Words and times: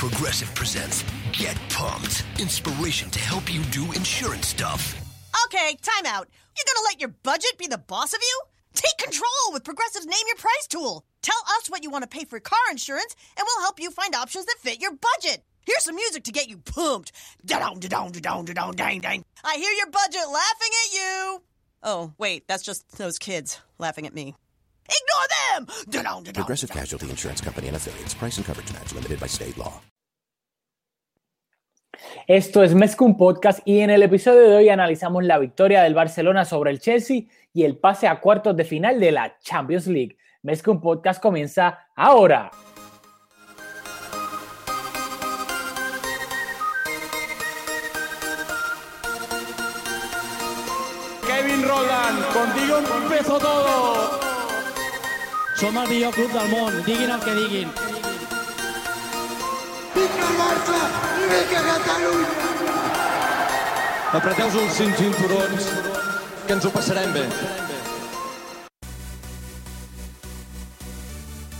Progressive 0.00 0.54
presents 0.54 1.04
Get 1.30 1.58
Pumped. 1.68 2.24
Inspiration 2.38 3.10
to 3.10 3.18
help 3.18 3.52
you 3.52 3.62
do 3.64 3.92
insurance 3.92 4.46
stuff. 4.46 4.98
Okay, 5.44 5.76
time 5.82 6.06
out. 6.06 6.26
You're 6.56 6.64
gonna 6.74 6.86
let 6.86 7.00
your 7.02 7.10
budget 7.22 7.58
be 7.58 7.66
the 7.66 7.76
boss 7.76 8.14
of 8.14 8.18
you? 8.22 8.40
Take 8.72 8.96
control 8.96 9.52
with 9.52 9.62
Progressive's 9.62 10.06
Name 10.06 10.26
Your 10.26 10.36
Price 10.36 10.66
tool. 10.70 11.04
Tell 11.20 11.36
us 11.58 11.68
what 11.68 11.82
you 11.82 11.90
want 11.90 12.04
to 12.04 12.08
pay 12.08 12.24
for 12.24 12.40
car 12.40 12.58
insurance, 12.70 13.14
and 13.36 13.46
we'll 13.46 13.62
help 13.62 13.78
you 13.78 13.90
find 13.90 14.14
options 14.14 14.46
that 14.46 14.56
fit 14.60 14.80
your 14.80 14.92
budget. 14.92 15.44
Here's 15.66 15.84
some 15.84 15.96
music 15.96 16.24
to 16.24 16.32
get 16.32 16.48
you 16.48 16.56
pumped. 16.56 17.12
Da-dong, 17.44 17.80
da-dong, 17.80 18.12
da-dong, 18.12 18.46
da-dong, 18.46 18.76
dang, 18.76 19.00
dang. 19.00 19.22
I 19.44 19.56
hear 19.56 19.72
your 19.72 19.90
budget 19.90 20.26
laughing 20.26 20.70
at 20.86 20.94
you. 20.94 21.42
Oh, 21.82 22.12
wait, 22.16 22.48
that's 22.48 22.62
just 22.62 22.96
those 22.96 23.18
kids 23.18 23.60
laughing 23.76 24.06
at 24.06 24.14
me. 24.14 24.34
Ignore 24.90 25.28
them! 25.36 25.66
Da-dong, 25.88 26.24
Progressive. 26.32 26.70
Casualty 26.72 27.08
Insurance 27.08 27.40
Company 27.42 27.68
and 27.68 27.76
affiliates. 27.76 28.14
Price 28.14 28.38
and 28.38 28.46
coverage 28.46 28.72
match 28.72 28.92
limited 28.92 29.20
by 29.20 29.28
state 29.28 29.56
law. 29.56 29.80
Esto 32.26 32.62
es 32.62 32.74
Mezcum 32.74 33.16
Podcast 33.16 33.60
y 33.64 33.80
en 33.80 33.90
el 33.90 34.02
episodio 34.02 34.48
de 34.48 34.56
hoy 34.56 34.68
analizamos 34.68 35.24
la 35.24 35.38
victoria 35.38 35.82
del 35.82 35.94
Barcelona 35.94 36.44
sobre 36.44 36.70
el 36.70 36.80
Chelsea 36.80 37.22
y 37.52 37.64
el 37.64 37.76
pase 37.76 38.08
a 38.08 38.20
cuartos 38.20 38.56
de 38.56 38.64
final 38.64 39.00
de 39.00 39.12
la 39.12 39.38
Champions 39.40 39.86
League. 39.86 40.16
Mezcum 40.42 40.80
Podcast 40.80 41.20
comienza 41.20 41.86
ahora. 41.94 42.50
Kevin 51.26 51.68
Roland, 51.68 52.32
contigo 52.32 52.78
empezó 52.78 53.38
todo. 53.38 54.29
Som 55.60 55.76
el 55.76 55.88
millor 55.90 56.14
club 56.14 56.30
del 56.32 56.46
món, 56.48 56.76
diguin 56.86 57.10
el 57.12 57.20
que 57.20 57.32
diguin. 57.36 57.72
Apreteu-vos 64.16 64.56
els 64.62 64.78
cinc 64.78 64.96
cinturons, 65.02 65.66
que 66.46 66.56
ens 66.56 66.64
ho 66.64 66.72
passarem 66.72 67.12
bé. 67.12 67.26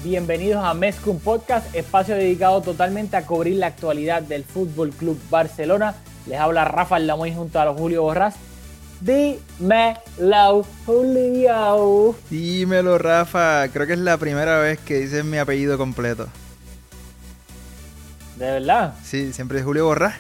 Bienvenidos 0.03 0.65
a 0.65 0.73
Mezcum 0.73 1.21
Podcast, 1.21 1.75
espacio 1.77 2.15
dedicado 2.15 2.63
totalmente 2.63 3.19
a 3.19 3.27
cubrir 3.27 3.59
la 3.59 3.67
actualidad 3.67 4.23
del 4.23 4.45
Fútbol 4.45 4.93
Club 4.93 5.21
Barcelona. 5.29 5.95
Les 6.25 6.41
habla 6.41 6.65
Rafael 6.65 7.07
Lamoy 7.07 7.35
junto 7.35 7.61
a 7.61 7.67
los 7.67 7.77
Julio 7.77 8.05
Borrás. 8.05 8.37
Dímelo, 9.01 10.67
Julio. 10.85 12.15
Dímelo, 12.29 12.99
Rafa. 12.99 13.69
Creo 13.69 13.87
que 13.87 13.95
es 13.95 13.99
la 13.99 14.19
primera 14.19 14.59
vez 14.59 14.79
que 14.79 14.99
dices 15.01 15.25
mi 15.25 15.39
apellido 15.39 15.79
completo. 15.79 16.29
De 18.37 18.51
verdad. 18.51 18.95
Sí, 19.03 19.33
siempre 19.33 19.59
es 19.59 19.65
Julio 19.65 19.87
Borrás. 19.87 20.15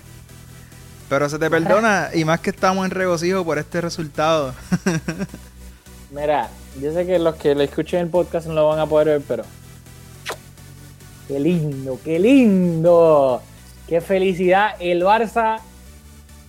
Pero 1.11 1.28
se 1.28 1.39
te 1.39 1.51
perdona, 1.51 2.11
y 2.14 2.25
más 2.25 2.41
que 2.41 2.51
estamos 2.51 2.84
en 2.84 2.92
regocijo 2.92 3.45
por 3.45 3.58
este 3.58 3.81
resultado. 3.81 4.55
Mira, 6.12 6.48
yo 6.81 6.92
sé 6.92 7.05
que 7.05 7.19
los 7.19 7.34
que 7.34 7.55
lo 7.55 7.62
escuchen 7.62 8.01
el 8.01 8.08
podcast 8.08 8.47
no 8.47 8.55
lo 8.55 8.69
van 8.69 8.78
a 8.78 8.86
poder 8.86 9.08
ver, 9.08 9.23
pero. 9.27 9.45
¡Qué 11.27 11.39
lindo! 11.39 11.98
¡Qué 12.05 12.19
lindo! 12.19 13.42
¡Qué 13.89 14.01
felicidad! 14.01 14.77
El 14.78 15.03
Barça 15.03 15.61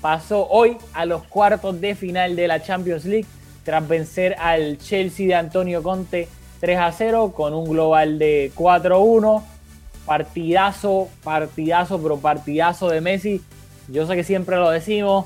pasó 0.02 0.48
hoy 0.50 0.78
a 0.94 1.06
los 1.06 1.24
cuartos 1.24 1.80
de 1.80 1.96
final 1.96 2.36
de 2.36 2.48
la 2.48 2.62
Champions 2.62 3.06
League 3.06 3.28
tras 3.64 3.88
vencer 3.88 4.36
al 4.40 4.78
Chelsea 4.80 5.28
de 5.28 5.36
Antonio 5.36 5.84
Conte 5.84 6.28
3 6.60 6.80
a 6.80 6.92
0 6.92 7.34
con 7.36 7.54
un 7.54 7.66
global 7.66 8.20
de 8.20 8.52
4-1. 8.56 9.44
Partidazo, 10.06 11.10
partidazo, 11.24 12.02
pero 12.02 12.18
partidazo 12.18 12.90
de 12.90 13.02
Messi. 13.02 13.42
Yo 13.88 14.08
sé 14.08 14.16
que 14.16 14.24
siempre 14.24 14.56
lo 14.58 14.70
decimos, 14.70 15.26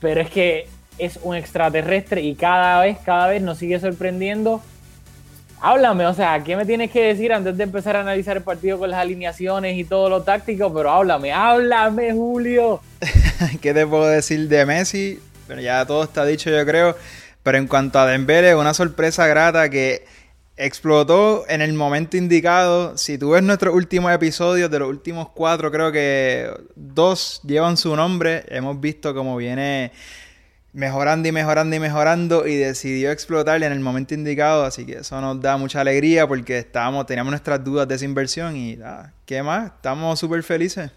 pero 0.00 0.20
es 0.20 0.30
que 0.30 0.68
es 0.98 1.18
un 1.22 1.34
extraterrestre 1.34 2.22
y 2.22 2.34
cada 2.34 2.82
vez, 2.82 2.98
cada 3.04 3.28
vez 3.28 3.42
nos 3.42 3.58
sigue 3.58 3.80
sorprendiendo. 3.80 4.60
Háblame, 5.60 6.06
o 6.06 6.14
sea, 6.14 6.42
¿qué 6.44 6.54
me 6.56 6.66
tienes 6.66 6.90
que 6.90 7.02
decir 7.02 7.32
antes 7.32 7.56
de 7.56 7.64
empezar 7.64 7.96
a 7.96 8.00
analizar 8.00 8.36
el 8.36 8.42
partido 8.42 8.78
con 8.78 8.90
las 8.90 9.00
alineaciones 9.00 9.76
y 9.76 9.84
todo 9.84 10.10
lo 10.10 10.22
táctico? 10.22 10.72
Pero 10.72 10.90
háblame, 10.90 11.32
háblame, 11.32 12.12
Julio. 12.12 12.80
¿Qué 13.62 13.72
te 13.72 13.86
puedo 13.86 14.06
decir 14.06 14.48
de 14.48 14.66
Messi? 14.66 15.20
Pero 15.48 15.60
ya 15.60 15.84
todo 15.86 16.04
está 16.04 16.24
dicho, 16.24 16.50
yo 16.50 16.64
creo. 16.66 16.96
Pero 17.42 17.58
en 17.58 17.66
cuanto 17.68 17.98
a 17.98 18.06
Dembélé, 18.06 18.54
una 18.54 18.74
sorpresa 18.74 19.26
grata 19.26 19.70
que 19.70 20.04
explotó 20.56 21.44
en 21.48 21.62
el 21.62 21.72
momento 21.74 22.16
indicado. 22.16 22.96
Si 22.96 23.18
tú 23.18 23.30
ves 23.30 23.42
nuestros 23.42 23.74
últimos 23.74 24.12
episodios, 24.12 24.70
de 24.70 24.78
los 24.78 24.88
últimos 24.88 25.28
cuatro, 25.30 25.70
creo 25.70 25.92
que 25.92 26.50
dos 26.74 27.40
llevan 27.44 27.76
su 27.76 27.94
nombre. 27.94 28.44
Hemos 28.48 28.80
visto 28.80 29.14
cómo 29.14 29.36
viene 29.36 29.92
mejorando 30.76 31.26
y 31.26 31.32
mejorando 31.32 31.74
y 31.74 31.80
mejorando 31.80 32.46
y 32.46 32.54
decidió 32.56 33.10
explotar 33.10 33.62
en 33.62 33.72
el 33.72 33.80
momento 33.80 34.12
indicado. 34.14 34.64
Así 34.64 34.84
que 34.84 34.98
eso 34.98 35.18
nos 35.20 35.40
da 35.40 35.56
mucha 35.56 35.80
alegría 35.80 36.28
porque 36.28 36.58
estábamos, 36.58 37.06
teníamos 37.06 37.30
nuestras 37.30 37.64
dudas 37.64 37.88
de 37.88 37.94
esa 37.94 38.04
inversión 38.04 38.56
y 38.56 38.76
nada, 38.76 39.14
¿qué 39.24 39.42
más? 39.42 39.72
Estamos 39.72 40.18
súper 40.20 40.42
felices. 40.42 40.90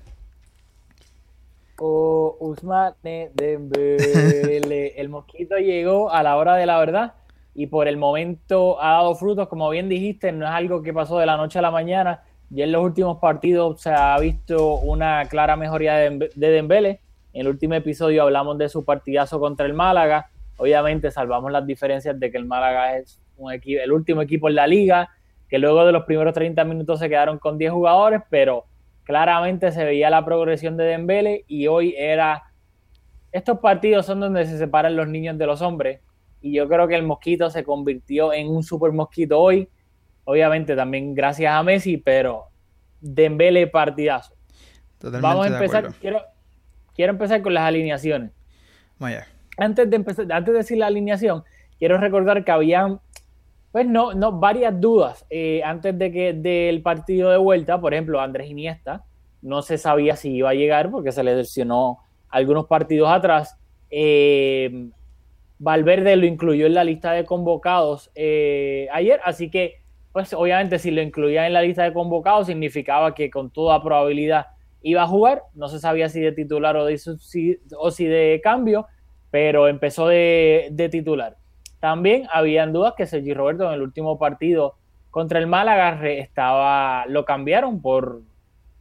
O 1.78 2.36
Usmane 2.42 3.32
Dembélé. 3.34 5.00
El 5.00 5.08
mosquito 5.08 5.56
llegó 5.58 6.12
a 6.12 6.22
la 6.24 6.36
hora 6.36 6.56
de 6.56 6.66
la 6.66 6.78
verdad 6.78 7.14
y 7.56 7.68
por 7.68 7.88
el 7.88 7.96
momento 7.96 8.82
ha 8.84 8.92
dado 8.96 9.16
frutos. 9.16 9.48
Como 9.48 9.70
bien 9.70 9.88
dijiste, 9.88 10.34
no 10.34 10.46
es 10.46 10.52
algo 10.52 10.84
que 10.84 10.94
pasó 10.94 11.20
de 11.20 11.26
la 11.26 11.38
noche 11.38 11.58
a 11.58 11.62
la 11.62 11.72
mañana. 11.72 12.24
Ya 12.50 12.66
en 12.66 12.74
los 12.74 12.84
últimos 12.84 13.20
partidos 13.20 13.80
se 13.82 13.92
ha 13.92 14.20
visto 14.20 14.76
una 14.76 15.24
clara 15.30 15.56
mejoría 15.56 15.94
de 15.94 16.10
Dembe- 16.12 16.34
de 16.36 16.50
Dembélé. 16.50 17.00
En 17.34 17.42
el 17.42 17.48
último 17.48 17.76
episodio 17.76 18.24
hablamos 18.24 18.58
de 18.58 18.70
su 18.70 18.84
partidazo 18.84 19.40
contra 19.40 19.66
el 19.66 19.74
Málaga. 19.74 20.30
Obviamente 20.58 21.12
salvamos 21.12 21.52
las 21.52 21.66
diferencias 21.66 22.20
de 22.20 22.32
que 22.32 22.38
el 22.38 22.46
Málaga 22.46 22.98
es 22.98 23.22
un 23.38 23.52
equipo, 23.52 23.82
el 23.82 23.92
último 23.92 24.22
equipo 24.22 24.50
en 24.50 24.56
la 24.56 24.68
liga, 24.68 25.10
que 25.48 25.60
luego 25.60 25.86
de 25.86 25.92
los 25.92 26.04
primeros 26.06 26.34
30 26.34 26.64
minutos 26.66 27.00
se 27.00 27.10
quedaron 27.10 27.38
con 27.40 27.58
10 27.58 27.72
jugadores, 27.72 28.22
pero 28.30 28.66
claramente 29.04 29.72
se 29.72 29.84
veía 29.84 30.10
la 30.10 30.26
progresión 30.26 30.78
de 30.78 30.86
Dembélé 30.86 31.46
y 31.48 31.68
hoy 31.68 31.96
era... 31.98 32.44
Estos 33.32 33.60
partidos 33.60 34.08
son 34.08 34.20
donde 34.20 34.46
se 34.46 34.58
separan 34.58 34.96
los 34.96 35.08
niños 35.08 35.38
de 35.38 35.46
los 35.46 35.62
hombres 35.62 36.02
y 36.42 36.54
yo 36.54 36.68
creo 36.68 36.88
que 36.88 36.96
el 36.96 37.04
mosquito 37.04 37.50
se 37.50 37.64
convirtió 37.64 38.34
en 38.34 38.48
un 38.50 38.64
super 38.64 38.92
mosquito 38.92 39.40
hoy. 39.40 39.70
Obviamente 40.24 40.76
también 40.76 41.14
gracias 41.14 41.54
a 41.54 41.62
Messi, 41.64 41.98
pero 41.98 42.46
Dembélé 43.02 43.68
partidazo. 43.68 44.34
Totalmente 44.98 45.28
Vamos 45.28 45.46
a 45.46 45.50
empezar, 45.50 45.94
quiero, 46.00 46.22
quiero 47.00 47.14
empezar 47.14 47.42
con 47.42 47.54
las 47.54 47.64
alineaciones. 47.64 48.32
Vaya. 48.98 49.26
Antes 49.58 49.90
de 49.90 49.96
empezar, 49.96 50.30
antes 50.34 50.52
de 50.52 50.58
decir 50.58 50.78
la 50.80 50.88
alineación, 50.88 51.46
quiero 51.78 51.98
recordar 51.98 52.44
que 52.44 52.52
habían 52.52 53.00
pues 53.72 53.88
no, 53.88 54.14
no, 54.14 54.34
varias 54.34 54.82
dudas 54.82 55.26
eh, 55.30 55.62
antes 55.64 55.98
de 55.98 56.12
que 56.12 56.34
del 56.34 56.82
partido 56.82 57.30
de 57.30 57.38
vuelta, 57.38 57.80
por 57.80 57.94
ejemplo, 57.94 58.20
Andrés 58.20 58.50
Iniesta, 58.50 59.06
no 59.42 59.62
se 59.62 59.78
sabía 59.78 60.18
si 60.18 60.34
iba 60.34 60.50
a 60.50 60.54
llegar 60.54 60.92
porque 60.92 61.14
se 61.14 61.24
le 61.24 61.38
lesionó 61.38 62.00
algunos 62.28 62.68
partidos 62.68 63.10
atrás. 63.10 63.58
Eh, 63.90 64.90
Valverde 65.58 66.18
lo 66.18 66.26
incluyó 66.26 66.66
en 66.66 66.74
la 66.74 66.84
lista 66.84 67.14
de 67.14 67.24
convocados 67.24 68.12
eh, 68.14 68.90
ayer, 68.92 69.22
así 69.24 69.50
que, 69.50 69.76
pues 70.12 70.34
obviamente 70.34 70.80
si 70.80 70.92
lo 70.92 71.02
incluía 71.02 71.48
en 71.48 71.54
la 71.54 71.62
lista 71.62 71.84
de 71.84 71.94
convocados 71.94 72.48
significaba 72.48 73.16
que 73.16 73.30
con 73.30 73.52
toda 73.52 73.82
probabilidad 73.82 74.48
iba 74.82 75.04
a 75.04 75.08
jugar, 75.08 75.44
no 75.54 75.68
se 75.68 75.80
sabía 75.80 76.10
si 76.10 76.22
de 76.22 76.32
titular 76.32 76.76
o, 76.78 76.86
de, 76.86 76.98
si, 76.98 78.06
de 78.06 78.42
cambio, 78.44 78.88
pero 79.32 79.68
empezó 79.68 80.08
de, 80.08 80.90
titular. 80.92 81.38
También 81.80 82.28
habían 82.32 82.74
dudas 82.74 82.94
que 82.98 83.06
Sergi 83.06 83.34
Roberto 83.34 83.68
en 83.68 83.74
el 83.74 83.82
último 83.82 84.18
partido 84.18 84.76
contra 85.12 85.40
el 85.40 85.48
Málaga 85.48 86.06
estaba, 86.08 87.06
lo 87.08 87.26
cambiaron 87.26 87.82
por, 87.82 88.22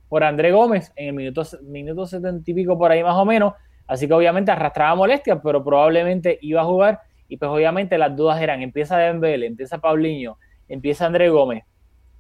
por 0.09 0.25
André 0.25 0.53
Gómez 0.53 0.93
en 0.97 1.09
el 1.09 1.15
minuto, 1.15 1.43
minuto 1.63 2.07
70 2.07 2.51
y 2.51 2.55
pico 2.55 2.79
por 2.79 2.91
ahí 2.91 3.03
más 3.03 3.17
o 3.17 3.25
menos. 3.25 3.55
Así 3.87 4.07
que 4.07 4.15
obviamente 4.15 4.51
arrastraba 4.51 4.95
molestias, 4.95 5.39
pero 5.43 5.65
probablemente 5.65 6.39
iba 6.43 6.61
a 6.61 6.65
jugar. 6.65 7.01
Y 7.29 7.37
pues 7.37 7.51
obviamente 7.51 7.99
las 7.99 8.15
dudas 8.15 8.41
eran, 8.41 8.63
empieza 8.63 8.99
Dembélé, 8.99 9.47
empieza 9.47 9.79
Paulinho, 9.79 10.39
empieza 10.69 11.07
André 11.07 11.29
Gómez. 11.31 11.65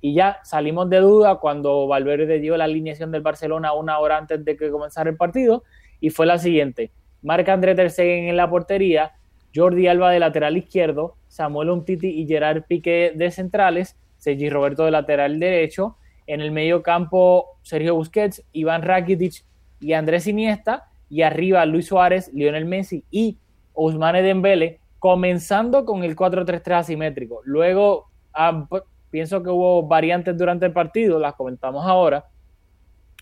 Y 0.00 0.15
ya 0.15 0.39
salimos 0.45 0.89
de 0.91 0.99
duda 0.99 1.37
cuando 1.37 1.87
Valverde 1.87 2.39
dio 2.39 2.56
la 2.56 2.65
alineación 2.65 3.11
del 3.11 3.23
Barcelona 3.23 3.73
una 3.73 3.99
hora 3.99 4.17
antes 4.17 4.45
de 4.45 4.56
que 4.56 4.71
comenzara 4.71 5.11
el 5.11 5.17
partido. 5.17 5.65
Y 6.00 6.11
fue 6.11 6.27
la 6.27 6.39
siguiente. 6.39 6.93
Marca 7.23 7.53
André 7.53 7.75
Ter 7.75 7.91
Stegen 7.91 8.29
en 8.29 8.37
la 8.37 8.49
portería, 8.49 9.12
Jordi 9.55 9.89
Alba 9.89 10.11
de 10.11 10.21
lateral 10.21 10.56
izquierdo, 10.56 11.17
Samuel 11.27 11.71
Umtiti 11.71 12.09
y 12.09 12.27
Gerard 12.27 12.62
Piqué 12.69 13.12
de 13.15 13.31
centrales, 13.31 13.97
Sergi 14.19 14.50
Roberto 14.50 14.85
de 14.85 14.93
lateral 14.93 15.41
derecho, 15.41 15.97
en 16.27 16.41
el 16.41 16.53
medio 16.53 16.83
campo 16.83 17.59
Sergio 17.62 17.95
Busquets, 17.97 18.45
Iván 18.53 18.83
Rakitic 18.83 19.45
y 19.81 19.95
Andrés 19.95 20.27
Iniesta, 20.27 20.89
y 21.11 21.23
arriba 21.23 21.65
Luis 21.67 21.87
Suárez, 21.87 22.31
Lionel 22.35 22.67
Messi 22.67 23.05
y 23.11 23.39
Ousmane 23.73 24.23
Dembélé, 24.23 24.81
comenzando 24.99 25.85
con 25.85 26.05
el 26.05 26.17
4-3-3 26.17 26.73
asimétrico. 26.73 27.41
Luego, 27.45 28.11
ah, 28.35 28.69
pienso 29.11 29.43
que 29.43 29.51
hubo 29.51 29.87
variantes 29.87 30.37
durante 30.37 30.67
el 30.67 30.73
partido, 30.73 31.19
las 31.19 31.35
comentamos 31.35 31.87
ahora, 31.87 32.27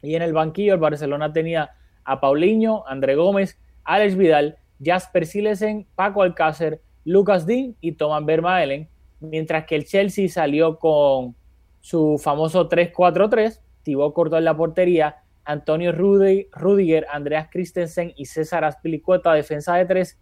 Y 0.03 0.15
en 0.15 0.23
el 0.23 0.33
banquillo 0.33 0.75
el 0.75 0.81
Barcelona 0.81 1.33
tenía 1.33 1.71
a 2.05 2.21
Paulinho, 2.21 2.87
André 2.87 3.17
Gómez, 3.17 3.59
Alex 3.85 4.17
Vidal, 4.17 4.59
Jasper 4.83 5.27
Silesen, 5.27 5.87
Paco 5.94 6.23
Alcácer, 6.23 6.81
Lucas 7.05 7.47
Dean 7.47 7.77
y 7.81 7.93
Thomas 7.93 8.25
Vermaelen, 8.25 8.88
mientras 9.21 9.65
que 9.65 9.77
el 9.77 9.85
Chelsea 9.87 10.29
salió 10.29 10.79
con 10.79 11.35
su 11.81 12.19
famoso 12.19 12.69
3-4-3, 12.69 13.61
Thibaut 13.83 14.12
cortó 14.12 14.37
en 14.37 14.44
la 14.44 14.56
portería, 14.56 15.23
Antonio 15.44 15.93
Rudiger, 15.93 17.06
Andreas 17.11 17.49
Christensen 17.50 18.12
y 18.17 18.27
César 18.27 18.65
Aspilicueta, 18.65 19.33
defensa 19.33 19.77
de 19.77 19.85
tres. 19.85 20.19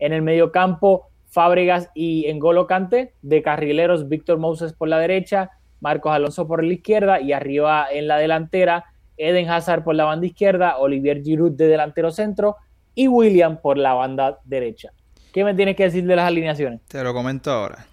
En 0.00 0.12
el 0.12 0.22
medio 0.22 0.50
campo, 0.50 1.11
Fábregas 1.32 1.88
y 1.94 2.26
Engolo 2.26 2.66
Cante, 2.66 3.14
de 3.22 3.42
carrileros 3.42 4.06
Víctor 4.06 4.38
Moses 4.38 4.74
por 4.74 4.88
la 4.88 4.98
derecha, 4.98 5.50
Marcos 5.80 6.12
Alonso 6.12 6.46
por 6.46 6.62
la 6.62 6.74
izquierda 6.74 7.22
y 7.22 7.32
arriba 7.32 7.86
en 7.90 8.06
la 8.06 8.18
delantera, 8.18 8.84
Eden 9.16 9.48
Hazard 9.48 9.82
por 9.82 9.94
la 9.94 10.04
banda 10.04 10.26
izquierda, 10.26 10.76
Olivier 10.76 11.22
Giroud 11.22 11.52
de 11.52 11.68
delantero 11.68 12.10
centro 12.10 12.56
y 12.94 13.08
William 13.08 13.56
por 13.62 13.78
la 13.78 13.94
banda 13.94 14.40
derecha. 14.44 14.92
¿Qué 15.32 15.42
me 15.42 15.54
tienes 15.54 15.74
que 15.74 15.84
decir 15.84 16.04
de 16.04 16.16
las 16.16 16.26
alineaciones? 16.26 16.82
Te 16.82 17.02
lo 17.02 17.14
comento 17.14 17.50
ahora. 17.50 17.86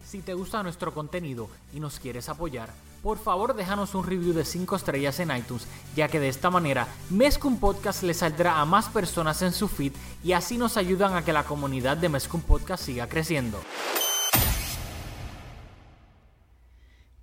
Si 0.00 0.22
te 0.22 0.34
gusta 0.34 0.62
nuestro 0.62 0.94
contenido 0.94 1.48
y 1.74 1.80
nos 1.80 1.98
quieres 1.98 2.28
apoyar, 2.28 2.68
por 3.02 3.18
favor 3.18 3.54
déjanos 3.54 3.94
un 3.94 4.06
review 4.06 4.32
de 4.32 4.44
5 4.44 4.76
estrellas 4.76 5.20
en 5.20 5.36
iTunes, 5.36 5.66
ya 5.94 6.08
que 6.08 6.20
de 6.20 6.28
esta 6.28 6.50
manera 6.50 6.88
Mezcum 7.10 7.58
Podcast 7.58 8.02
le 8.02 8.14
saldrá 8.14 8.60
a 8.60 8.64
más 8.64 8.88
personas 8.88 9.42
en 9.42 9.52
su 9.52 9.68
feed 9.68 9.92
y 10.24 10.32
así 10.32 10.58
nos 10.58 10.76
ayudan 10.76 11.14
a 11.14 11.24
que 11.24 11.32
la 11.32 11.44
comunidad 11.44 11.96
de 11.96 12.08
Mezcum 12.08 12.40
Podcast 12.40 12.84
siga 12.84 13.08
creciendo. 13.08 13.60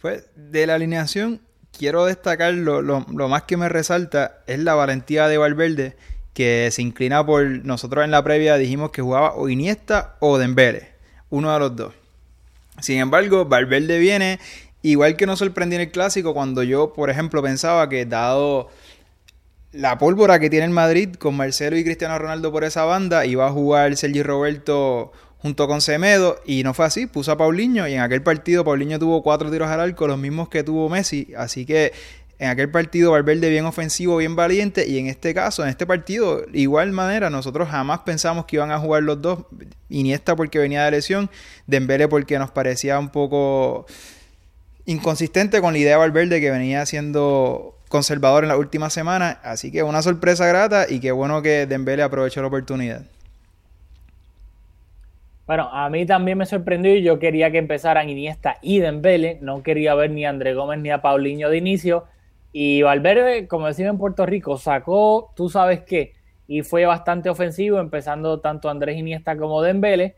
Pues 0.02 0.26
de 0.36 0.68
la 0.68 0.76
alineación 0.76 1.42
quiero 1.78 2.06
destacar 2.06 2.54
lo, 2.54 2.82
lo, 2.82 3.02
más 3.28 3.44
que 3.44 3.58
me 3.58 3.70
resalta 3.70 4.44
es 4.48 4.60
la 4.60 4.76
valentía 4.76 5.28
de 5.28 5.38
Valverde 5.38 5.98
que 6.34 6.70
se 6.72 6.82
inclina 6.82 7.26
por 7.26 7.44
nosotros 7.66 8.04
en 8.04 8.12
la 8.12 8.24
previa 8.24 8.58
dijimos 8.58 8.92
que 8.92 9.02
jugaba 9.02 9.36
o 9.36 9.50
Iniesta 9.50 10.16
o 10.20 10.38
Dembele, 10.38 10.92
uno 11.30 11.52
de 11.54 11.60
los 11.60 11.76
dos. 11.76 11.94
Sin 12.82 13.00
embargo, 13.00 13.46
Valverde 13.46 14.00
viene, 14.00 14.40
igual 14.92 15.16
que 15.16 15.26
nos 15.26 15.40
sorprendió 15.40 15.78
en 15.78 15.88
el 15.88 15.92
clásico, 15.92 16.34
cuando 16.34 16.64
yo, 16.64 16.94
por 16.94 17.10
ejemplo, 17.10 17.42
pensaba 17.42 17.90
que 17.90 18.06
dado 18.06 18.70
la 19.72 19.98
pólvora 19.98 20.40
que 20.40 20.50
tiene 20.50 20.66
el 20.66 20.72
Madrid 20.72 21.16
con 21.16 21.36
Marcelo 21.36 21.78
y 21.78 21.84
Cristiano 21.84 22.18
Ronaldo 22.18 22.52
por 22.52 22.64
esa 22.64 22.86
banda, 22.86 23.26
iba 23.26 23.48
a 23.48 23.52
jugar 23.52 23.96
Sergi 23.98 24.24
Roberto 24.24 25.12
junto 25.40 25.68
con 25.68 25.82
Semedo 25.82 26.40
y 26.46 26.64
no 26.64 26.74
fue 26.74 26.86
así, 26.86 27.08
puso 27.08 27.32
a 27.32 27.38
Paulinho 27.38 27.88
y 27.88 27.94
en 27.94 28.02
aquel 28.02 28.24
partido 28.24 28.64
Paulinho 28.64 28.98
tuvo 28.98 29.22
cuatro 29.22 29.52
tiros 29.52 29.70
al 29.70 29.80
arco, 29.80 30.08
los 30.08 30.18
mismos 30.18 30.50
que 30.50 30.64
tuvo 30.64 30.88
Messi, 30.88 31.34
así 31.38 31.66
que 31.66 31.92
en 32.38 32.50
aquel 32.50 32.70
partido 32.70 33.12
Valverde 33.12 33.50
bien 33.50 33.66
ofensivo, 33.66 34.18
bien 34.18 34.36
valiente 34.36 34.88
y 34.88 34.98
en 34.98 35.08
este 35.08 35.34
caso, 35.34 35.64
en 35.64 35.70
este 35.70 35.86
partido, 35.86 36.46
igual 36.54 36.92
manera, 36.92 37.30
nosotros 37.30 37.70
jamás 37.70 38.00
pensamos 38.00 38.46
que 38.46 38.58
iban 38.58 38.72
a 38.72 38.80
jugar 38.80 39.04
los 39.04 39.22
dos, 39.22 39.46
Iniesta 39.90 40.36
porque 40.36 40.60
venía 40.60 40.84
de 40.86 40.92
lesión, 40.92 41.30
Dembele 41.68 42.08
porque 42.08 42.40
nos 42.40 42.52
parecía 42.52 43.00
un 43.00 43.10
poco 43.10 43.86
inconsistente 44.86 45.62
con 45.62 45.74
la 45.74 45.80
idea 45.80 45.92
de 45.92 45.98
Valverde 45.98 46.42
que 46.42 46.52
venía 46.52 46.86
siendo 46.86 47.76
conservador 47.90 48.44
en 48.44 48.50
la 48.50 48.58
última 48.58 48.90
semana, 48.90 49.40
así 49.44 49.72
que 49.72 49.84
una 49.84 50.02
sorpresa 50.02 50.46
grata 50.48 50.86
y 50.90 51.00
qué 51.00 51.12
bueno 51.12 51.42
que 51.42 51.66
Dembele 51.66 52.04
aprovechó 52.04 52.42
la 52.42 52.48
oportunidad. 52.48 53.04
Bueno, 55.48 55.70
a 55.72 55.90
mí 55.90 56.06
también 56.06 56.40
me 56.40 56.46
sorprendió 56.46 56.96
y 56.96 57.04
yo 57.04 57.20
quería 57.20 57.52
que 57.52 57.60
empezaran 57.60 58.10
Iniesta 58.10 58.58
y 58.62 58.80
Dembele, 58.80 59.38
no 59.42 59.62
quería 59.62 59.94
ver 59.94 60.10
ni 60.10 60.26
a 60.26 60.30
André 60.30 60.56
Gómez 60.56 60.80
ni 60.80 60.90
a 60.90 61.02
Paulinho 61.02 61.50
de 61.50 61.58
inicio, 61.58 62.06
y 62.52 62.82
Valverde, 62.82 63.48
como 63.48 63.68
decimos 63.68 63.92
en 63.92 63.98
Puerto 63.98 64.26
Rico, 64.26 64.58
sacó, 64.58 65.32
tú 65.36 65.50
sabes 65.50 65.82
qué, 65.82 66.14
y 66.48 66.62
fue 66.64 66.86
bastante 66.86 67.30
ofensivo, 67.30 67.80
empezando 67.80 68.40
tanto 68.40 68.70
Andrés 68.70 68.98
Iniesta 68.98 69.38
como 69.38 69.62
Dembele. 69.62 70.16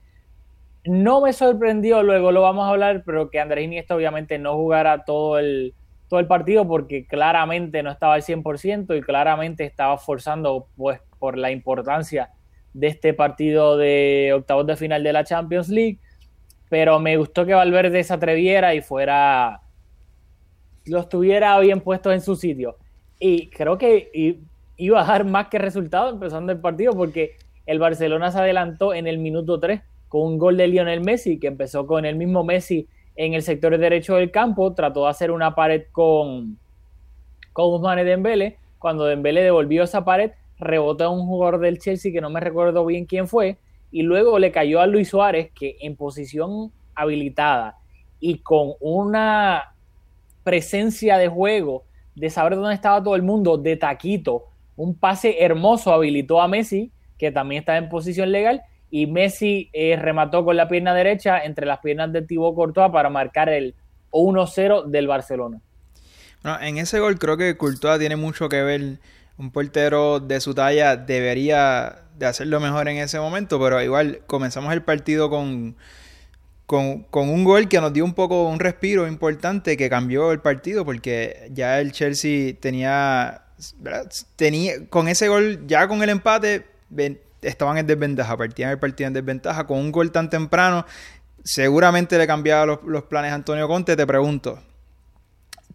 No 0.88 1.19
me 1.19 1.34
sorprendió, 1.34 2.01
luego 2.01 2.31
lo 2.31 2.42
vamos 2.42 2.66
a 2.66 2.69
hablar, 2.69 3.04
pero 3.06 3.30
que 3.30 3.42
Andrés 3.42 3.66
Iniesta 3.66 3.94
obviamente 3.94 4.39
no 4.39 4.56
jugara 4.56 5.04
todo 5.04 5.38
el, 5.38 5.74
todo 6.07 6.22
el 6.22 6.28
partido 6.28 6.66
porque 6.66 7.06
claramente 7.06 7.84
no 7.84 7.92
estaba 7.92 8.13
al 8.13 8.22
100% 8.22 8.98
y 8.98 9.01
claramente 9.01 9.66
estaba 9.66 9.98
forzando 9.98 10.68
pues 10.78 11.01
por 11.19 11.38
la 11.38 11.51
importancia 11.51 12.31
de 12.74 12.88
este 12.88 13.13
partido 13.13 13.75
de 13.75 14.31
octavos 14.34 14.66
de 14.66 14.78
final 14.78 15.04
de 15.04 15.12
la 15.12 15.25
Champions 15.25 15.68
League. 15.68 16.00
Pero 16.69 17.00
me 17.00 17.18
gustó 17.18 17.45
que 17.45 17.54
Valverde 17.54 18.04
se 18.04 18.13
atreviera 18.13 18.74
y 18.74 18.81
fuera 18.81 19.62
los 20.86 21.10
tuviera 21.10 21.60
bien 21.60 21.81
puestos 21.81 22.13
en 22.13 22.22
su 22.22 22.38
sitio. 22.38 22.78
Y 23.19 23.50
creo 23.50 23.78
que 23.78 24.40
iba 24.78 25.01
a 25.01 25.06
dar 25.06 25.25
más 25.25 25.48
que 25.48 25.60
resultado 25.60 26.10
empezando 26.10 26.54
el 26.54 26.62
partido 26.62 26.94
porque 26.94 27.36
el 27.66 27.80
Barcelona 27.80 28.31
se 28.31 28.40
adelantó 28.40 28.94
en 28.94 29.06
el 29.07 29.18
minuto 29.18 29.60
3 29.60 29.81
con 30.07 30.21
un 30.21 30.38
gol 30.38 30.57
de 30.57 30.68
Lionel 30.68 31.01
Messi 31.01 31.39
que 31.39 31.48
empezó 31.48 31.86
con 31.88 32.06
el 32.06 32.15
mismo 32.15 32.44
Messi 32.44 32.88
en 33.15 33.33
el 33.33 33.42
sector 33.42 33.77
derecho 33.77 34.15
del 34.15 34.31
campo, 34.31 34.74
trató 34.74 35.04
de 35.04 35.09
hacer 35.09 35.31
una 35.31 35.56
pared 35.56 35.83
con, 35.92 36.57
con 37.54 37.65
Ousmane 37.65 38.04
Dembele, 38.04 38.57
cuando 38.77 39.06
Dembele 39.06 39.42
devolvió 39.42 39.83
esa 39.83 40.06
pared, 40.06 40.31
rebotó 40.59 41.06
a 41.06 41.09
un 41.09 41.25
jugador 41.25 41.59
del 41.59 41.80
Chelsea 41.80 42.12
que 42.12 42.21
no 42.21 42.30
me 42.30 42.39
recuerdo 42.39 42.86
bien 42.86 43.06
quién 43.06 43.27
fue, 43.27 43.57
y 43.92 44.04
luego 44.04 44.38
le 44.38 44.51
cayó 44.51 44.81
a 44.81 44.88
Luis 44.88 45.09
Suárez 45.09 45.51
que 45.54 45.77
en 45.81 45.95
posición 45.95 46.71
habilitada 46.94 47.77
y 48.19 48.39
con 48.39 48.74
una 48.80 49.74
presencia 50.44 51.18
de 51.18 51.27
juego, 51.27 51.83
de 52.15 52.30
saber 52.30 52.56
dónde 52.56 52.74
estaba 52.74 53.04
todo 53.04 53.15
el 53.15 53.21
mundo, 53.21 53.57
de 53.57 53.77
taquito. 53.77 54.45
Un 54.75 54.95
pase 54.95 55.44
hermoso 55.44 55.92
habilitó 55.92 56.42
a 56.42 56.48
Messi, 56.48 56.92
que 57.18 57.31
también 57.31 57.59
está 57.59 57.77
en 57.77 57.89
posición 57.89 58.31
legal, 58.31 58.63
y 58.89 59.07
Messi 59.07 59.69
eh, 59.74 59.95
remató 59.95 60.45
con 60.45 60.56
la 60.56 60.68
pierna 60.68 60.94
derecha 60.94 61.44
entre 61.44 61.66
las 61.66 61.80
piernas 61.80 62.12
de 62.13 62.22
Thibaut 62.22 62.56
Courtois 62.56 62.92
para 62.92 63.10
marcar 63.10 63.50
el 63.50 63.75
1-0 64.12 64.86
del 64.86 65.07
Barcelona. 65.07 65.62
Bueno, 66.44 66.62
en 66.62 66.78
ese 66.78 67.00
gol 67.00 67.19
creo 67.19 67.38
que 67.38 67.57
Courtois 67.57 68.00
tiene 68.00 68.16
mucho 68.16 68.50
que 68.50 68.63
ver. 68.63 69.00
Un 69.38 69.51
portero 69.51 70.19
de 70.19 70.39
su 70.39 70.56
talla 70.56 70.95
debería 70.95 72.04
de 72.18 72.25
hacerlo 72.25 72.60
mejor 72.60 72.88
en 72.88 72.98
ese 72.98 73.19
momento, 73.19 73.60
pero 73.60 73.81
igual 73.84 74.22
comenzamos 74.25 74.74
el 74.74 74.81
partido 74.81 75.30
con 75.30 75.75
con, 76.68 77.07
un 77.13 77.44
gol 77.45 77.69
que 77.69 77.80
nos 77.80 77.94
dio 77.94 78.04
un 78.04 78.13
poco 78.13 78.44
un 78.44 78.60
respiro 78.60 79.07
importante 79.07 79.78
que 79.78 79.90
cambió 79.90 80.33
el 80.33 80.42
partido 80.42 80.83
porque 80.83 81.50
ya 81.54 81.80
el 81.80 81.94
Chelsea 81.94 82.56
tenía, 82.60 83.45
tenía 84.35 84.85
con 84.90 85.07
ese 85.07 85.30
gol, 85.30 85.66
ya 85.66 85.88
con 85.88 86.04
el 86.04 86.09
empate, 86.09 86.66
estaban 87.47 87.77
en 87.77 87.87
desventaja, 87.87 88.37
partían 88.37 88.71
el 88.71 88.80
partido 88.80 89.07
en 89.07 89.13
desventaja, 89.13 89.66
con 89.66 89.80
un 89.80 89.92
gol 89.92 90.11
tan 90.11 90.30
temprano, 90.30 90.85
seguramente 91.44 92.18
le 92.18 92.27
cambiaba 92.27 92.66
los, 92.66 93.04
planes 93.04 93.31
a 93.31 93.35
Antonio 93.35 93.68
Conte, 93.68 93.95
te 93.95 94.06
pregunto, 94.06 94.59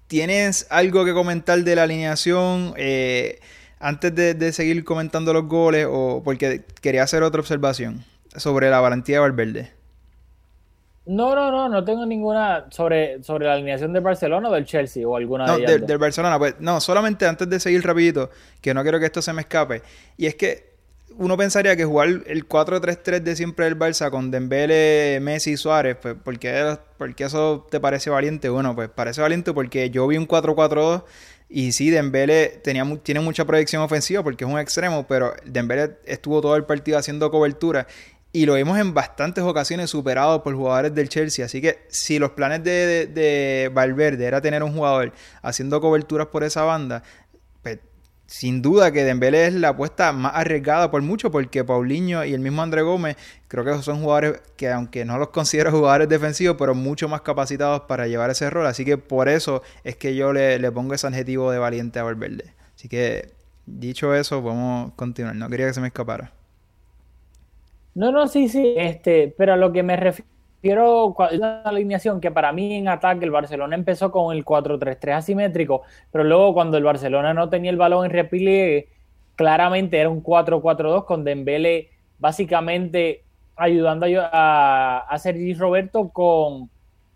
¿tienes 0.07 0.67
algo 0.71 1.05
que 1.05 1.13
comentar 1.13 1.59
de 1.59 1.77
la 1.77 1.85
alineación? 1.85 2.75
Eh, 2.77 3.41
antes 3.81 4.15
de, 4.15 4.35
de, 4.35 4.53
seguir 4.53 4.85
comentando 4.85 5.33
los 5.33 5.49
goles, 5.49 5.87
o 5.91 6.23
porque 6.25 6.65
quería 6.81 7.03
hacer 7.03 7.25
otra 7.25 7.41
observación 7.41 8.05
sobre 8.37 8.71
la 8.71 8.81
valentía 8.81 9.17
de 9.17 9.21
Valverde. 9.21 9.83
No, 11.05 11.35
no, 11.35 11.51
no, 11.51 11.69
no 11.69 11.85
tengo 11.85 12.07
ninguna 12.07 12.67
sobre, 12.71 13.23
sobre 13.25 13.47
la 13.47 13.55
alineación 13.55 13.93
de 13.93 13.99
Barcelona 13.99 14.49
o 14.49 14.53
del 14.53 14.65
Chelsea 14.65 15.07
o 15.07 15.17
alguna 15.17 15.47
no, 15.47 15.57
de 15.57 15.65
ellas. 15.65 15.87
Del 15.87 15.99
Barcelona, 15.99 16.39
pues 16.39 16.55
no, 16.61 16.81
solamente 16.81 17.27
antes 17.27 17.49
de 17.49 17.59
seguir 17.59 17.85
rapidito, 17.85 18.31
que 18.61 18.73
no 18.73 18.83
quiero 18.83 19.01
que 19.01 19.07
esto 19.07 19.21
se 19.21 19.33
me 19.33 19.41
escape. 19.41 19.83
Y 20.17 20.27
es 20.27 20.37
que 20.37 20.72
uno 21.19 21.37
pensaría 21.37 21.77
que 21.77 21.85
jugar 21.85 22.09
el 22.27 22.49
4-3-3 22.49 23.21
de 23.21 23.37
siempre 23.37 23.65
del 23.67 23.79
Barça 23.79 24.11
con 24.11 24.31
Dembele, 24.31 25.19
Messi 25.21 25.53
y 25.53 25.57
Suárez, 25.57 25.97
pues 26.01 26.15
¿por 26.15 26.39
qué, 26.39 26.77
eso 27.19 27.67
te 27.71 27.81
parece 27.81 28.11
valiente? 28.11 28.49
Bueno, 28.49 28.75
pues 28.75 28.89
parece 28.89 29.21
valiente 29.21 29.53
porque 29.53 29.91
yo 29.91 30.07
vi 30.07 30.17
un 30.17 30.27
4-4-2 30.27 31.05
y 31.49 31.73
sí, 31.73 31.91
Dembele 31.91 32.61
tenía, 32.63 32.85
tiene 33.03 33.21
mucha 33.21 33.45
proyección 33.45 33.83
ofensiva 33.83 34.23
porque 34.23 34.45
es 34.45 34.51
un 34.51 34.59
extremo, 34.59 35.07
pero 35.07 35.35
Dembele 35.45 35.99
estuvo 36.05 36.41
todo 36.41 36.57
el 36.57 36.65
partido 36.65 36.99
haciendo 36.99 37.31
cobertura 37.31 37.87
y 38.33 38.47
lo 38.47 38.55
vimos 38.55 38.79
en 38.79 38.95
bastantes 38.95 39.45
ocasiones 39.45 39.91
superado 39.91 40.43
por 40.43 40.55
jugadores 40.55 40.95
del 40.95 41.09
Chelsea. 41.09 41.45
Así 41.45 41.61
que 41.61 41.85
si 41.89 42.19
los 42.19 42.31
planes 42.31 42.65
de, 42.65 43.07
de, 43.07 43.71
Valverde 43.73 44.25
era 44.25 44.41
tener 44.41 44.63
un 44.63 44.73
jugador 44.73 45.13
haciendo 45.43 45.81
coberturas 45.81 46.29
por 46.29 46.43
esa 46.43 46.63
banda, 46.63 47.03
pues, 47.63 47.79
sin 48.33 48.63
duda 48.63 48.93
que 48.93 49.05
Dembélé 49.05 49.49
es 49.49 49.53
la 49.53 49.69
apuesta 49.69 50.11
más 50.15 50.33
arriesgada 50.35 50.91
por 50.91 51.03
mucho, 51.03 51.31
porque 51.31 51.65
Paulinho 51.65 52.25
y 52.25 52.33
el 52.33 52.41
mismo 52.41 52.63
André 52.63 52.81
Gómez, 52.81 53.19
creo 53.47 53.63
que 53.63 53.83
son 53.83 54.01
jugadores 54.01 54.41
que, 54.57 54.71
aunque 54.71 55.05
no 55.05 55.19
los 55.19 55.29
considero 55.29 55.71
jugadores 55.71 56.09
defensivos, 56.09 56.57
pero 56.59 56.75
mucho 56.75 57.11
más 57.11 57.21
capacitados 57.21 57.83
para 57.83 58.07
llevar 58.07 58.31
ese 58.31 58.49
rol. 58.49 58.67
Así 58.67 58.87
que 58.87 58.97
por 58.97 59.29
eso 59.29 59.63
es 59.85 59.97
que 59.97 60.15
yo 60.17 60.33
le, 60.33 60.59
le 60.59 60.73
pongo 60.73 60.95
ese 60.95 61.07
adjetivo 61.07 61.51
de 61.51 61.59
valiente 61.59 61.99
a 61.99 62.05
Valverde. 62.05 62.55
Así 62.75 62.89
que, 62.89 63.33
dicho 63.67 64.15
eso, 64.15 64.41
vamos 64.41 64.93
a 64.93 64.97
continuar. 64.97 65.37
No 65.37 65.51
quería 65.51 65.67
que 65.67 65.75
se 65.75 65.83
me 65.83 65.89
escapara. 65.89 66.33
No, 67.95 68.13
no, 68.13 68.29
sí, 68.29 68.49
sí, 68.49 68.73
este, 68.79 69.35
pero 69.37 69.53
a 69.53 69.57
lo 69.57 69.75
que 69.75 69.83
me 69.83 69.95
refiero 69.97 70.32
prefiero 70.63 71.17
una 71.33 71.63
alineación 71.63 72.21
que 72.21 72.31
para 72.31 72.53
mí 72.53 72.77
en 72.77 72.87
ataque 72.87 73.25
el 73.25 73.33
Barcelona 73.33 73.75
empezó 73.75 74.13
con 74.13 74.35
el 74.35 74.45
4-3-3 74.45 75.17
asimétrico, 75.17 75.83
pero 76.13 76.23
luego 76.23 76.55
cuando 76.55 76.77
el 76.77 76.85
Barcelona 76.85 77.35
no 77.35 77.49
tenía 77.49 77.73
el 77.73 77.77
balón 77.77 78.05
en 78.05 78.13
repliegue, 78.13 78.89
claramente 79.35 79.99
era 79.99 80.09
un 80.09 80.23
4-4-2 80.23 81.05
con 81.05 81.25
Dembele 81.25 81.91
básicamente 82.21 83.25
ayudando 83.57 84.07
a, 84.21 84.99
a 84.99 85.19
Sergi 85.19 85.53
Roberto 85.55 86.11
con 86.11 86.71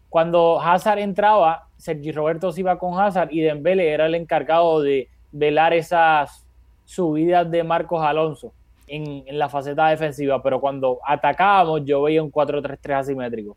cuando 0.08 0.60
Hazard 0.60 0.98
entraba, 0.98 1.68
Sergi 1.76 2.10
Roberto 2.10 2.50
se 2.50 2.62
iba 2.62 2.80
con 2.80 2.98
Hazard 2.98 3.28
y 3.30 3.42
Dembele 3.42 3.90
era 3.92 4.06
el 4.06 4.16
encargado 4.16 4.82
de 4.82 5.08
velar 5.30 5.72
esas 5.72 6.44
subidas 6.84 7.48
de 7.48 7.62
Marcos 7.62 8.02
Alonso 8.02 8.52
en, 8.86 9.24
la 9.38 9.48
faceta 9.48 9.88
defensiva, 9.88 10.42
pero 10.42 10.60
cuando 10.60 10.98
atacábamos 11.04 11.84
yo 11.84 12.02
veía 12.02 12.22
un 12.22 12.30
4-3-3 12.30 12.98
asimétrico. 12.98 13.56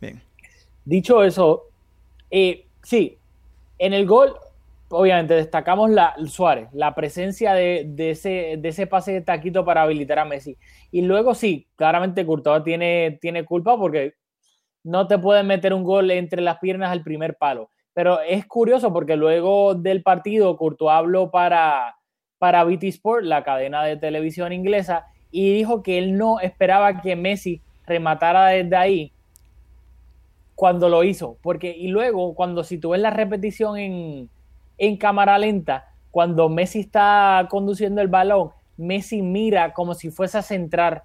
Bien. 0.00 0.20
Dicho 0.84 1.22
eso, 1.22 1.64
eh, 2.30 2.66
sí, 2.82 3.18
en 3.78 3.92
el 3.92 4.06
gol, 4.06 4.34
obviamente 4.88 5.34
destacamos 5.34 5.90
la 5.90 6.14
Suárez, 6.26 6.68
la 6.72 6.94
presencia 6.94 7.54
de, 7.54 7.94
ese, 7.96 8.56
de 8.58 8.68
ese 8.68 8.86
pase 8.86 9.12
de 9.12 9.20
taquito 9.20 9.64
para 9.64 9.82
habilitar 9.82 10.18
a 10.18 10.24
Messi. 10.24 10.56
Y 10.90 11.02
luego 11.02 11.34
sí, 11.34 11.66
claramente 11.76 12.26
Courtois 12.26 12.64
tiene, 12.64 13.18
tiene 13.20 13.44
culpa 13.44 13.76
porque 13.76 14.14
no 14.84 15.06
te 15.06 15.18
pueden 15.18 15.46
meter 15.46 15.72
un 15.72 15.84
gol 15.84 16.10
entre 16.10 16.42
las 16.42 16.58
piernas 16.58 16.90
al 16.90 17.02
primer 17.02 17.36
palo. 17.36 17.70
Pero 17.94 18.20
es 18.20 18.46
curioso 18.46 18.92
porque 18.92 19.16
luego 19.16 19.74
del 19.74 20.02
partido 20.02 20.56
Courtois 20.56 20.92
habló 20.92 21.30
para, 21.30 21.96
para 22.42 22.64
BT 22.64 22.88
Sport, 22.88 23.22
la 23.22 23.44
cadena 23.44 23.84
de 23.84 23.96
televisión 23.96 24.52
inglesa, 24.52 25.06
y 25.30 25.54
dijo 25.54 25.84
que 25.84 25.96
él 25.96 26.18
no 26.18 26.40
esperaba 26.40 27.00
que 27.00 27.14
Messi 27.14 27.60
rematara 27.86 28.46
desde 28.46 28.74
ahí 28.74 29.12
cuando 30.56 30.88
lo 30.88 31.04
hizo. 31.04 31.36
Porque, 31.40 31.70
y 31.70 31.86
luego, 31.86 32.34
cuando 32.34 32.64
si 32.64 32.78
tú 32.78 32.90
ves 32.90 33.00
la 33.00 33.10
repetición 33.10 33.78
en, 33.78 34.28
en 34.76 34.96
cámara 34.96 35.38
lenta, 35.38 35.86
cuando 36.10 36.48
Messi 36.48 36.80
está 36.80 37.46
conduciendo 37.48 38.02
el 38.02 38.08
balón, 38.08 38.50
Messi 38.76 39.22
mira 39.22 39.72
como 39.72 39.94
si 39.94 40.10
fuese 40.10 40.38
a 40.38 40.42
centrar 40.42 41.04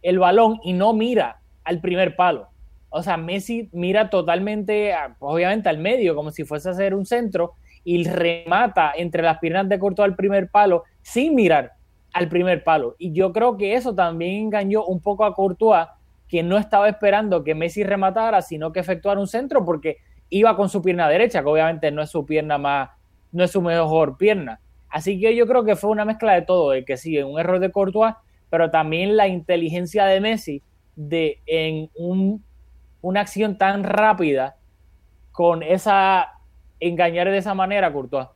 el 0.00 0.18
balón 0.18 0.58
y 0.64 0.72
no 0.72 0.94
mira 0.94 1.42
al 1.64 1.82
primer 1.82 2.16
palo. 2.16 2.48
O 2.88 3.02
sea, 3.02 3.18
Messi 3.18 3.68
mira 3.72 4.08
totalmente, 4.08 4.94
obviamente 5.18 5.68
al 5.68 5.76
medio, 5.76 6.16
como 6.16 6.30
si 6.30 6.44
fuese 6.44 6.70
a 6.70 6.72
hacer 6.72 6.94
un 6.94 7.04
centro, 7.04 7.52
y 7.90 8.04
remata 8.04 8.92
entre 8.94 9.22
las 9.22 9.38
piernas 9.38 9.66
de 9.66 9.78
corto 9.78 10.02
al 10.02 10.14
primer 10.14 10.50
palo 10.50 10.84
sin 11.00 11.34
mirar 11.34 11.72
al 12.12 12.28
primer 12.28 12.62
palo. 12.62 12.96
Y 12.98 13.12
yo 13.12 13.32
creo 13.32 13.56
que 13.56 13.76
eso 13.76 13.94
también 13.94 14.44
engañó 14.44 14.84
un 14.84 15.00
poco 15.00 15.24
a 15.24 15.34
Courtois, 15.34 15.86
que 16.28 16.42
no 16.42 16.58
estaba 16.58 16.86
esperando 16.86 17.42
que 17.42 17.54
Messi 17.54 17.84
rematara, 17.84 18.42
sino 18.42 18.74
que 18.74 18.80
efectuara 18.80 19.18
un 19.18 19.26
centro 19.26 19.64
porque 19.64 19.96
iba 20.28 20.54
con 20.54 20.68
su 20.68 20.82
pierna 20.82 21.08
derecha, 21.08 21.40
que 21.40 21.48
obviamente 21.48 21.90
no 21.90 22.02
es 22.02 22.10
su 22.10 22.26
pierna 22.26 22.58
más, 22.58 22.90
no 23.32 23.42
es 23.42 23.52
su 23.52 23.62
mejor 23.62 24.18
pierna. 24.18 24.60
Así 24.90 25.18
que 25.18 25.34
yo 25.34 25.46
creo 25.46 25.64
que 25.64 25.74
fue 25.74 25.88
una 25.88 26.04
mezcla 26.04 26.34
de 26.34 26.42
todo, 26.42 26.72
de 26.72 26.84
que 26.84 26.98
sí, 26.98 27.16
un 27.22 27.40
error 27.40 27.58
de 27.58 27.72
Courtois, 27.72 28.12
pero 28.50 28.70
también 28.70 29.16
la 29.16 29.28
inteligencia 29.28 30.04
de 30.04 30.20
Messi 30.20 30.62
de 30.94 31.40
en 31.46 31.88
un, 31.96 32.44
una 33.00 33.22
acción 33.22 33.56
tan 33.56 33.82
rápida 33.82 34.56
con 35.32 35.62
esa 35.62 36.37
engañar 36.80 37.30
de 37.30 37.38
esa 37.38 37.54
manera 37.54 37.88
a 37.88 37.92
Courtois. 37.92 38.28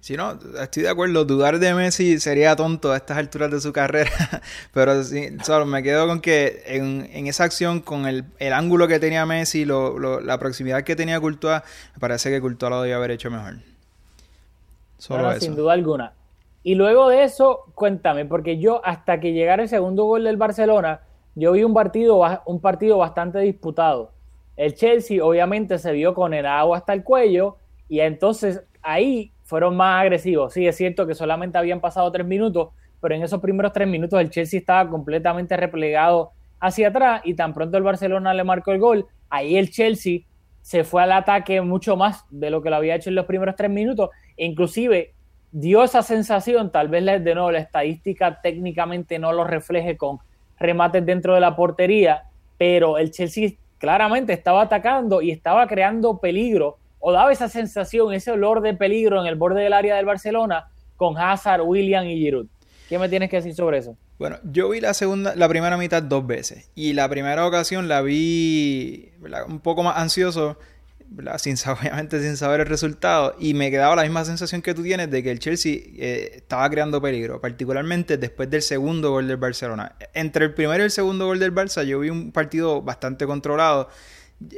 Si 0.00 0.18
no, 0.18 0.38
estoy 0.60 0.82
de 0.82 0.90
acuerdo, 0.90 1.24
dudar 1.24 1.58
de 1.58 1.72
Messi 1.72 2.20
sería 2.20 2.54
tonto 2.56 2.92
a 2.92 2.96
estas 2.96 3.16
alturas 3.16 3.50
de 3.50 3.58
su 3.58 3.72
carrera, 3.72 4.10
pero 4.74 5.02
sí, 5.02 5.28
solo 5.42 5.64
me 5.64 5.82
quedo 5.82 6.06
con 6.06 6.20
que 6.20 6.62
en, 6.66 7.26
esa 7.26 7.44
acción, 7.44 7.80
con 7.80 8.04
el, 8.06 8.26
ángulo 8.52 8.86
que 8.86 8.98
tenía 8.98 9.24
Messi, 9.24 9.64
la 9.64 10.38
proximidad 10.38 10.82
que 10.82 10.94
tenía 10.94 11.18
Courtois, 11.20 11.62
me 11.94 12.00
parece 12.00 12.28
que 12.28 12.38
Courtois 12.38 12.68
lo 12.68 12.82
debía 12.82 12.96
haber 12.96 13.12
hecho 13.12 13.30
mejor. 13.30 13.54
Solo 14.98 15.30
eso. 15.32 15.40
Sin 15.40 15.56
duda 15.56 15.72
alguna. 15.72 16.12
Y 16.62 16.74
luego 16.74 17.08
de 17.08 17.24
eso, 17.24 17.64
cuéntame, 17.74 18.26
porque 18.26 18.58
yo 18.58 18.80
hasta 18.84 19.20
que 19.20 19.32
llegara 19.32 19.62
el 19.62 19.70
segundo 19.70 20.04
gol 20.04 20.24
del 20.24 20.36
Barcelona, 20.36 21.00
yo 21.34 21.52
vi 21.52 21.64
un 21.64 21.74
partido, 21.74 22.22
un 22.46 22.60
partido 22.60 22.98
bastante 22.98 23.38
disputado. 23.38 24.12
El 24.56 24.74
Chelsea 24.74 25.24
obviamente 25.24 25.78
se 25.78 25.92
vio 25.92 26.14
con 26.14 26.32
el 26.32 26.46
agua 26.46 26.78
hasta 26.78 26.92
el 26.92 27.02
cuello, 27.02 27.56
y 27.88 28.00
entonces 28.00 28.62
ahí 28.82 29.32
fueron 29.42 29.76
más 29.76 30.02
agresivos. 30.02 30.52
Sí, 30.52 30.66
es 30.66 30.76
cierto 30.76 31.06
que 31.06 31.14
solamente 31.14 31.58
habían 31.58 31.80
pasado 31.80 32.10
tres 32.10 32.26
minutos, 32.26 32.68
pero 33.00 33.14
en 33.14 33.22
esos 33.22 33.40
primeros 33.40 33.72
tres 33.72 33.88
minutos 33.88 34.20
el 34.20 34.30
Chelsea 34.30 34.60
estaba 34.60 34.88
completamente 34.88 35.56
replegado 35.56 36.32
hacia 36.60 36.88
atrás 36.88 37.20
y 37.24 37.34
tan 37.34 37.52
pronto 37.52 37.76
el 37.76 37.82
Barcelona 37.82 38.32
le 38.32 38.44
marcó 38.44 38.72
el 38.72 38.78
gol, 38.78 39.06
ahí 39.28 39.56
el 39.56 39.70
Chelsea 39.70 40.20
se 40.62 40.82
fue 40.82 41.02
al 41.02 41.12
ataque 41.12 41.60
mucho 41.60 41.96
más 41.96 42.24
de 42.30 42.48
lo 42.48 42.62
que 42.62 42.70
lo 42.70 42.76
había 42.76 42.94
hecho 42.94 43.10
en 43.10 43.16
los 43.16 43.26
primeros 43.26 43.54
tres 43.54 43.70
minutos 43.70 44.08
e 44.36 44.46
inclusive 44.46 45.12
dio 45.52 45.84
esa 45.84 46.02
sensación, 46.02 46.72
tal 46.72 46.88
vez 46.88 47.04
de 47.04 47.34
nuevo 47.34 47.50
la 47.50 47.58
estadística 47.58 48.40
técnicamente 48.40 49.18
no 49.18 49.32
lo 49.32 49.44
refleje 49.44 49.96
con 49.96 50.18
remates 50.58 51.04
dentro 51.04 51.34
de 51.34 51.40
la 51.40 51.54
portería, 51.54 52.24
pero 52.56 52.96
el 52.96 53.10
Chelsea 53.10 53.50
claramente 53.78 54.32
estaba 54.32 54.62
atacando 54.62 55.20
y 55.20 55.30
estaba 55.30 55.66
creando 55.66 56.18
peligro 56.18 56.78
o 57.06 57.12
daba 57.12 57.30
esa 57.30 57.50
sensación, 57.50 58.14
ese 58.14 58.30
olor 58.30 58.62
de 58.62 58.72
peligro 58.72 59.20
en 59.20 59.26
el 59.26 59.34
borde 59.34 59.62
del 59.62 59.74
área 59.74 59.94
del 59.94 60.06
Barcelona 60.06 60.70
con 60.96 61.18
Hazard, 61.18 61.60
William 61.60 62.06
y 62.06 62.16
Giroud. 62.16 62.46
¿Qué 62.88 62.98
me 62.98 63.10
tienes 63.10 63.28
que 63.28 63.36
decir 63.36 63.54
sobre 63.54 63.76
eso? 63.76 63.94
Bueno, 64.18 64.38
yo 64.42 64.70
vi 64.70 64.80
la 64.80 64.94
segunda, 64.94 65.36
la 65.36 65.46
primera 65.46 65.76
mitad 65.76 66.02
dos 66.02 66.26
veces 66.26 66.70
y 66.74 66.94
la 66.94 67.06
primera 67.10 67.46
ocasión 67.46 67.88
la 67.88 68.00
vi 68.00 69.12
un 69.46 69.60
poco 69.60 69.82
más 69.82 69.98
ansioso, 69.98 70.56
Sin, 71.36 71.56
obviamente 71.78 72.22
sin 72.22 72.38
saber 72.38 72.60
el 72.60 72.66
resultado 72.68 73.36
y 73.38 73.52
me 73.52 73.70
quedaba 73.70 73.96
la 73.96 74.04
misma 74.04 74.24
sensación 74.24 74.62
que 74.62 74.72
tú 74.72 74.82
tienes 74.82 75.10
de 75.10 75.22
que 75.22 75.30
el 75.30 75.40
Chelsea 75.40 75.74
eh, 75.98 76.30
estaba 76.36 76.70
creando 76.70 77.02
peligro, 77.02 77.38
particularmente 77.38 78.16
después 78.16 78.48
del 78.48 78.62
segundo 78.62 79.10
gol 79.10 79.28
del 79.28 79.36
Barcelona. 79.36 79.94
Entre 80.14 80.46
el 80.46 80.54
primero 80.54 80.82
y 80.82 80.86
el 80.86 80.90
segundo 80.90 81.26
gol 81.26 81.38
del 81.38 81.54
Barça 81.54 81.84
yo 81.84 82.00
vi 82.00 82.08
un 82.08 82.32
partido 82.32 82.80
bastante 82.80 83.26
controlado 83.26 83.90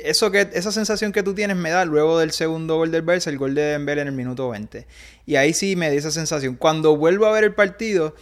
eso 0.03 0.31
que, 0.31 0.49
esa 0.53 0.73
sensación 0.73 1.13
que 1.13 1.23
tú 1.23 1.35
tienes 1.35 1.57
me 1.57 1.71
da 1.71 1.85
luego 1.85 2.19
del 2.19 2.33
segundo 2.33 2.77
gol 2.77 2.91
del 2.91 3.05
Barça, 3.05 3.29
el 3.29 3.39
gol 3.39 3.55
de 3.55 3.63
Dembélé 3.63 4.03
en 4.03 4.09
el 4.09 4.15
minuto 4.15 4.49
20. 4.49 4.87
Y 5.27 5.37
ahí 5.37 5.53
sí 5.53 5.77
me 5.77 5.91
dio 5.91 5.99
esa 5.99 6.11
sensación. 6.11 6.57
Cuando 6.57 6.97
vuelvo 6.97 7.27
a 7.27 7.33
ver 7.33 7.45
el 7.45 7.55
partido, 7.55 8.15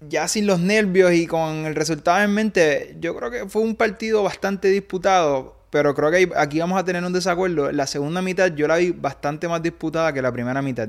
ya 0.00 0.28
sin 0.28 0.46
los 0.46 0.60
nervios 0.60 1.12
y 1.12 1.26
con 1.26 1.66
el 1.66 1.74
resultado 1.74 2.22
en 2.22 2.32
mente, 2.32 2.96
yo 3.00 3.16
creo 3.16 3.30
que 3.30 3.48
fue 3.48 3.62
un 3.62 3.76
partido 3.76 4.22
bastante 4.22 4.68
disputado, 4.68 5.56
pero 5.70 5.94
creo 5.94 6.10
que 6.10 6.30
aquí 6.36 6.58
vamos 6.58 6.78
a 6.78 6.84
tener 6.84 7.02
un 7.04 7.12
desacuerdo. 7.12 7.72
La 7.72 7.86
segunda 7.86 8.22
mitad 8.22 8.52
yo 8.54 8.68
la 8.68 8.76
vi 8.76 8.92
bastante 8.92 9.48
más 9.48 9.62
disputada 9.62 10.12
que 10.12 10.22
la 10.22 10.32
primera 10.32 10.62
mitad. 10.62 10.88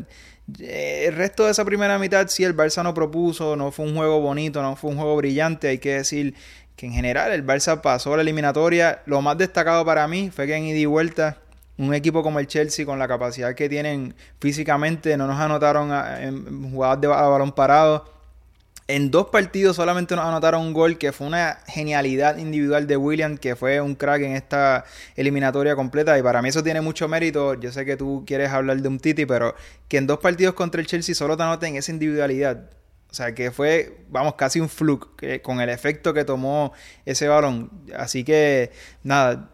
El 0.59 1.13
resto 1.15 1.45
de 1.45 1.51
esa 1.51 1.65
primera 1.65 1.99
mitad, 1.99 2.27
sí, 2.29 2.43
el 2.43 2.55
Barça 2.55 2.83
no 2.83 2.93
propuso, 2.93 3.55
no 3.55 3.71
fue 3.71 3.85
un 3.85 3.95
juego 3.95 4.21
bonito, 4.21 4.61
no 4.61 4.75
fue 4.75 4.91
un 4.91 4.97
juego 4.97 5.15
brillante, 5.17 5.67
hay 5.67 5.77
que 5.79 5.95
decir 5.95 6.35
que 6.77 6.85
en 6.85 6.93
general 6.93 7.31
el 7.33 7.45
Barça 7.45 7.81
pasó 7.81 8.15
la 8.15 8.21
eliminatoria. 8.21 9.01
Lo 9.07 9.21
más 9.21 9.37
destacado 9.37 9.83
para 9.83 10.07
mí 10.07 10.29
fue 10.33 10.45
que 10.45 10.55
en 10.55 10.63
ida 10.65 10.77
y 10.77 10.85
vuelta 10.85 11.37
un 11.77 11.93
equipo 11.93 12.23
como 12.23 12.39
el 12.39 12.47
Chelsea 12.47 12.85
con 12.85 12.99
la 12.99 13.07
capacidad 13.07 13.53
que 13.55 13.67
tienen 13.67 14.15
físicamente 14.39 15.17
no 15.17 15.27
nos 15.27 15.39
anotaron 15.39 15.89
jugadas 16.71 17.01
de 17.01 17.07
balón 17.07 17.51
parado. 17.51 18.05
En 18.87 19.11
dos 19.11 19.27
partidos 19.27 19.75
solamente 19.75 20.15
nos 20.15 20.25
anotaron 20.25 20.61
un 20.61 20.71
gol 20.71 20.97
que 20.97 21.11
fue 21.11 21.27
una 21.27 21.57
genialidad 21.67 22.37
individual 22.37 22.87
de 22.87 22.95
William, 22.95 23.37
que 23.37 23.55
fue 23.55 23.81
un 23.81 23.95
crack 23.95 24.21
en 24.21 24.31
esta 24.33 24.85
eliminatoria 25.15 25.75
completa. 25.75 26.17
Y 26.17 26.21
para 26.21 26.41
mí 26.41 26.49
eso 26.49 26.63
tiene 26.63 26.79
mucho 26.79 27.07
mérito. 27.09 27.55
Yo 27.55 27.71
sé 27.71 27.83
que 27.85 27.97
tú 27.97 28.23
quieres 28.25 28.51
hablar 28.51 28.81
de 28.81 28.87
un 28.87 28.99
Titi, 28.99 29.25
pero 29.25 29.55
que 29.89 29.97
en 29.97 30.07
dos 30.07 30.19
partidos 30.19 30.53
contra 30.53 30.79
el 30.79 30.87
Chelsea 30.87 31.15
solo 31.15 31.35
te 31.35 31.43
anoten 31.43 31.75
esa 31.75 31.91
individualidad. 31.91 32.76
O 33.09 33.13
sea, 33.13 33.33
que 33.33 33.51
fue, 33.51 33.97
vamos, 34.09 34.35
casi 34.35 34.59
un 34.59 34.69
fluke 34.69 35.41
con 35.41 35.61
el 35.61 35.69
efecto 35.69 36.13
que 36.13 36.25
tomó 36.25 36.73
ese 37.05 37.27
balón. 37.27 37.71
Así 37.95 38.23
que, 38.23 38.71
nada, 39.03 39.49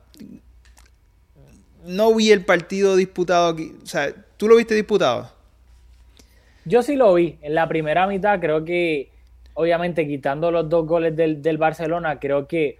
no 1.86 2.15
vi 2.15 2.31
el 2.31 2.43
partido 2.45 2.95
disputado 2.95 3.50
aquí. 3.50 3.75
O 3.81 3.86
sea, 3.86 4.13
¿tú 4.38 4.48
lo 4.48 4.55
viste 4.55 4.74
disputado? 4.75 5.31
Yo 6.65 6.81
sí 6.81 6.95
lo 6.95 7.13
vi. 7.13 7.38
En 7.41 7.55
la 7.55 7.67
primera 7.67 8.07
mitad 8.07 8.39
creo 8.39 8.65
que, 8.65 9.12
obviamente, 9.53 10.07
quitando 10.07 10.50
los 10.50 10.67
dos 10.69 10.88
goles 10.88 11.15
del, 11.15 11.41
del 11.41 11.57
Barcelona, 11.57 12.19
creo 12.19 12.48
que 12.48 12.79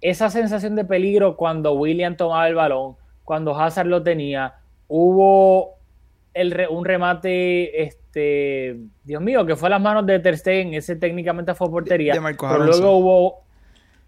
esa 0.00 0.30
sensación 0.30 0.76
de 0.76 0.84
peligro 0.84 1.36
cuando 1.36 1.74
William 1.74 2.16
tomaba 2.16 2.48
el 2.48 2.54
balón, 2.54 2.96
cuando 3.24 3.58
Hazard 3.58 3.86
lo 3.86 4.02
tenía, 4.02 4.54
hubo 4.88 5.76
el, 6.34 6.66
un 6.70 6.84
remate... 6.84 7.82
Este, 7.82 8.78
Dios 9.04 9.22
mío, 9.22 9.46
que 9.46 9.56
fue 9.56 9.68
a 9.68 9.70
las 9.70 9.80
manos 9.80 10.06
de 10.06 10.18
Ter 10.18 10.36
Stegen, 10.36 10.74
ese 10.74 10.96
técnicamente 10.96 11.54
fue 11.54 11.70
portería. 11.70 12.12
pero 12.38 12.64
luego 12.64 12.96
hubo, 12.98 13.44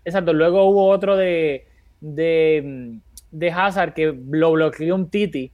exacto, 0.05 0.33
luego 0.33 0.65
hubo 0.65 0.89
otro 0.89 1.17
de, 1.17 1.67
de, 2.01 2.99
de 3.31 3.51
Hazard 3.51 3.95
que 3.95 4.15
lo 4.31 4.53
bloqueó 4.53 4.95
un 4.95 5.09
Titi, 5.09 5.53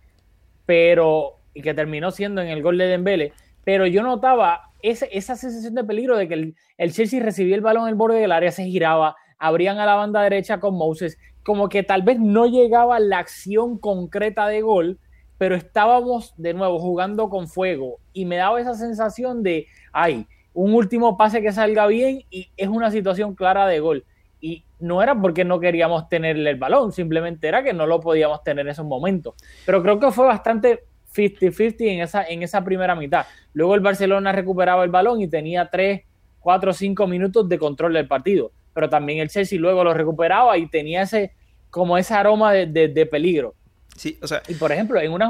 pero, 0.66 1.36
y 1.54 1.62
que 1.62 1.74
terminó 1.74 2.10
siendo 2.10 2.42
en 2.42 2.48
el 2.48 2.62
gol 2.62 2.76
de 2.76 2.86
Dembele, 2.86 3.32
pero 3.64 3.86
yo 3.86 4.02
notaba 4.02 4.72
esa 4.82 5.36
sensación 5.36 5.74
de 5.74 5.84
peligro 5.84 6.16
de 6.16 6.26
que 6.26 6.34
el, 6.34 6.56
el, 6.78 6.92
Chelsea 6.92 7.22
recibía 7.22 7.54
el 7.54 7.60
balón 7.60 7.84
en 7.84 7.90
el 7.90 7.94
borde 7.94 8.18
del 8.18 8.32
área, 8.32 8.50
se 8.50 8.64
giraba, 8.64 9.14
abrían 9.38 9.78
a 9.78 9.86
la 9.86 9.94
banda 9.94 10.22
derecha 10.22 10.58
con 10.58 10.74
Moses, 10.74 11.18
como 11.44 11.68
que 11.68 11.82
tal 11.82 12.02
vez 12.02 12.18
no 12.18 12.46
llegaba 12.46 12.98
la 12.98 13.18
acción 13.18 13.78
concreta 13.78 14.48
de 14.48 14.62
gol, 14.62 14.98
pero 15.40 15.54
estábamos 15.54 16.34
de 16.36 16.52
nuevo 16.52 16.78
jugando 16.78 17.30
con 17.30 17.48
fuego 17.48 17.98
y 18.12 18.26
me 18.26 18.36
daba 18.36 18.60
esa 18.60 18.74
sensación 18.74 19.42
de, 19.42 19.68
ay, 19.90 20.26
un 20.52 20.74
último 20.74 21.16
pase 21.16 21.40
que 21.40 21.50
salga 21.50 21.86
bien 21.86 22.24
y 22.28 22.50
es 22.58 22.68
una 22.68 22.90
situación 22.90 23.34
clara 23.34 23.66
de 23.66 23.80
gol. 23.80 24.04
Y 24.38 24.64
no 24.80 25.02
era 25.02 25.18
porque 25.18 25.46
no 25.46 25.58
queríamos 25.58 26.10
tenerle 26.10 26.50
el 26.50 26.56
balón, 26.56 26.92
simplemente 26.92 27.48
era 27.48 27.62
que 27.62 27.72
no 27.72 27.86
lo 27.86 28.00
podíamos 28.00 28.44
tener 28.44 28.66
en 28.66 28.72
esos 28.72 28.84
momentos. 28.84 29.32
Pero 29.64 29.82
creo 29.82 29.98
que 29.98 30.10
fue 30.10 30.26
bastante 30.26 30.84
50-50 31.14 31.74
en 31.86 32.00
esa, 32.00 32.22
en 32.22 32.42
esa 32.42 32.62
primera 32.62 32.94
mitad. 32.94 33.24
Luego 33.54 33.74
el 33.74 33.80
Barcelona 33.80 34.32
recuperaba 34.32 34.84
el 34.84 34.90
balón 34.90 35.22
y 35.22 35.28
tenía 35.28 35.70
3, 35.70 36.02
4, 36.40 36.74
5 36.74 37.06
minutos 37.06 37.48
de 37.48 37.58
control 37.58 37.94
del 37.94 38.06
partido. 38.06 38.52
Pero 38.74 38.90
también 38.90 39.20
el 39.20 39.30
Chelsea 39.30 39.58
luego 39.58 39.84
lo 39.84 39.94
recuperaba 39.94 40.58
y 40.58 40.68
tenía 40.68 41.00
ese 41.00 41.32
como 41.70 41.96
ese 41.96 42.12
aroma 42.12 42.52
de, 42.52 43.08
peligro. 43.10 43.54
Sí, 44.00 44.18
o 44.22 44.26
sea. 44.26 44.42
Y 44.48 44.54
por 44.54 44.72
ejemplo, 44.72 44.98
en 44.98 45.12
una. 45.12 45.28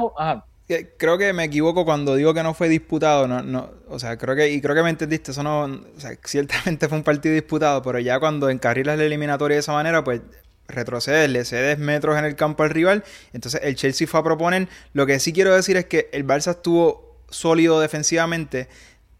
Creo 0.97 1.17
que 1.17 1.33
me 1.33 1.43
equivoco 1.43 1.83
cuando 1.83 2.15
digo 2.15 2.33
que 2.33 2.41
no 2.41 2.53
fue 2.53 2.69
disputado. 2.69 3.27
No, 3.27 3.43
no, 3.43 3.69
o 3.89 3.99
sea, 3.99 4.17
creo 4.17 4.33
que, 4.33 4.49
y 4.49 4.61
creo 4.61 4.73
que 4.73 4.81
me 4.81 4.89
entendiste, 4.89 5.31
eso 5.31 5.43
no. 5.43 5.63
O 5.63 5.99
sea, 5.99 6.11
ciertamente 6.23 6.87
fue 6.87 6.97
un 6.97 7.03
partido 7.03 7.35
disputado, 7.35 7.81
pero 7.81 7.99
ya 7.99 8.17
cuando 8.21 8.49
encarrilas 8.49 8.97
la 8.97 9.03
eliminatoria 9.03 9.55
de 9.55 9.59
esa 9.59 9.73
manera, 9.73 10.05
pues 10.05 10.21
retrocedes, 10.69 11.29
le 11.29 11.43
cedes 11.43 11.79
metros 11.79 12.17
en 12.17 12.23
el 12.23 12.37
campo 12.37 12.63
al 12.63 12.69
rival. 12.69 13.03
Entonces 13.33 13.59
el 13.61 13.75
Chelsea 13.75 14.07
fue 14.07 14.21
a 14.21 14.23
proponer. 14.23 14.69
Lo 14.93 15.05
que 15.05 15.19
sí 15.19 15.33
quiero 15.33 15.53
decir 15.53 15.75
es 15.75 15.87
que 15.87 16.09
el 16.13 16.25
Barça 16.25 16.51
estuvo 16.51 17.17
sólido 17.29 17.81
defensivamente. 17.81 18.69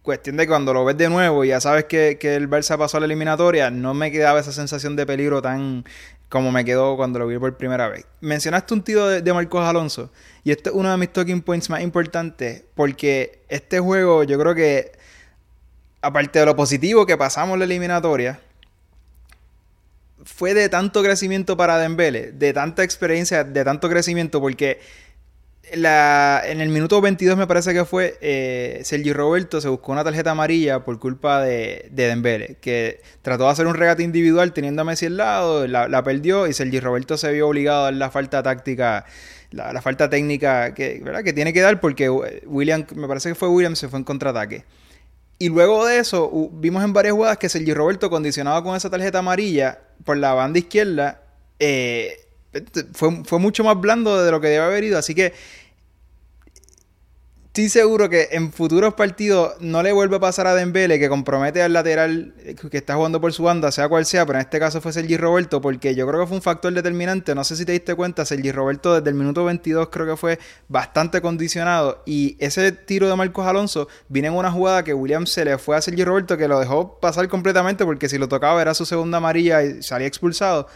Cuestión 0.01 0.37
de 0.37 0.43
que 0.43 0.47
cuando 0.47 0.73
lo 0.73 0.85
ves 0.85 0.95
de 0.95 1.09
nuevo 1.09 1.43
y 1.43 1.49
ya 1.49 1.59
sabes 1.59 1.83
que, 1.85 2.17
el 2.21 2.49
Barça 2.49 2.77
pasó 2.77 2.95
a 2.95 2.99
la 3.01 3.05
eliminatoria, 3.05 3.69
no 3.69 3.93
me 3.93 4.13
quedaba 4.13 4.39
esa 4.39 4.53
sensación 4.53 4.95
de 4.95 5.05
peligro 5.05 5.41
tan 5.41 5.83
como 6.31 6.49
me 6.49 6.63
quedó 6.63 6.95
cuando 6.95 7.19
lo 7.19 7.27
vi 7.27 7.37
por 7.37 7.57
primera 7.57 7.89
vez. 7.89 8.05
Mencionaste 8.21 8.73
un 8.73 8.81
tiro 8.81 9.05
de, 9.05 9.33
Marcos 9.33 9.67
Alonso 9.67 10.09
y 10.45 10.51
este 10.51 10.69
es 10.69 10.75
uno 10.75 10.89
de 10.89 10.95
mis 10.95 11.11
talking 11.11 11.41
points 11.41 11.69
más 11.69 11.81
importantes 11.81 12.63
porque 12.73 13.43
este 13.49 13.81
juego 13.81 14.23
yo 14.23 14.39
creo 14.39 14.55
que 14.55 14.93
aparte 16.01 16.39
de 16.39 16.45
lo 16.45 16.55
positivo 16.55 17.05
que 17.05 17.17
pasamos 17.17 17.59
la 17.59 17.65
eliminatoria, 17.65 18.39
fue 20.23 20.53
de 20.53 20.69
tanto 20.69 21.03
crecimiento 21.03 21.57
para 21.57 21.77
Dembele, 21.77 22.31
de 22.31 22.53
tanta 22.53 22.83
experiencia, 22.83 23.43
de 23.43 23.65
tanto 23.65 23.89
crecimiento, 23.89 24.39
porque 24.39 24.79
la, 25.73 26.41
en 26.45 26.59
el 26.59 26.69
minuto 26.69 26.99
22 27.01 27.37
me 27.37 27.47
parece 27.47 27.73
que 27.73 27.85
fue, 27.85 28.17
eh, 28.21 28.81
Sergi 28.83 29.13
Roberto 29.13 29.61
se 29.61 29.69
buscó 29.69 29.91
una 29.91 30.03
tarjeta 30.03 30.31
amarilla 30.31 30.83
por 30.83 30.99
culpa 30.99 31.41
de, 31.41 31.87
de, 31.91 32.07
Dembele, 32.07 32.57
que 32.59 33.01
trató 33.21 33.45
de 33.45 33.51
hacer 33.51 33.67
un 33.67 33.75
regate 33.75 34.03
individual 34.03 34.53
teniendo 34.53 34.81
a 34.81 34.85
Messi 34.85 35.05
al 35.05 35.17
lado, 35.17 35.67
la, 35.67 36.03
perdió 36.03 36.47
y 36.47 36.53
Sergi 36.53 36.79
Roberto 36.79 37.17
se 37.17 37.31
vio 37.31 37.47
obligado 37.47 37.81
a 37.81 37.83
dar 37.85 37.93
la 37.93 38.09
falta 38.09 38.43
táctica, 38.43 39.05
la, 39.51 39.81
falta 39.81 40.09
técnica 40.09 40.73
que, 40.73 41.03
que 41.23 41.33
tiene 41.33 41.53
que 41.53 41.61
dar 41.61 41.79
porque 41.79 42.09
William, 42.09 42.85
me 42.95 43.07
parece 43.07 43.29
que 43.29 43.35
fue 43.35 43.47
William, 43.47 43.75
se 43.75 43.87
fue 43.87 43.99
en 43.99 44.05
contraataque. 44.05 44.65
Y 45.39 45.49
luego 45.49 45.85
de 45.85 45.97
eso, 45.97 46.49
vimos 46.53 46.83
en 46.83 46.93
varias 46.93 47.13
jugadas 47.13 47.37
que 47.37 47.49
Sergi 47.49 47.73
Roberto, 47.73 48.09
condicionado 48.09 48.61
con 48.61 48.75
esa 48.75 48.89
tarjeta 48.89 49.19
amarilla 49.19 49.79
por 50.03 50.17
la 50.17 50.33
banda 50.33 50.59
izquierda, 50.59 51.23
eh, 51.57 52.15
fue, 52.93 53.23
fue, 53.23 53.39
mucho 53.39 53.63
más 53.63 53.79
blando 53.79 54.23
de 54.23 54.31
lo 54.31 54.41
que 54.41 54.47
debe 54.47 54.65
haber 54.65 54.83
ido. 54.83 54.97
Así 54.97 55.15
que 55.15 55.33
estoy 57.51 57.67
seguro 57.67 58.09
que 58.09 58.29
en 58.31 58.53
futuros 58.53 58.93
partidos 58.93 59.55
no 59.59 59.83
le 59.83 59.91
vuelve 59.91 60.15
a 60.15 60.19
pasar 60.21 60.47
a 60.47 60.55
Dembele 60.55 60.97
que 60.99 61.09
compromete 61.09 61.61
al 61.61 61.73
lateral 61.73 62.33
que 62.71 62.77
está 62.77 62.95
jugando 62.95 63.19
por 63.19 63.33
su 63.33 63.43
banda, 63.43 63.73
sea 63.73 63.89
cual 63.89 64.05
sea, 64.05 64.25
pero 64.25 64.39
en 64.39 64.45
este 64.45 64.57
caso 64.57 64.79
fue 64.79 64.93
Sergi 64.93 65.17
Roberto, 65.17 65.59
porque 65.59 65.93
yo 65.93 66.07
creo 66.07 66.21
que 66.21 66.27
fue 66.27 66.37
un 66.37 66.41
factor 66.41 66.71
determinante. 66.71 67.35
No 67.35 67.43
sé 67.43 67.57
si 67.57 67.65
te 67.65 67.73
diste 67.73 67.93
cuenta, 67.93 68.23
Sergi 68.23 68.53
Roberto 68.53 68.95
desde 68.95 69.09
el 69.09 69.15
minuto 69.15 69.43
22 69.43 69.89
creo 69.89 70.05
que 70.05 70.15
fue 70.15 70.39
bastante 70.69 71.19
condicionado. 71.19 72.03
Y 72.05 72.37
ese 72.39 72.71
tiro 72.71 73.09
de 73.09 73.17
Marcos 73.17 73.45
Alonso 73.45 73.89
viene 74.07 74.29
en 74.29 74.35
una 74.35 74.49
jugada 74.49 74.85
que 74.85 74.93
William 74.93 75.25
se 75.25 75.43
le 75.43 75.57
fue 75.57 75.75
a 75.75 75.81
Sergi 75.81 76.05
Roberto, 76.05 76.37
que 76.37 76.47
lo 76.47 76.57
dejó 76.57 77.01
pasar 77.01 77.27
completamente, 77.27 77.83
porque 77.83 78.07
si 78.07 78.17
lo 78.17 78.29
tocaba 78.29 78.61
era 78.61 78.73
su 78.73 78.85
segunda 78.85 79.17
amarilla 79.17 79.61
y 79.61 79.83
salía 79.83 80.07
expulsado. 80.07 80.69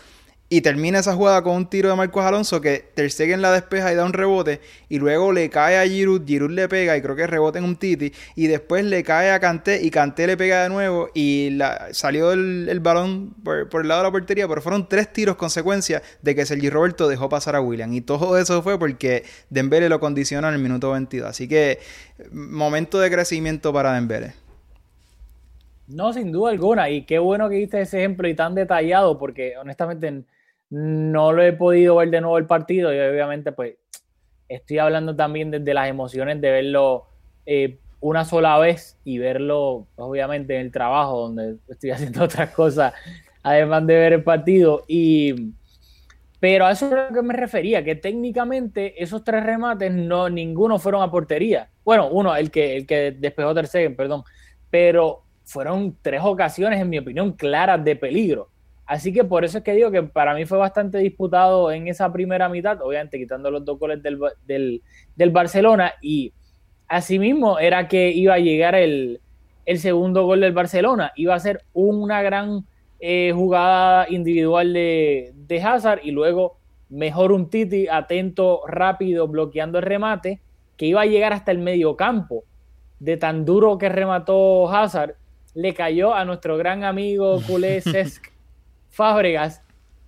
Y 0.48 0.62
termina 0.62 1.00
esa 1.00 1.16
jugada 1.16 1.42
con 1.42 1.56
un 1.56 1.68
tiro 1.68 1.90
de 1.90 1.96
Marcos 1.96 2.24
Alonso 2.24 2.62
que 2.62 2.92
Ter 2.94 3.10
Stegen 3.10 3.42
la 3.42 3.52
despeja 3.52 3.92
y 3.92 3.96
da 3.96 4.06
un 4.06 4.14
rebote. 4.14 4.62
Y 4.90 5.00
luego 5.00 5.32
le 5.32 5.50
cae 5.50 5.80
a 5.80 5.88
Giroud, 5.88 6.24
Giroud 6.24 6.52
le 6.52 6.70
pega 6.70 6.96
y 6.96 7.02
creo 7.02 7.16
que 7.16 7.26
rebote 7.26 7.58
en 7.58 7.66
un 7.66 7.76
titi. 7.78 8.14
Y 8.36 8.46
después 8.46 8.86
le 8.86 9.04
cae 9.04 9.32
a 9.32 9.40
Kanté 9.40 9.82
y 9.82 9.90
Kanté 9.90 10.28
le 10.28 10.38
pega 10.38 10.62
de 10.62 10.70
nuevo. 10.70 11.10
Y 11.16 11.50
la, 11.52 11.88
salió 11.94 12.32
el, 12.32 12.80
balón 12.80 13.34
por, 13.44 13.82
el 13.82 13.88
lado 13.88 14.02
de 14.02 14.08
la 14.08 14.12
portería. 14.12 14.48
Pero 14.48 14.62
fueron 14.62 14.88
tres 14.88 15.12
tiros 15.12 15.36
consecuencia 15.36 16.04
de 16.22 16.36
que 16.36 16.46
Sergi 16.46 16.70
Roberto 16.70 17.08
dejó 17.08 17.28
pasar 17.28 17.56
a 17.56 17.62
William. 17.62 17.92
Y 17.94 18.02
todo 18.02 18.38
eso 18.38 18.62
fue 18.62 18.78
porque 18.78 19.24
Dembele 19.50 19.90
lo 19.90 20.00
condicionó 20.00 20.48
en 20.50 20.54
el 20.54 20.62
minuto 20.62 20.92
22. 20.92 21.28
Así 21.28 21.48
que 21.48 21.80
momento 22.32 23.00
de 23.00 23.10
crecimiento 23.10 23.74
para 23.74 23.94
Dembele. 23.94 24.34
No, 25.88 26.14
sin 26.14 26.32
duda 26.32 26.52
alguna. 26.52 26.88
Y 26.90 27.04
qué 27.04 27.18
bueno 27.18 27.50
que 27.50 27.56
diste 27.56 27.82
ese 27.82 28.00
ejemplo 28.00 28.28
y 28.28 28.36
tan 28.36 28.54
detallado 28.54 29.18
porque 29.18 29.56
honestamente 29.58 30.24
no 30.70 31.32
lo 31.32 31.44
he 31.44 31.54
podido 31.54 31.98
ver 31.98 32.10
de 32.10 32.22
nuevo 32.22 32.38
el 32.38 32.46
partido 32.46 32.94
y 32.94 33.00
obviamente 33.00 33.52
pues 33.52 33.76
estoy 34.50 34.80
hablando 34.80 35.16
también 35.16 35.52
desde 35.52 35.74
las 35.74 35.90
emociones 35.90 36.42
de 36.42 36.52
verlo 36.52 37.06
eh, 37.46 37.80
una 38.00 38.26
sola 38.26 38.58
vez 38.58 38.98
y 39.04 39.18
verlo 39.18 39.88
obviamente 39.96 40.56
en 40.56 40.62
el 40.62 40.72
trabajo 40.72 41.22
donde 41.22 41.58
estoy 41.68 41.90
haciendo 41.92 42.24
otras 42.24 42.52
cosas 42.52 42.94
además 43.46 43.86
de 43.86 43.96
ver 43.96 44.14
el 44.14 44.24
partido. 44.24 44.84
Y 44.88 45.54
pero 46.40 46.66
a 46.66 46.72
eso 46.72 46.88
es 46.88 46.94
a 46.94 47.10
lo 47.10 47.14
que 47.14 47.22
me 47.22 47.34
refería 47.34 47.84
que 47.84 47.96
técnicamente 47.96 49.02
esos 49.02 49.24
tres 49.24 49.44
remates 49.44 49.92
no 49.92 50.30
ninguno 50.30 50.80
fueron 50.80 51.04
a 51.04 51.12
portería. 51.12 51.70
Bueno 51.84 52.10
uno 52.10 52.36
el 52.36 52.52
que 52.52 52.76
el 52.76 52.86
que 52.86 53.12
despejó 53.12 53.54
tercer 53.54 53.96
perdón. 53.96 54.24
Pero 54.70 55.24
fueron 55.44 55.96
tres 56.02 56.22
ocasiones 56.24 56.82
en 56.82 56.90
mi 56.90 56.98
opinión 56.98 57.34
claras 57.34 57.84
de 57.84 57.96
peligro 57.96 58.50
Así 58.86 59.12
que 59.12 59.24
por 59.24 59.44
eso 59.44 59.58
es 59.58 59.64
que 59.64 59.74
digo 59.74 59.90
que 59.90 60.04
para 60.04 60.36
mí 60.36 60.46
fue 60.46 60.60
bastante 60.60 61.00
disputado 61.00 61.72
en 61.72 61.88
esa 61.88 62.12
primera 62.12 62.50
mitad, 62.50 62.82
obviamente 62.82 63.18
quitando 63.18 63.50
los 63.50 63.66
dos 63.66 63.80
goles 63.80 64.02
del, 64.04 65.32
Barcelona 65.32 65.94
y 66.02 66.34
asimismo 66.88 67.58
era 67.58 67.88
que 67.88 68.12
iba 68.12 68.36
a 68.36 68.40
llegar 68.40 68.76
el, 68.76 69.22
segundo 69.78 70.26
gol 70.26 70.42
del 70.42 70.54
Barcelona, 70.54 71.12
iba 71.16 71.34
a 71.34 71.40
ser 71.40 71.64
una 71.74 72.22
gran 72.22 72.66
eh, 73.00 73.32
jugada 73.34 74.06
individual 74.08 74.74
de, 74.74 75.34
de 75.34 75.62
Hazard 75.62 76.02
y 76.04 76.12
luego 76.12 76.60
mejor 76.90 77.32
un 77.32 77.50
Titi 77.50 77.88
atento, 77.88 78.62
rápido, 78.68 79.28
bloqueando 79.28 79.80
el 79.80 79.86
remate, 79.86 80.42
que 80.78 80.86
iba 80.86 81.02
a 81.02 81.06
llegar 81.08 81.34
hasta 81.34 81.52
el 81.52 81.58
medio 81.58 81.96
campo. 81.96 82.44
De 83.00 83.18
tan 83.18 83.46
duro 83.46 83.80
que 83.80 83.90
remató 83.90 84.70
Hazard, 84.70 85.16
le 85.56 85.74
cayó 85.74 86.14
a 86.14 86.24
nuestro 86.24 86.56
gran 86.58 86.84
amigo 86.84 87.40
culé 87.48 87.82
Cesc 87.82 88.35
Fábregas, 88.96 89.62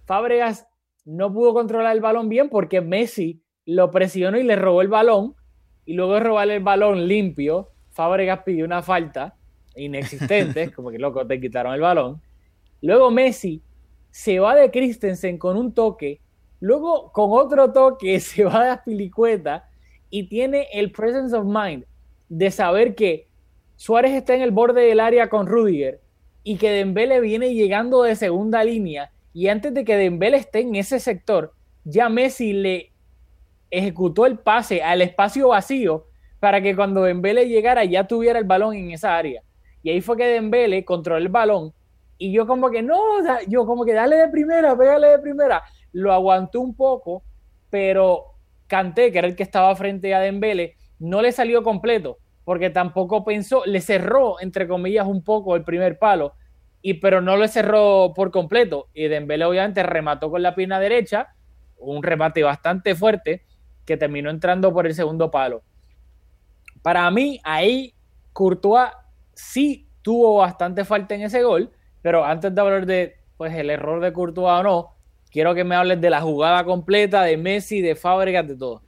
Fábregas 0.05 0.65
no 1.03 1.33
pudo 1.33 1.53
controlar 1.53 1.93
el 1.93 1.99
balón 1.99 2.29
bien 2.29 2.47
porque 2.47 2.79
Messi 2.79 3.41
lo 3.65 3.91
presionó 3.91 4.37
y 4.37 4.43
le 4.43 4.55
robó 4.55 4.81
el 4.81 4.87
balón. 4.87 5.35
Y 5.83 5.93
luego 5.93 6.13
de 6.13 6.21
robarle 6.21 6.55
el 6.55 6.63
balón 6.63 7.05
limpio, 7.05 7.71
Fábregas 7.89 8.43
pidió 8.45 8.63
una 8.63 8.81
falta 8.81 9.35
inexistente, 9.75 10.71
como 10.75 10.89
que 10.89 10.99
loco, 10.99 11.27
te 11.27 11.41
quitaron 11.41 11.73
el 11.73 11.81
balón. 11.81 12.21
Luego 12.81 13.11
Messi 13.11 13.61
se 14.09 14.39
va 14.39 14.55
de 14.55 14.71
Christensen 14.71 15.37
con 15.37 15.57
un 15.57 15.73
toque, 15.73 16.21
luego 16.61 17.11
con 17.11 17.31
otro 17.31 17.73
toque 17.73 18.19
se 18.21 18.45
va 18.45 18.63
de 18.63 18.69
Aspilicueta 18.69 19.69
y 20.09 20.29
tiene 20.29 20.69
el 20.71 20.93
presence 20.93 21.35
of 21.35 21.45
mind 21.45 21.83
de 22.29 22.51
saber 22.51 22.95
que 22.95 23.27
Suárez 23.75 24.13
está 24.13 24.33
en 24.33 24.43
el 24.43 24.51
borde 24.51 24.83
del 24.83 25.01
área 25.01 25.27
con 25.27 25.45
Rudiger 25.45 26.06
y 26.47 26.55
que 26.55 26.71
Dembele 26.71 27.19
viene 27.19 27.53
llegando 27.53 28.03
de 28.03 28.15
segunda 28.15 28.63
línea 28.63 29.11
y 29.33 29.49
antes 29.49 29.73
de 29.73 29.83
que 29.83 29.97
Dembele 29.97 30.37
esté 30.37 30.61
en 30.61 30.75
ese 30.75 30.97
sector, 31.01 31.51
ya 31.83 32.07
Messi 32.07 32.53
le 32.53 32.93
ejecutó 33.69 34.25
el 34.25 34.39
pase 34.39 34.81
al 34.81 35.01
espacio 35.01 35.49
vacío 35.49 36.05
para 36.39 36.61
que 36.61 36.73
cuando 36.73 37.03
Dembele 37.03 37.49
llegara 37.49 37.83
ya 37.83 38.07
tuviera 38.07 38.39
el 38.39 38.45
balón 38.45 38.75
en 38.75 38.91
esa 38.91 39.17
área. 39.17 39.43
Y 39.83 39.89
ahí 39.89 39.99
fue 39.99 40.15
que 40.15 40.23
Dembele 40.23 40.85
controló 40.85 41.17
el 41.17 41.27
balón 41.27 41.73
y 42.17 42.31
yo 42.31 42.47
como 42.47 42.69
que 42.71 42.81
no, 42.81 42.97
yo 43.49 43.65
como 43.65 43.83
que 43.83 43.91
dale 43.91 44.15
de 44.15 44.29
primera, 44.29 44.73
pégale 44.77 45.07
de 45.07 45.19
primera. 45.19 45.63
Lo 45.91 46.13
aguantó 46.13 46.61
un 46.61 46.77
poco, 46.77 47.23
pero 47.69 48.37
Canté, 48.67 49.11
que 49.11 49.17
era 49.17 49.27
el 49.27 49.35
que 49.35 49.43
estaba 49.43 49.75
frente 49.75 50.15
a 50.15 50.21
Dembele, 50.21 50.77
no 50.97 51.21
le 51.21 51.33
salió 51.33 51.61
completo 51.61 52.19
porque 52.47 52.69
tampoco 52.69 53.25
pensó, 53.25 53.63
le 53.65 53.81
cerró, 53.81 54.39
entre 54.39 54.69
comillas, 54.69 55.05
un 55.05 55.21
poco 55.21 55.57
el 55.57 55.65
primer 55.65 55.99
palo, 55.99 56.35
y, 56.81 56.93
pero 56.93 57.19
no 57.19 57.35
le 57.35 57.49
cerró 57.49 58.13
por 58.15 58.31
completo. 58.31 58.87
Y 58.93 59.09
Dembélé 59.09 59.43
obviamente 59.43 59.83
remató 59.83 60.31
con 60.31 60.41
la 60.41 60.55
pierna 60.55 60.79
derecha, 60.79 61.35
un 61.77 62.01
remate 62.01 62.43
bastante 62.43 62.95
fuerte, 62.95 63.43
que 63.83 63.97
terminó 63.97 64.29
entrando 64.29 64.71
por 64.71 64.87
el 64.87 64.93
segundo 64.93 65.29
palo. 65.29 65.63
Para 66.81 67.11
mí, 67.11 67.37
ahí 67.43 67.93
Courtois 68.31 68.91
sí 69.33 69.89
tuvo 70.01 70.37
bastante 70.37 70.85
falta 70.85 71.15
en 71.15 71.23
ese 71.23 71.43
gol, 71.43 71.73
pero 72.01 72.23
antes 72.23 72.55
de 72.55 72.61
hablar 72.61 72.85
de 72.85 73.17
pues 73.35 73.53
el 73.55 73.69
error 73.69 73.99
de 73.99 74.13
Courtois 74.13 74.61
o 74.61 74.63
no. 74.63 74.95
Quiero 75.31 75.53
que 75.53 75.65
me 75.65 75.75
hables 75.75 75.99
de 75.99 76.09
la 76.09 76.21
jugada 76.21 76.63
completa, 76.63 77.23
de 77.23 77.35
Messi, 77.35 77.81
de 77.81 77.97
Fábregas, 77.97 78.47
de 78.47 78.55
todo. 78.55 78.83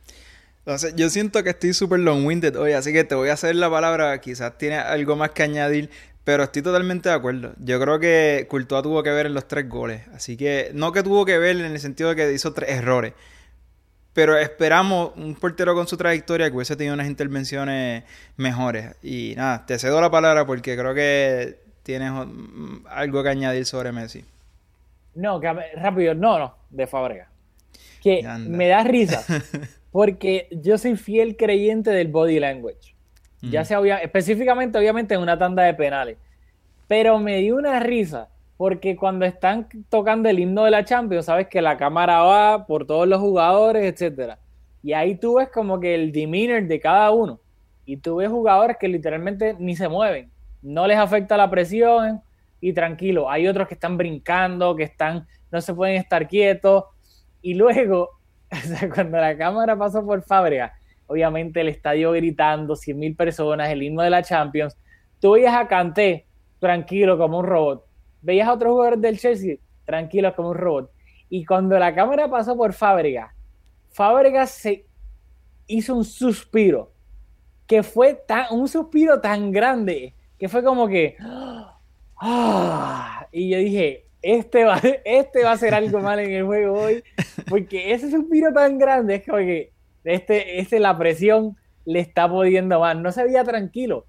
Entonces, 0.59 0.93
yo 0.95 1.09
siento 1.09 1.43
que 1.43 1.51
estoy 1.51 1.73
súper 1.73 1.99
long-winded 1.99 2.55
hoy, 2.57 2.73
así 2.73 2.93
que 2.93 3.03
te 3.03 3.15
voy 3.15 3.29
a 3.29 3.33
hacer 3.33 3.55
la 3.55 3.69
palabra. 3.69 4.19
Quizás 4.21 4.57
tiene 4.57 4.75
algo 4.75 5.15
más 5.15 5.31
que 5.31 5.43
añadir, 5.43 5.89
pero 6.23 6.43
estoy 6.43 6.61
totalmente 6.61 7.09
de 7.09 7.15
acuerdo. 7.15 7.53
Yo 7.57 7.79
creo 7.79 7.99
que 7.99 8.45
Courtois 8.49 8.83
tuvo 8.83 9.01
que 9.01 9.09
ver 9.09 9.25
en 9.25 9.33
los 9.33 9.47
tres 9.47 9.67
goles. 9.67 10.07
Así 10.13 10.37
que, 10.37 10.71
no 10.73 10.91
que 10.91 11.01
tuvo 11.01 11.25
que 11.25 11.37
ver 11.37 11.57
en 11.57 11.71
el 11.71 11.79
sentido 11.79 12.09
de 12.09 12.15
que 12.15 12.31
hizo 12.31 12.53
tres 12.53 12.69
errores. 12.69 13.13
Pero 14.13 14.37
esperamos 14.37 15.13
un 15.15 15.35
portero 15.35 15.73
con 15.73 15.87
su 15.87 15.95
trayectoria 15.95 16.49
que 16.49 16.55
hubiese 16.55 16.75
tenido 16.75 16.93
unas 16.93 17.07
intervenciones 17.07 18.03
mejores. 18.37 18.95
Y 19.01 19.33
nada, 19.37 19.65
te 19.65 19.79
cedo 19.79 20.01
la 20.01 20.11
palabra 20.11 20.45
porque 20.45 20.75
creo 20.75 20.93
que 20.93 21.59
tienes 21.83 22.11
mm, 22.11 22.85
algo 22.89 23.23
que 23.23 23.29
añadir 23.29 23.65
sobre 23.65 23.91
Messi. 23.91 24.25
No, 25.15 25.41
rápido, 25.41 26.13
no, 26.13 26.37
no, 26.37 26.55
de 26.69 26.85
Fábregas. 26.85 27.27
Que 28.01 28.23
me 28.47 28.67
da 28.67 28.83
risa. 28.83 29.23
Porque 29.91 30.47
yo 30.51 30.77
soy 30.77 30.95
fiel 30.95 31.35
creyente 31.35 31.89
del 31.91 32.09
body 32.09 32.39
language. 32.39 32.95
Ya 33.41 33.63
sea 33.63 33.79
específicamente, 34.01 34.77
obviamente, 34.77 35.15
en 35.15 35.21
una 35.21 35.37
tanda 35.37 35.63
de 35.63 35.73
penales. 35.73 36.17
Pero 36.87 37.19
me 37.19 37.37
dio 37.37 37.55
una 37.55 37.79
risa 37.79 38.27
porque 38.59 38.97
cuando 38.97 39.25
están 39.25 39.69
tocando 39.87 40.27
el 40.27 40.37
himno 40.37 40.65
de 40.65 40.71
la 40.71 40.83
Champions, 40.83 41.27
sabes 41.27 41.47
que 41.47 41.61
la 41.61 41.77
cámara 41.77 42.23
va 42.23 42.67
por 42.67 42.85
todos 42.85 43.07
los 43.07 43.21
jugadores, 43.21 43.85
etcétera. 43.85 44.37
Y 44.83 44.91
ahí 44.91 45.15
tú 45.15 45.37
ves 45.37 45.47
como 45.47 45.79
que 45.79 45.95
el 45.95 46.11
demeanor 46.11 46.67
de 46.67 46.77
cada 46.77 47.09
uno. 47.11 47.39
Y 47.85 47.95
tú 47.95 48.17
ves 48.17 48.27
jugadores 48.29 48.75
que 48.77 48.89
literalmente 48.89 49.55
ni 49.57 49.77
se 49.77 49.87
mueven. 49.87 50.29
No 50.61 50.87
les 50.87 50.97
afecta 50.97 51.37
la 51.37 51.49
presión 51.49 52.21
y 52.59 52.73
tranquilo. 52.73 53.29
Hay 53.29 53.47
otros 53.47 53.65
que 53.65 53.75
están 53.75 53.97
brincando, 53.97 54.75
que 54.75 54.83
están, 54.83 55.25
no 55.51 55.61
se 55.61 55.73
pueden 55.73 55.95
estar 55.95 56.27
quietos. 56.27 56.83
Y 57.41 57.53
luego 57.53 58.09
cuando 58.93 59.17
la 59.17 59.37
cámara 59.37 59.77
pasó 59.77 60.05
por 60.05 60.23
Fábrica, 60.23 60.73
obviamente 61.07 61.61
el 61.61 61.69
estadio 61.69 62.11
gritando, 62.11 62.75
100.000 62.75 63.15
personas, 63.15 63.69
el 63.69 63.83
himno 63.83 64.01
de 64.01 64.09
la 64.09 64.23
Champions, 64.23 64.77
tú 65.19 65.31
veías 65.31 65.55
a 65.55 65.67
Kanté 65.67 66.25
tranquilo 66.59 67.17
como 67.17 67.39
un 67.39 67.45
robot, 67.45 67.85
veías 68.21 68.47
a 68.47 68.53
otros 68.53 68.71
jugadores 68.71 69.01
del 69.01 69.19
Chelsea 69.19 69.57
tranquilos 69.85 70.33
como 70.35 70.49
un 70.49 70.55
robot, 70.55 70.91
y 71.29 71.45
cuando 71.45 71.77
la 71.77 71.93
cámara 71.93 72.29
pasó 72.29 72.55
por 72.57 72.73
Fábrica, 72.73 73.33
Fábrica 73.89 74.45
se 74.45 74.85
hizo 75.67 75.95
un 75.95 76.03
suspiro, 76.03 76.91
que 77.67 77.83
fue 77.83 78.15
tan, 78.15 78.45
un 78.51 78.67
suspiro 78.67 79.21
tan 79.21 79.51
grande, 79.51 80.15
que 80.37 80.49
fue 80.49 80.63
como 80.63 80.87
que, 80.87 81.15
¡ah! 82.21 83.27
y 83.31 83.49
yo 83.49 83.57
dije, 83.59 84.08
este 84.21 84.65
va, 84.65 84.79
este 85.05 85.43
va 85.43 85.53
a 85.53 85.57
ser 85.57 85.73
algo 85.73 85.99
mal 85.99 86.19
en 86.19 86.31
el 86.31 86.45
juego 86.45 86.79
hoy, 86.79 87.03
porque 87.49 87.93
ese 87.93 88.11
suspiro 88.11 88.53
tan 88.53 88.77
grande 88.77 89.15
es 89.15 89.23
que 89.23 89.71
este, 90.03 90.59
este, 90.59 90.79
la 90.79 90.97
presión 90.97 91.57
le 91.85 91.99
está 91.99 92.29
pudiendo 92.29 92.79
más, 92.79 92.95
no 92.95 93.11
se 93.11 93.23
veía 93.23 93.43
tranquilo. 93.43 94.05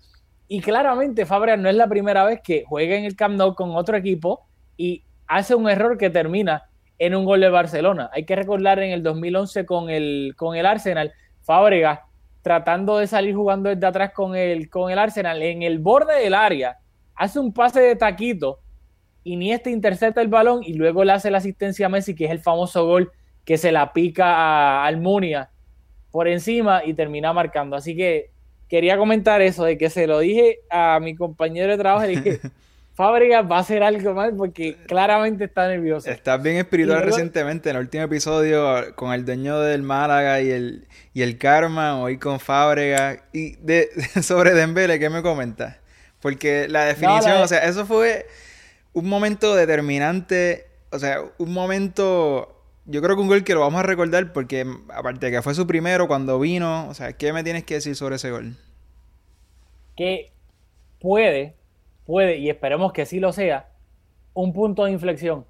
Y 0.48 0.60
claramente 0.60 1.26
Fabregas 1.26 1.60
no 1.60 1.68
es 1.68 1.76
la 1.76 1.88
primera 1.88 2.24
vez 2.24 2.40
que 2.42 2.64
juega 2.66 2.96
en 2.96 3.04
el 3.04 3.14
Camp 3.14 3.36
Nou 3.36 3.54
con 3.54 3.76
otro 3.76 3.96
equipo 3.96 4.48
y 4.76 5.04
hace 5.28 5.54
un 5.54 5.68
error 5.68 5.96
que 5.96 6.10
termina 6.10 6.64
en 6.98 7.14
un 7.14 7.24
gol 7.24 7.40
de 7.40 7.48
Barcelona. 7.48 8.10
Hay 8.12 8.24
que 8.24 8.34
recordar 8.34 8.80
en 8.80 8.90
el 8.90 9.02
2011 9.02 9.64
con 9.64 9.88
el, 9.90 10.34
con 10.36 10.56
el 10.56 10.66
Arsenal, 10.66 11.12
Fábregas 11.42 12.00
tratando 12.42 12.98
de 12.98 13.06
salir 13.06 13.34
jugando 13.34 13.68
desde 13.68 13.86
atrás 13.86 14.12
con 14.12 14.34
el, 14.34 14.68
con 14.70 14.90
el 14.90 14.98
Arsenal 14.98 15.42
en 15.42 15.62
el 15.62 15.78
borde 15.78 16.18
del 16.20 16.34
área, 16.34 16.78
hace 17.14 17.38
un 17.38 17.52
pase 17.52 17.80
de 17.80 17.96
taquito 17.96 18.60
Iniesta 19.24 19.70
intercepta 19.70 20.22
el 20.22 20.28
balón 20.28 20.62
y 20.64 20.74
luego 20.74 21.04
le 21.04 21.12
hace 21.12 21.30
la 21.30 21.38
asistencia 21.38 21.86
a 21.86 21.88
Messi, 21.88 22.14
que 22.14 22.24
es 22.24 22.30
el 22.30 22.40
famoso 22.40 22.86
gol 22.86 23.12
que 23.44 23.58
se 23.58 23.72
la 23.72 23.92
pica 23.92 24.26
a 24.26 24.86
Almunia 24.86 25.50
por 26.10 26.28
encima 26.28 26.82
y 26.84 26.94
termina 26.94 27.32
marcando. 27.32 27.76
Así 27.76 27.96
que 27.96 28.30
quería 28.68 28.96
comentar 28.96 29.42
eso, 29.42 29.64
de 29.64 29.76
que 29.76 29.90
se 29.90 30.06
lo 30.06 30.20
dije 30.20 30.60
a 30.70 31.00
mi 31.00 31.14
compañero 31.14 31.72
de 31.72 31.78
trabajo, 31.78 32.06
y 32.06 32.16
dije, 32.16 32.40
Fábricas 32.94 33.50
va 33.50 33.56
a 33.56 33.60
hacer 33.60 33.82
algo 33.82 34.12
mal 34.14 34.34
porque 34.36 34.76
claramente 34.86 35.44
está 35.44 35.68
nervioso. 35.68 36.10
Estás 36.10 36.42
bien 36.42 36.56
espiritual 36.56 37.02
recientemente, 37.02 37.70
en 37.70 37.76
el 37.76 37.82
último 37.82 38.04
episodio 38.04 38.94
con 38.94 39.12
el 39.12 39.24
dueño 39.24 39.60
del 39.60 39.82
Málaga 39.82 40.40
y 40.40 40.50
el, 40.50 40.86
y 41.14 41.22
el 41.22 41.38
Karma, 41.38 41.98
hoy 41.98 42.18
con 42.18 42.40
Fábricas. 42.40 43.20
Y 43.32 43.56
de, 43.56 43.88
sobre 44.22 44.52
Dembele, 44.52 44.98
¿qué 44.98 45.08
me 45.08 45.22
comentas? 45.22 45.76
Porque 46.20 46.68
la 46.68 46.84
definición, 46.84 47.40
o 47.40 47.48
sea, 47.48 47.64
eso 47.64 47.86
fue 47.86 48.26
un 48.92 49.08
momento 49.08 49.54
determinante, 49.54 50.66
o 50.90 50.98
sea, 50.98 51.20
un 51.38 51.52
momento, 51.52 52.64
yo 52.86 53.02
creo 53.02 53.16
que 53.16 53.22
un 53.22 53.28
gol 53.28 53.44
que 53.44 53.54
lo 53.54 53.60
vamos 53.60 53.80
a 53.80 53.84
recordar 53.84 54.32
porque 54.32 54.66
aparte 54.92 55.26
de 55.26 55.32
que 55.32 55.42
fue 55.42 55.54
su 55.54 55.66
primero 55.66 56.08
cuando 56.08 56.38
vino, 56.40 56.88
o 56.88 56.94
sea, 56.94 57.12
¿qué 57.12 57.32
me 57.32 57.44
tienes 57.44 57.64
que 57.64 57.74
decir 57.74 57.94
sobre 57.94 58.16
ese 58.16 58.30
gol? 58.30 58.56
Que 59.96 60.32
puede, 61.00 61.54
puede, 62.04 62.38
y 62.38 62.50
esperemos 62.50 62.92
que 62.92 63.06
sí 63.06 63.20
lo 63.20 63.32
sea, 63.32 63.68
un 64.34 64.52
punto 64.52 64.84
de 64.84 64.92
inflexión. 64.92 65.46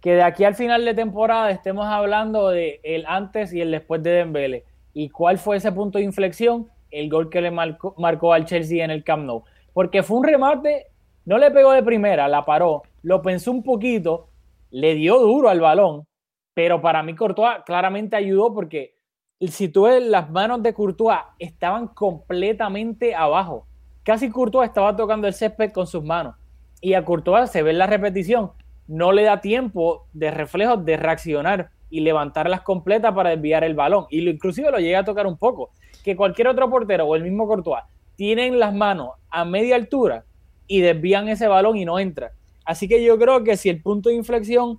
Que 0.00 0.14
de 0.14 0.22
aquí 0.22 0.42
al 0.42 0.56
final 0.56 0.84
de 0.84 0.94
temporada 0.94 1.50
estemos 1.50 1.86
hablando 1.86 2.48
de 2.48 2.80
el 2.82 3.06
antes 3.06 3.52
y 3.52 3.60
el 3.60 3.70
después 3.70 4.02
de 4.02 4.10
Dembele. 4.10 4.64
¿Y 4.94 5.10
cuál 5.10 5.38
fue 5.38 5.58
ese 5.58 5.70
punto 5.70 5.98
de 5.98 6.04
inflexión? 6.04 6.68
El 6.90 7.08
gol 7.08 7.30
que 7.30 7.40
le 7.40 7.52
marcó, 7.52 7.94
marcó 7.98 8.32
al 8.32 8.44
Chelsea 8.44 8.84
en 8.84 8.90
el 8.90 9.04
Camp 9.04 9.24
Nou. 9.24 9.44
Porque 9.72 10.02
fue 10.02 10.18
un 10.18 10.24
remate 10.24 10.88
no 11.24 11.38
le 11.38 11.50
pegó 11.50 11.72
de 11.72 11.82
primera, 11.82 12.28
la 12.28 12.44
paró, 12.44 12.82
lo 13.02 13.22
pensó 13.22 13.50
un 13.52 13.62
poquito, 13.62 14.28
le 14.70 14.94
dio 14.94 15.18
duro 15.18 15.48
al 15.48 15.60
balón, 15.60 16.06
pero 16.54 16.80
para 16.80 17.02
mí 17.02 17.14
Courtois 17.14 17.62
claramente 17.64 18.16
ayudó 18.16 18.52
porque 18.52 18.96
si 19.40 19.68
tú 19.68 19.84
ves 19.84 20.02
las 20.02 20.30
manos 20.30 20.62
de 20.62 20.74
Courtois 20.74 21.18
estaban 21.38 21.88
completamente 21.88 23.14
abajo. 23.14 23.66
Casi 24.02 24.30
Courtois 24.30 24.68
estaba 24.68 24.96
tocando 24.96 25.26
el 25.26 25.34
césped 25.34 25.72
con 25.72 25.86
sus 25.86 26.04
manos. 26.04 26.36
Y 26.80 26.94
a 26.94 27.04
Courtois 27.04 27.50
se 27.50 27.62
ve 27.62 27.72
la 27.72 27.86
repetición, 27.86 28.52
no 28.88 29.12
le 29.12 29.22
da 29.22 29.40
tiempo 29.40 30.08
de 30.12 30.30
reflejo 30.30 30.76
de 30.76 30.96
reaccionar 30.96 31.70
y 31.88 32.00
levantarlas 32.00 32.62
completas 32.62 33.14
para 33.14 33.30
desviar 33.30 33.64
el 33.64 33.74
balón. 33.74 34.06
Y 34.10 34.22
lo, 34.22 34.30
inclusive 34.30 34.70
lo 34.70 34.78
llega 34.78 35.00
a 35.00 35.04
tocar 35.04 35.26
un 35.26 35.38
poco. 35.38 35.70
Que 36.02 36.16
cualquier 36.16 36.48
otro 36.48 36.68
portero 36.68 37.06
o 37.06 37.14
el 37.14 37.22
mismo 37.22 37.46
Courtois 37.46 37.84
tienen 38.16 38.58
las 38.58 38.74
manos 38.74 39.10
a 39.30 39.44
media 39.44 39.76
altura 39.76 40.24
y 40.66 40.80
desvían 40.80 41.28
ese 41.28 41.48
balón 41.48 41.76
y 41.76 41.84
no 41.84 41.98
entra. 41.98 42.32
Así 42.64 42.88
que 42.88 43.04
yo 43.04 43.18
creo 43.18 43.44
que 43.44 43.56
si 43.56 43.68
el 43.68 43.82
punto 43.82 44.08
de 44.08 44.14
inflexión 44.14 44.78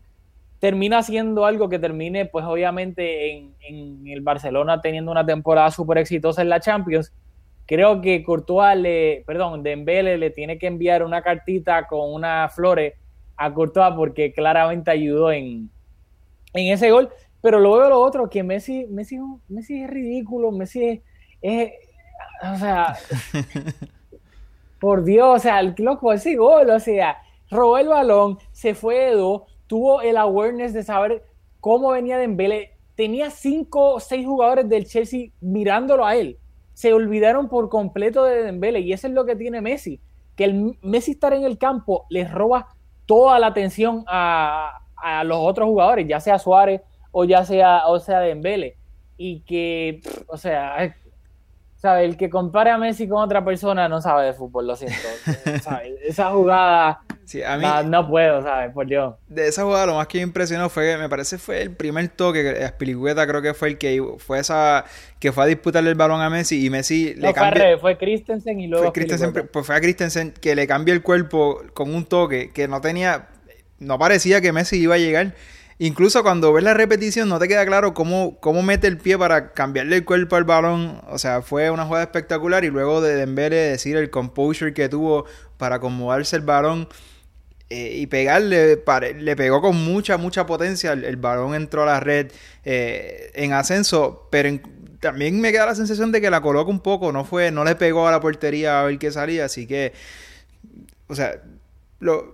termina 0.60 1.04
siendo 1.04 1.46
algo 1.46 1.68
que 1.68 1.80
termine, 1.80 2.26
pues 2.26 2.46
obviamente 2.46 3.32
en, 3.68 4.08
el 4.08 4.22
Barcelona 4.22 4.80
teniendo 4.82 5.12
una 5.12 5.26
temporada 5.26 5.70
súper 5.72 5.98
exitosa 5.98 6.42
en 6.42 6.50
la 6.50 6.62
Champions, 6.62 7.12
creo 7.66 8.02
que 8.02 8.24
Courtois 8.24 8.78
le, 8.78 9.24
perdón, 9.28 9.62
Dembele 9.64 10.18
le 10.18 10.30
tiene 10.30 10.58
que 10.58 10.68
enviar 10.68 11.04
una 11.04 11.22
cartita 11.22 11.86
con 11.88 12.14
unas 12.14 12.56
flores 12.56 12.94
a 13.36 13.54
Courtois 13.54 13.94
porque 13.96 14.32
claramente 14.32 14.92
ayudó 14.92 15.32
en, 15.32 15.70
en 16.54 16.74
ese 16.74 16.92
gol. 16.92 17.10
Pero 17.42 17.60
luego 17.60 17.90
lo 17.90 18.00
otro, 18.00 18.30
que 18.30 18.42
Messi, 18.42 18.88
Messi, 18.90 19.20
Messi 19.50 19.84
es 19.84 19.90
ridículo, 19.90 20.50
Messi 20.52 20.86
es, 20.86 21.02
es 21.42 21.72
o 22.42 22.56
sea, 22.58 22.96
Por 24.84 25.06
Dios, 25.06 25.38
o 25.38 25.40
sea, 25.40 25.62
el 25.62 25.76
loco 25.78 26.12
ese 26.12 26.36
gol, 26.36 26.70
o 26.70 26.78
sea, 26.78 27.20
robó 27.50 27.78
el 27.78 27.88
balón, 27.88 28.38
se 28.52 28.76
fue 28.76 29.12
Edo, 29.12 29.46
tuvo 29.66 30.02
el 30.02 30.18
awareness 30.18 30.74
de 30.74 30.84
saber 30.84 31.24
cómo 31.62 31.92
venía 31.92 32.18
Dembele, 32.18 32.72
tenía 32.96 33.30
cinco 33.30 33.94
o 33.94 34.00
seis 34.02 34.26
jugadores 34.26 34.68
del 34.68 34.86
Chelsea 34.86 35.30
mirándolo 35.40 36.06
a 36.06 36.18
él. 36.18 36.38
Se 36.74 36.92
olvidaron 36.92 37.48
por 37.48 37.70
completo 37.70 38.26
de 38.26 38.44
Dembele 38.44 38.82
y 38.82 38.92
eso 38.92 39.08
es 39.08 39.14
lo 39.14 39.24
que 39.24 39.38
tiene 39.38 39.62
Messi, 39.62 40.02
que 40.36 40.44
el 40.44 40.78
Messi 40.82 41.12
estar 41.12 41.32
en 41.32 41.46
el 41.46 41.58
campo 41.58 42.06
les 42.10 42.30
roba 42.30 42.68
toda 43.06 43.40
la 43.40 43.48
atención 43.48 44.04
a, 44.08 44.82
a 44.98 45.24
los 45.24 45.38
otros 45.40 45.70
jugadores, 45.70 46.06
ya 46.10 46.20
sea 46.20 46.40
Suárez 46.40 46.82
o 47.14 47.24
ya 47.24 47.46
sea 47.46 47.88
o 47.88 48.02
sea 48.02 48.20
Dembele 48.20 48.76
y 49.16 49.44
que 49.44 50.02
o 50.28 50.36
sea, 50.36 50.94
¿sabes? 51.84 52.10
El 52.10 52.16
que 52.16 52.30
compare 52.30 52.70
a 52.70 52.78
Messi 52.78 53.10
con 53.10 53.22
otra 53.22 53.44
persona 53.44 53.90
no 53.90 54.02
sabe 54.02 54.26
de 54.26 54.34
fútbol, 54.34 54.68
lo 54.68 54.76
siento. 54.78 54.98
Esa 56.02 56.32
jugada 56.32 57.02
no, 57.86 58.08
puedo, 58.08 58.42
¿sabes? 58.42 58.72
Por 58.74 58.88
Dios. 58.88 59.16
De 59.28 59.48
esa 59.48 59.64
jugada 59.64 59.88
lo 59.88 59.96
más 59.96 60.08
que 60.08 60.20
me 60.20 60.24
impresionó 60.24 60.70
fue, 60.70 60.98
me 60.98 61.10
parece 61.10 61.38
fue 61.38 61.62
el 61.62 61.72
primer 61.76 62.08
toque, 62.08 62.64
Espilicueta 62.64 63.28
creo 63.28 63.42
que 63.42 63.54
fue 63.54 63.70
el 63.70 63.78
que 63.78 64.02
fue 64.18 64.40
esa, 64.40 64.86
que 65.20 65.32
fue 65.32 65.44
a 65.44 65.48
disputarle 65.48 65.90
el 65.90 65.96
balón 65.96 66.22
a 66.22 66.30
Messi 66.30 66.66
y 66.66 66.70
Messi 66.70 67.14
le 67.16 67.34
cambió. 67.34 67.80
Fue, 67.80 67.98
Christensen 67.98 68.60
y 68.60 68.68
luego 68.68 68.94
fue, 68.94 69.44
pues 69.44 69.66
fue 69.66 69.76
a 69.76 69.82
Christensen 69.82 70.34
que 70.40 70.56
le 70.56 70.68
cambió 70.68 70.94
el 70.94 71.02
cuerpo 71.02 71.62
con 71.74 71.94
un 71.94 72.06
toque 72.06 72.52
que 72.52 72.68
no 72.68 72.80
tenía, 72.80 73.28
no 73.80 74.00
parecía 74.00 74.40
que 74.40 74.52
Messi 74.54 74.78
iba 74.78 74.96
a 74.96 75.00
llegar. 75.00 75.34
Incluso 75.80 76.24
cuando 76.24 76.54
ves 76.54 76.64
la 76.64 76.74
repetición 76.74 77.30
no 77.30 77.40
te 77.40 77.48
queda 77.48 77.66
claro 77.66 77.94
cómo, 77.94 78.40
cómo 78.40 78.62
mete 78.62 78.88
el 78.88 78.98
pie 78.98 79.18
para 79.18 79.54
cambiarle 79.54 79.98
el 79.98 80.06
cuerpo 80.06 80.36
al 80.36 80.44
balón. 80.44 81.02
O 81.10 81.18
sea, 81.18 81.42
fue 81.42 81.70
una 81.72 81.86
jugada 81.86 82.04
espectacular 82.04 82.64
y 82.64 82.70
luego 82.70 83.02
de 83.02 83.16
Dembele 83.16 83.56
decir 83.56 83.98
el 83.98 84.10
composure 84.10 84.74
que 84.74 84.90
tuvo 84.90 85.26
para 85.58 85.78
acomodarse 85.78 86.36
el 86.36 86.44
balón. 86.44 86.88
eh, 87.70 87.98
y 87.98 88.08
pegarle, 88.08 88.84
le 89.20 89.36
pegó 89.36 89.62
con 89.62 89.76
mucha, 89.84 90.18
mucha 90.18 90.46
potencia. 90.46 90.94
El, 90.94 91.18
balón 91.18 91.56
entró 91.56 91.84
a 91.84 91.86
la 91.88 92.00
red 92.00 92.32
eh, 92.66 93.32
en 93.34 93.54
ascenso, 93.54 94.28
pero 94.32 94.50
también 95.00 95.42
me 95.42 95.52
queda 95.52 95.66
la 95.66 95.76
sensación 95.76 96.12
de 96.12 96.22
que 96.22 96.30
la 96.30 96.42
coloca 96.42 96.70
un 96.70 96.82
poco. 96.82 97.12
No 97.12 97.26
fue, 97.26 97.52
no 97.52 97.64
le 97.64 97.76
pegó 97.76 98.08
a 98.08 98.12
la 98.12 98.22
portería 98.22 98.82
a 98.82 98.84
ver 98.86 99.00
qué 99.00 99.12
salía, 99.12 99.46
así 99.46 99.66
que, 99.68 99.94
o 101.08 101.16
sea, 101.16 101.42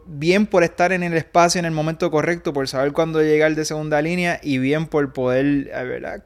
bien 0.06 0.48
por 0.48 0.64
estar 0.64 0.92
en 0.92 1.04
el 1.04 1.14
espacio 1.14 1.60
en 1.60 1.66
el 1.66 1.72
momento 1.72 2.12
correcto, 2.12 2.54
por 2.54 2.68
saber 2.68 2.92
cuándo 2.94 3.22
llegar 3.22 3.56
de 3.56 3.66
segunda 3.66 4.02
línea 4.02 4.40
y 4.42 4.58
bien 4.58 4.88
por 4.88 5.14
poder, 5.14 5.66
¿verdad? 5.66 6.24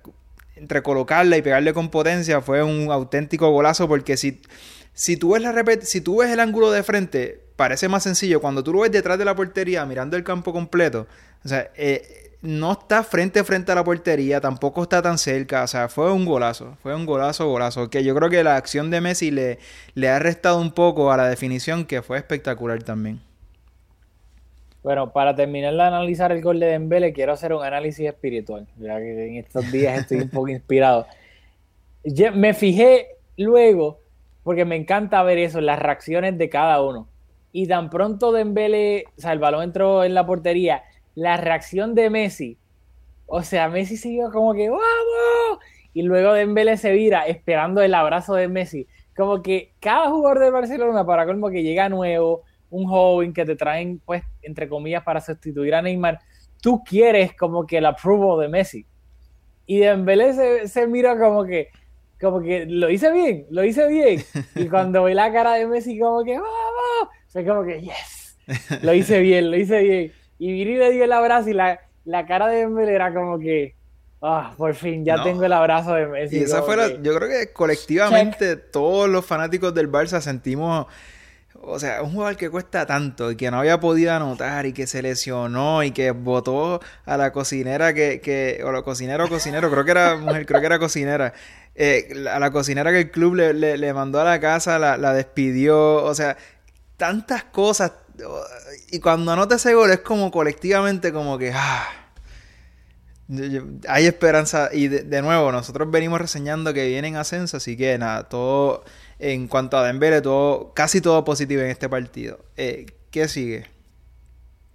entre 0.64 0.82
colocarla 0.82 1.38
y 1.38 1.42
pegarle 1.42 1.74
con 1.74 1.90
potencia 1.90 2.42
fue 2.42 2.64
un 2.64 2.92
auténtico 2.92 3.50
golazo 3.52 3.88
porque 3.88 4.18
si, 4.18 4.42
si, 4.94 5.18
tú 5.18 5.34
ves 5.34 5.42
la 5.42 5.54
si 5.82 6.02
tú 6.02 6.18
ves 6.18 6.32
el 6.32 6.40
ángulo 6.40 6.72
de 6.72 6.84
frente 6.84 7.44
parece 7.56 7.88
más 7.90 8.04
sencillo 8.04 8.40
cuando 8.40 8.64
tú 8.64 8.74
lo 8.74 8.80
ves 8.80 8.92
detrás 8.92 9.18
de 9.18 9.26
la 9.26 9.36
portería 9.36 9.86
mirando 9.86 10.16
el 10.16 10.24
campo 10.24 10.54
completo 10.54 11.08
o 11.44 11.48
sea 11.48 11.70
eh, 11.76 12.38
no 12.42 12.74
está 12.74 13.04
frente 13.04 13.40
a 13.40 13.44
frente 13.44 13.72
a 13.72 13.76
la 13.76 13.84
portería 13.84 14.40
tampoco 14.40 14.84
está 14.84 15.02
tan 15.02 15.18
cerca 15.18 15.64
o 15.64 15.68
sea 15.68 15.90
fue 15.90 16.12
un 16.12 16.26
golazo 16.26 16.78
fue 16.82 16.96
un 16.96 17.06
golazo 17.06 17.48
golazo 17.48 17.90
que 17.90 18.04
yo 18.04 18.16
creo 18.16 18.30
que 18.30 18.44
la 18.44 18.56
acción 18.56 18.90
de 18.90 19.02
Messi 19.02 19.32
le, 19.32 19.60
le 19.96 20.10
ha 20.10 20.20
restado 20.20 20.60
un 20.62 20.72
poco 20.72 21.12
a 21.12 21.18
la 21.18 21.28
definición 21.28 21.86
que 21.86 22.02
fue 22.02 22.18
espectacular 22.18 22.82
también 22.84 23.22
bueno, 24.84 25.14
para 25.14 25.34
terminar 25.36 25.74
de 25.74 25.82
analizar 25.82 26.32
el 26.32 26.42
gol 26.42 26.60
de 26.60 26.68
Dembele, 26.68 27.14
quiero 27.14 27.34
hacer 27.34 27.54
un 27.54 27.64
análisis 27.64 28.06
espiritual, 28.06 28.68
ya 28.78 28.98
que 28.98 29.28
en 29.30 29.38
estos 29.38 29.72
días 29.72 30.00
estoy 30.00 30.18
un 30.18 30.30
poco 30.30 30.50
inspirado. 30.50 31.08
me 32.34 32.54
fijé 32.54 33.08
luego, 33.38 34.02
porque 34.44 34.66
me 34.66 34.76
encanta 34.76 35.24
ver 35.24 35.38
eso, 35.38 35.62
las 35.62 35.80
reacciones 35.80 36.38
de 36.38 36.50
cada 36.50 36.82
uno. 36.82 37.08
Y 37.54 37.68
tan 37.68 37.90
pronto 37.90 38.32
Dembele, 38.32 39.06
o 39.18 39.22
sea, 39.22 39.32
el 39.32 39.40
balón 39.40 39.64
entró 39.64 40.04
en 40.04 40.14
la 40.14 40.26
portería, 40.26 40.84
la 41.16 41.38
reacción 41.38 41.96
de 41.96 42.10
Messi, 42.10 42.58
o 43.26 43.42
sea, 43.42 43.70
Messi 43.70 43.98
siguió 43.98 44.32
como 44.32 44.54
que 44.54 44.70
¡vamos! 44.70 45.60
Y 45.94 46.04
luego 46.04 46.34
Dembele 46.34 46.78
se 46.78 46.92
vira 46.92 47.26
esperando 47.28 47.82
el 47.82 47.94
abrazo 47.94 48.36
de 48.36 48.48
Messi. 48.48 48.88
Como 49.16 49.42
que 49.42 49.74
cada 49.80 50.10
jugador 50.10 50.40
de 50.40 50.52
Barcelona, 50.52 51.06
para 51.06 51.26
colmo 51.26 51.50
que 51.50 51.64
llega 51.64 51.90
nuevo, 51.90 52.44
un 52.74 52.88
joven 52.88 53.34
que 53.34 53.46
te 53.46 53.56
traen, 53.56 54.02
pues, 54.04 54.24
entre 54.42 54.68
comillas, 54.68 55.04
para 55.04 55.22
sustituir 55.22 55.76
a 55.76 55.82
Neymar, 55.82 56.20
tú 56.60 56.84
quieres 56.84 57.36
como 57.36 57.68
que 57.68 57.78
el 57.78 57.86
approval 57.86 58.42
de 58.42 58.48
Messi. 58.48 58.86
Y 59.68 59.80
Dembélé 59.80 60.34
se, 60.34 60.68
se 60.68 60.88
mira 60.88 61.18
como 61.18 61.46
que, 61.46 61.70
como 62.20 62.42
que 62.42 62.66
lo 62.66 62.90
hice 62.90 63.12
bien, 63.12 63.46
lo 63.52 63.64
hice 63.64 63.88
bien. 63.88 64.24
Y 64.56 64.66
cuando 64.70 65.04
ve 65.04 65.14
la 65.14 65.32
cara 65.32 65.54
de 65.54 65.68
Messi, 65.68 66.00
como 66.00 66.24
que, 66.24 66.34
vamos, 66.34 67.10
o 67.36 67.46
como 67.46 67.64
que, 67.64 67.82
yes, 67.82 68.38
lo 68.82 68.94
hice 68.94 69.20
bien, 69.20 69.52
lo 69.52 69.58
hice 69.58 69.80
bien. 69.80 70.12
Y 70.40 70.52
Viri 70.52 70.76
le 70.76 70.92
dio 70.92 71.04
el 71.04 71.12
abrazo 71.12 71.50
y 71.52 71.54
la, 71.54 71.80
la 72.06 72.26
cara 72.26 72.48
de 72.48 72.58
Dembélé 72.58 72.96
era 72.96 73.14
como 73.14 73.38
que, 73.38 73.76
ah, 74.24 74.56
por 74.58 74.74
fin, 74.74 75.06
ya 75.06 75.22
tengo 75.22 75.44
el 75.44 75.54
abrazo 75.54 75.94
de 75.94 76.08
Messi. 76.08 76.40
Y 76.40 76.44
esa 76.44 76.64
fue 76.64 76.76
yo 77.04 77.16
creo 77.16 77.30
que 77.30 77.54
colectivamente 77.54 78.56
todos 78.56 79.08
los 79.08 79.24
fanáticos 79.24 79.76
del 79.76 79.92
Barça 79.92 80.20
sentimos 80.22 80.88
o 81.66 81.80
sea, 81.80 82.02
un 82.02 82.12
jugador 82.12 82.38
que 82.38 82.50
cuesta 82.50 82.86
tanto 82.86 83.32
y 83.32 83.36
que 83.36 83.50
no 83.50 83.60
había 83.60 83.80
podido 83.80 84.14
anotar 84.14 84.66
y 84.66 84.74
que 84.74 84.88
se 84.88 85.02
lesionó 85.02 85.84
y 85.84 85.92
que 85.92 86.12
votó 86.12 86.82
a 87.06 87.18
la 87.18 87.32
cocinera 87.32 87.94
que, 87.94 88.20
que 88.22 88.62
o 88.66 88.72
la 88.72 88.82
cocinera 88.82 89.26
o 89.26 89.30
cocinero, 89.30 89.72
creo 89.72 89.86
que 89.86 89.92
era 89.92 90.16
mujer, 90.18 90.46
creo 90.46 90.60
que 90.60 90.66
era 90.66 90.80
cocinera, 90.80 91.34
eh, 91.76 92.26
a 92.32 92.40
la 92.40 92.52
cocinera 92.52 92.92
que 92.92 93.00
el 93.00 93.12
club 93.12 93.36
le, 93.36 93.78
le, 93.78 93.94
mandó 93.94 94.20
a 94.20 94.24
la 94.24 94.40
casa, 94.40 94.78
la, 94.80 94.98
la, 94.98 95.14
despidió, 95.14 96.04
o 96.04 96.14
sea, 96.14 96.38
tantas 96.98 97.46
cosas. 97.46 97.94
Y 98.92 99.00
cuando 99.00 99.32
anota 99.32 99.56
ese 99.56 99.74
gol 99.74 99.92
es 99.92 100.00
como 100.00 100.32
colectivamente 100.32 101.12
como 101.12 101.38
que... 101.38 101.52
Ah, 101.54 101.88
hay 103.88 104.06
esperanza 104.06 104.70
y 104.72 104.90
de, 104.90 105.04
de, 105.04 105.22
nuevo 105.22 105.52
nosotros 105.52 105.90
venimos 105.90 106.20
reseñando 106.20 106.74
que 106.74 106.88
vienen 106.88 107.16
ascenso 107.16 107.56
así 107.56 107.78
que 107.78 107.98
nada 107.98 108.28
todo 108.28 108.84
en 109.24 109.48
cuanto 109.48 109.78
a 109.78 109.88
Dembélé, 109.88 110.22
todo, 110.22 110.74
casi 110.74 111.00
todo 111.00 111.24
positivo 111.24 111.62
en 111.62 111.70
este 111.70 111.88
partido. 111.88 112.40
Eh, 112.58 112.86
¿Qué 113.10 113.30
sigue? 113.30 113.66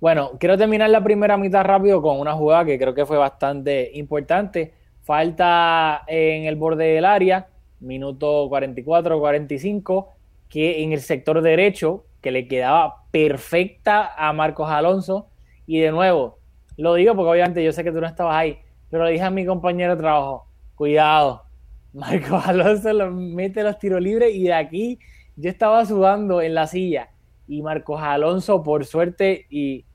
Bueno, 0.00 0.38
quiero 0.40 0.56
terminar 0.56 0.88
la 0.88 1.04
primera 1.04 1.37
mitad 1.37 1.64
rápido 1.64 2.00
con 2.00 2.18
una 2.18 2.32
jugada 2.32 2.64
que 2.64 2.78
creo 2.78 2.94
que 2.94 3.04
fue 3.04 3.18
bastante 3.18 3.90
importante. 3.92 4.72
Falta 5.02 6.02
en 6.06 6.44
el 6.44 6.56
borde 6.56 6.87
del 6.94 7.04
área, 7.04 7.48
minuto 7.80 8.48
44-45, 8.48 10.06
que 10.48 10.82
en 10.82 10.92
el 10.92 11.00
sector 11.00 11.42
derecho, 11.42 12.06
que 12.22 12.30
le 12.30 12.48
quedaba 12.48 13.04
perfecta 13.11 14.14
a 14.16 14.32
Marcos 14.32 14.70
Alonso. 14.70 15.28
Y 15.66 15.80
de 15.80 15.90
nuevo, 15.90 16.38
lo 16.78 16.94
digo 16.94 17.14
porque 17.14 17.32
obviamente 17.32 17.62
yo 17.62 17.72
sé 17.72 17.84
que 17.84 17.92
tú 17.92 18.00
no 18.00 18.06
estabas 18.06 18.37
ahí, 18.37 18.58
pero 18.88 19.04
le 19.04 19.11
dije 19.11 19.24
a 19.24 19.30
mi 19.30 19.44
compañero 19.44 19.94
de 19.94 20.00
trabajo, 20.00 20.46
cuidado, 20.74 21.47
Marcos 21.92 22.46
Alonso 22.46 22.92
lo 22.92 23.11
mete 23.11 23.62
los 23.62 23.79
tiros 23.79 24.01
libres 24.01 24.35
y 24.35 24.44
de 24.44 24.55
aquí 24.55 24.98
yo 25.37 25.51
estaba 25.51 25.85
sudando 25.87 26.42
en 26.42 26.55
la 26.55 26.66
silla. 26.66 27.11
Y 27.46 27.62
Marcos 27.62 28.01
Alonso 28.03 28.62
por 28.62 28.85
suerte 28.85 29.46
y 29.48 29.87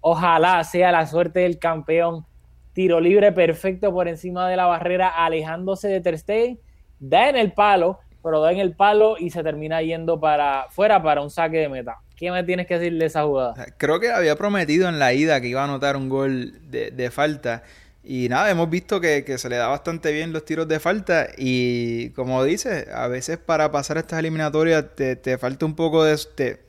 ojalá 0.00 0.62
sea 0.64 0.92
la 0.92 1.06
suerte 1.06 1.40
del 1.40 1.58
campeón 1.58 2.26
tiro 2.72 3.00
libre 3.00 3.32
perfecto 3.32 3.92
por 3.92 4.08
encima 4.08 4.48
de 4.48 4.56
la 4.56 4.66
barrera 4.66 5.08
alejándose 5.08 5.88
de 5.88 6.00
Ter 6.00 6.58
da 7.00 7.28
en 7.28 7.36
el 7.36 7.52
palo 7.52 7.98
pero 8.22 8.40
da 8.40 8.52
en 8.52 8.58
el 8.58 8.74
palo 8.74 9.16
y 9.18 9.30
se 9.30 9.42
termina 9.42 9.82
yendo 9.82 10.20
para 10.20 10.66
fuera 10.70 11.02
para 11.02 11.22
un 11.22 11.30
saque 11.30 11.58
de 11.58 11.68
meta. 11.68 11.98
¿Qué 12.16 12.30
me 12.30 12.44
tienes 12.44 12.68
que 12.68 12.78
decir 12.78 12.96
de 12.96 13.06
esa 13.06 13.24
jugada? 13.24 13.54
Creo 13.78 13.98
que 13.98 14.12
había 14.12 14.36
prometido 14.36 14.88
en 14.88 15.00
la 15.00 15.12
ida 15.12 15.40
que 15.40 15.48
iba 15.48 15.60
a 15.60 15.64
anotar 15.64 15.96
un 15.96 16.08
gol 16.08 16.70
de 16.70 17.10
falta 17.10 17.64
y 18.04 18.28
nada, 18.28 18.50
hemos 18.50 18.68
visto 18.68 19.00
que, 19.00 19.24
se 19.38 19.48
le 19.48 19.56
da 19.56 19.68
bastante 19.68 20.12
bien 20.12 20.32
los 20.32 20.44
tiros 20.44 20.66
de 20.66 20.80
falta 20.80 21.28
y 21.36 22.10
como 22.10 22.42
dices, 22.42 22.88
a 22.88 23.06
veces 23.08 23.38
para 23.38 23.70
pasar 23.70 23.98
estas 23.98 24.18
eliminatorias 24.18 24.84
te, 24.96 25.16
te 25.16 25.38
falta 25.38 25.66
un 25.66 25.74
poco 25.74 26.04
de... 26.04 26.18
Te, 26.34 26.60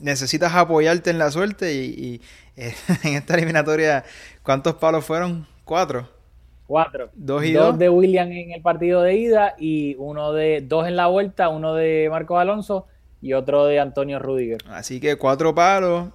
necesitas 0.00 0.54
apoyarte 0.54 1.10
en 1.10 1.18
la 1.18 1.30
suerte 1.30 1.74
y, 1.74 2.20
eh, 2.56 2.74
en 3.04 3.14
esta 3.14 3.34
eliminatoria, 3.34 4.04
¿cuántos 4.42 4.74
palos 4.74 5.04
fueron? 5.04 5.46
Cuatro. 5.64 6.08
Cuatro. 6.66 7.10
Dos 7.14 7.44
y 7.44 7.52
dos. 7.52 7.78
de 7.78 7.88
William 7.88 8.30
en 8.30 8.52
el 8.52 8.62
partido 8.62 9.02
de 9.02 9.16
ida 9.16 9.54
y 9.58 9.94
uno 9.98 10.32
de 10.32 10.62
dos 10.66 10.86
en 10.86 10.96
la 10.96 11.06
vuelta, 11.06 11.48
uno 11.48 11.74
de 11.74 12.08
Marcos 12.10 12.40
Alonso 12.40 12.86
y 13.20 13.34
otro 13.34 13.66
de 13.66 13.78
Antonio 13.78 14.18
Rudiger. 14.18 14.62
Así 14.70 15.00
que 15.00 15.16
cuatro 15.16 15.54
palos 15.54 16.08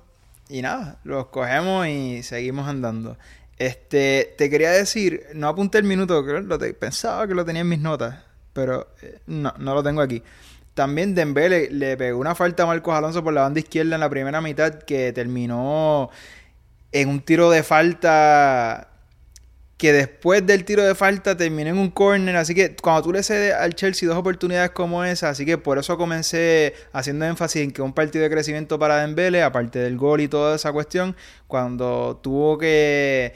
y 0.50 0.62
nada, 0.62 1.00
los 1.04 1.28
cogemos 1.28 1.88
y 1.88 2.24
seguimos 2.24 2.68
andando. 2.68 3.18
Este, 3.60 4.36
te 4.38 4.50
quería 4.50 4.72
decir, 4.72 5.28
no 5.34 5.48
apunté 5.48 5.80
el 5.80 5.84
minuto, 5.84 6.22
lo 6.22 6.60
pensaba 6.80 7.28
que 7.28 7.34
lo 7.34 7.44
tenía 7.44 7.62
en 7.62 7.70
mis 7.70 7.80
notas, 7.80 8.24
pero 8.54 8.88
eh, 9.02 9.20
no, 9.26 9.54
no 9.58 9.74
lo 9.74 9.84
tengo 9.84 10.02
aquí. 10.02 10.22
También 10.76 11.16
Dembele 11.16 11.72
le 11.72 11.98
pegó 11.98 12.20
una 12.20 12.36
falta 12.36 12.64
a 12.64 12.66
Marcos 12.68 12.94
Alonso 12.94 13.24
por 13.24 13.34
la 13.34 13.42
banda 13.42 13.60
izquierda 13.60 13.96
en 13.96 14.02
la 14.02 14.10
primera 14.10 14.42
mitad 14.42 14.76
que 14.84 15.12
terminó 15.12 16.12
en 16.92 17.10
un 17.10 17.22
tiro 17.22 17.50
de 17.50 17.64
falta 17.64 18.87
que 19.78 19.94
después 19.94 20.46
del 20.46 20.66
tiro 20.66 20.84
de 20.84 20.96
falta 20.96 21.38
terminé 21.38 21.70
en 21.70 21.78
un 21.78 21.92
corner. 21.92 22.36
Así 22.36 22.56
que 22.56 22.76
cuando 22.76 23.04
tú 23.04 23.14
le 23.14 23.24
cedes 23.24 23.54
al 23.54 23.76
Chelsea 23.76 24.10
dos 24.10 24.18
oportunidades 24.18 24.72
como 24.72 25.04
esa, 25.04 25.30
así 25.30 25.46
que 25.46 25.58
por 25.58 25.78
eso 25.78 25.98
comencé 25.98 26.74
haciendo 26.94 27.26
énfasis 27.26 27.62
en 27.62 27.72
que 27.72 27.82
un 27.82 27.94
partido 27.94 28.24
de 28.24 28.32
crecimiento 28.32 28.80
para 28.80 28.98
Dembele, 28.98 29.44
aparte 29.44 29.80
del 29.80 29.98
gol 29.98 30.22
y 30.22 30.28
toda 30.28 30.56
esa 30.56 30.72
cuestión, 30.72 31.16
cuando 31.48 32.20
tuvo 32.24 32.58
que 32.58 33.34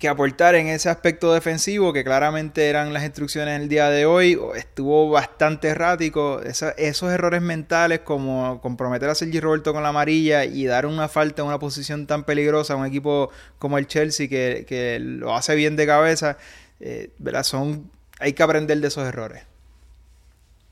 que 0.00 0.08
aportar 0.08 0.54
en 0.54 0.68
ese 0.68 0.88
aspecto 0.88 1.32
defensivo, 1.32 1.92
que 1.92 2.02
claramente 2.02 2.68
eran 2.68 2.92
las 2.92 3.04
instrucciones 3.04 3.60
el 3.60 3.68
día 3.68 3.88
de 3.88 4.06
hoy, 4.06 4.38
estuvo 4.56 5.10
bastante 5.10 5.68
errático. 5.68 6.40
esos 6.42 7.12
errores 7.12 7.42
mentales 7.42 8.00
como 8.00 8.60
comprometer 8.60 9.10
a 9.10 9.14
Sergi 9.14 9.38
Roberto 9.38 9.72
con 9.72 9.82
la 9.82 9.90
amarilla 9.90 10.44
y 10.44 10.64
dar 10.64 10.86
una 10.86 11.08
falta 11.08 11.42
en 11.42 11.48
una 11.48 11.58
posición 11.58 12.06
tan 12.06 12.24
peligrosa 12.24 12.74
a 12.74 12.76
un 12.76 12.86
equipo 12.86 13.30
como 13.58 13.78
el 13.78 13.86
Chelsea 13.86 14.28
que, 14.28 14.98
lo 15.00 15.34
hace 15.34 15.54
bien 15.54 15.76
de 15.76 15.86
cabeza, 15.86 16.36
eh, 16.80 17.10
Son, 17.42 17.90
hay 18.18 18.32
que 18.32 18.42
aprender 18.42 18.78
de 18.80 18.88
esos 18.88 19.06
errores. 19.06 19.44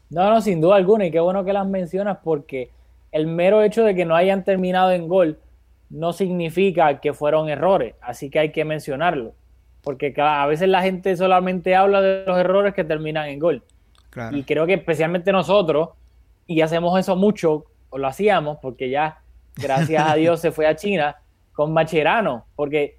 No, 0.08 0.28
no, 0.28 0.40
sin 0.40 0.60
duda 0.60 0.76
alguna, 0.76 1.06
y 1.06 1.12
qué 1.12 1.20
bueno 1.20 1.44
que 1.44 1.52
las 1.52 1.66
mencionas 1.68 2.18
porque 2.24 2.70
el 3.12 3.26
mero 3.26 3.62
hecho 3.62 3.84
de 3.84 3.94
que 3.94 4.04
no 4.04 4.16
hayan 4.16 4.44
terminado 4.44 4.90
en 4.90 5.06
gol, 5.06 5.38
no 5.90 6.12
significa 6.12 7.00
que 7.00 7.12
fueron 7.12 7.48
errores, 7.48 7.94
así 8.00 8.30
que 8.30 8.38
hay 8.38 8.52
que 8.52 8.64
mencionarlo, 8.64 9.34
porque 9.82 10.14
a 10.16 10.46
veces 10.46 10.68
la 10.68 10.82
gente 10.82 11.16
solamente 11.16 11.74
habla 11.74 12.00
de 12.00 12.24
los 12.24 12.38
errores 12.38 12.74
que 12.74 12.84
terminan 12.84 13.28
en 13.28 13.38
gol. 13.40 13.62
Y 14.32 14.42
creo 14.44 14.66
que 14.66 14.74
especialmente 14.74 15.32
nosotros, 15.32 15.90
y 16.46 16.60
hacemos 16.62 16.98
eso 16.98 17.16
mucho, 17.16 17.64
o 17.90 17.98
lo 17.98 18.06
hacíamos, 18.06 18.58
porque 18.62 18.90
ya, 18.90 19.18
gracias 19.56 20.08
a 20.08 20.14
Dios, 20.16 20.40
se 20.40 20.52
fue 20.52 20.66
a 20.66 20.76
China 20.76 21.16
con 21.52 21.72
Macherano, 21.72 22.46
porque 22.56 22.98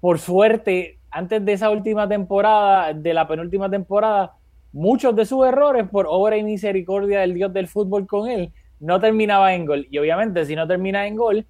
por 0.00 0.18
suerte, 0.18 0.98
antes 1.10 1.44
de 1.44 1.52
esa 1.52 1.70
última 1.70 2.08
temporada, 2.08 2.92
de 2.92 3.14
la 3.14 3.28
penúltima 3.28 3.70
temporada, 3.70 4.32
muchos 4.72 5.14
de 5.14 5.24
sus 5.24 5.46
errores, 5.46 5.88
por 5.88 6.06
obra 6.08 6.36
y 6.36 6.42
misericordia 6.42 7.20
del 7.20 7.34
Dios 7.34 7.52
del 7.52 7.68
fútbol 7.68 8.06
con 8.06 8.28
él, 8.28 8.52
no 8.80 8.98
terminaba 8.98 9.54
en 9.54 9.64
gol. 9.64 9.86
Y 9.90 9.98
obviamente, 9.98 10.44
si 10.44 10.56
no 10.56 10.66
termina 10.66 11.06
en 11.06 11.14
gol, 11.14 11.46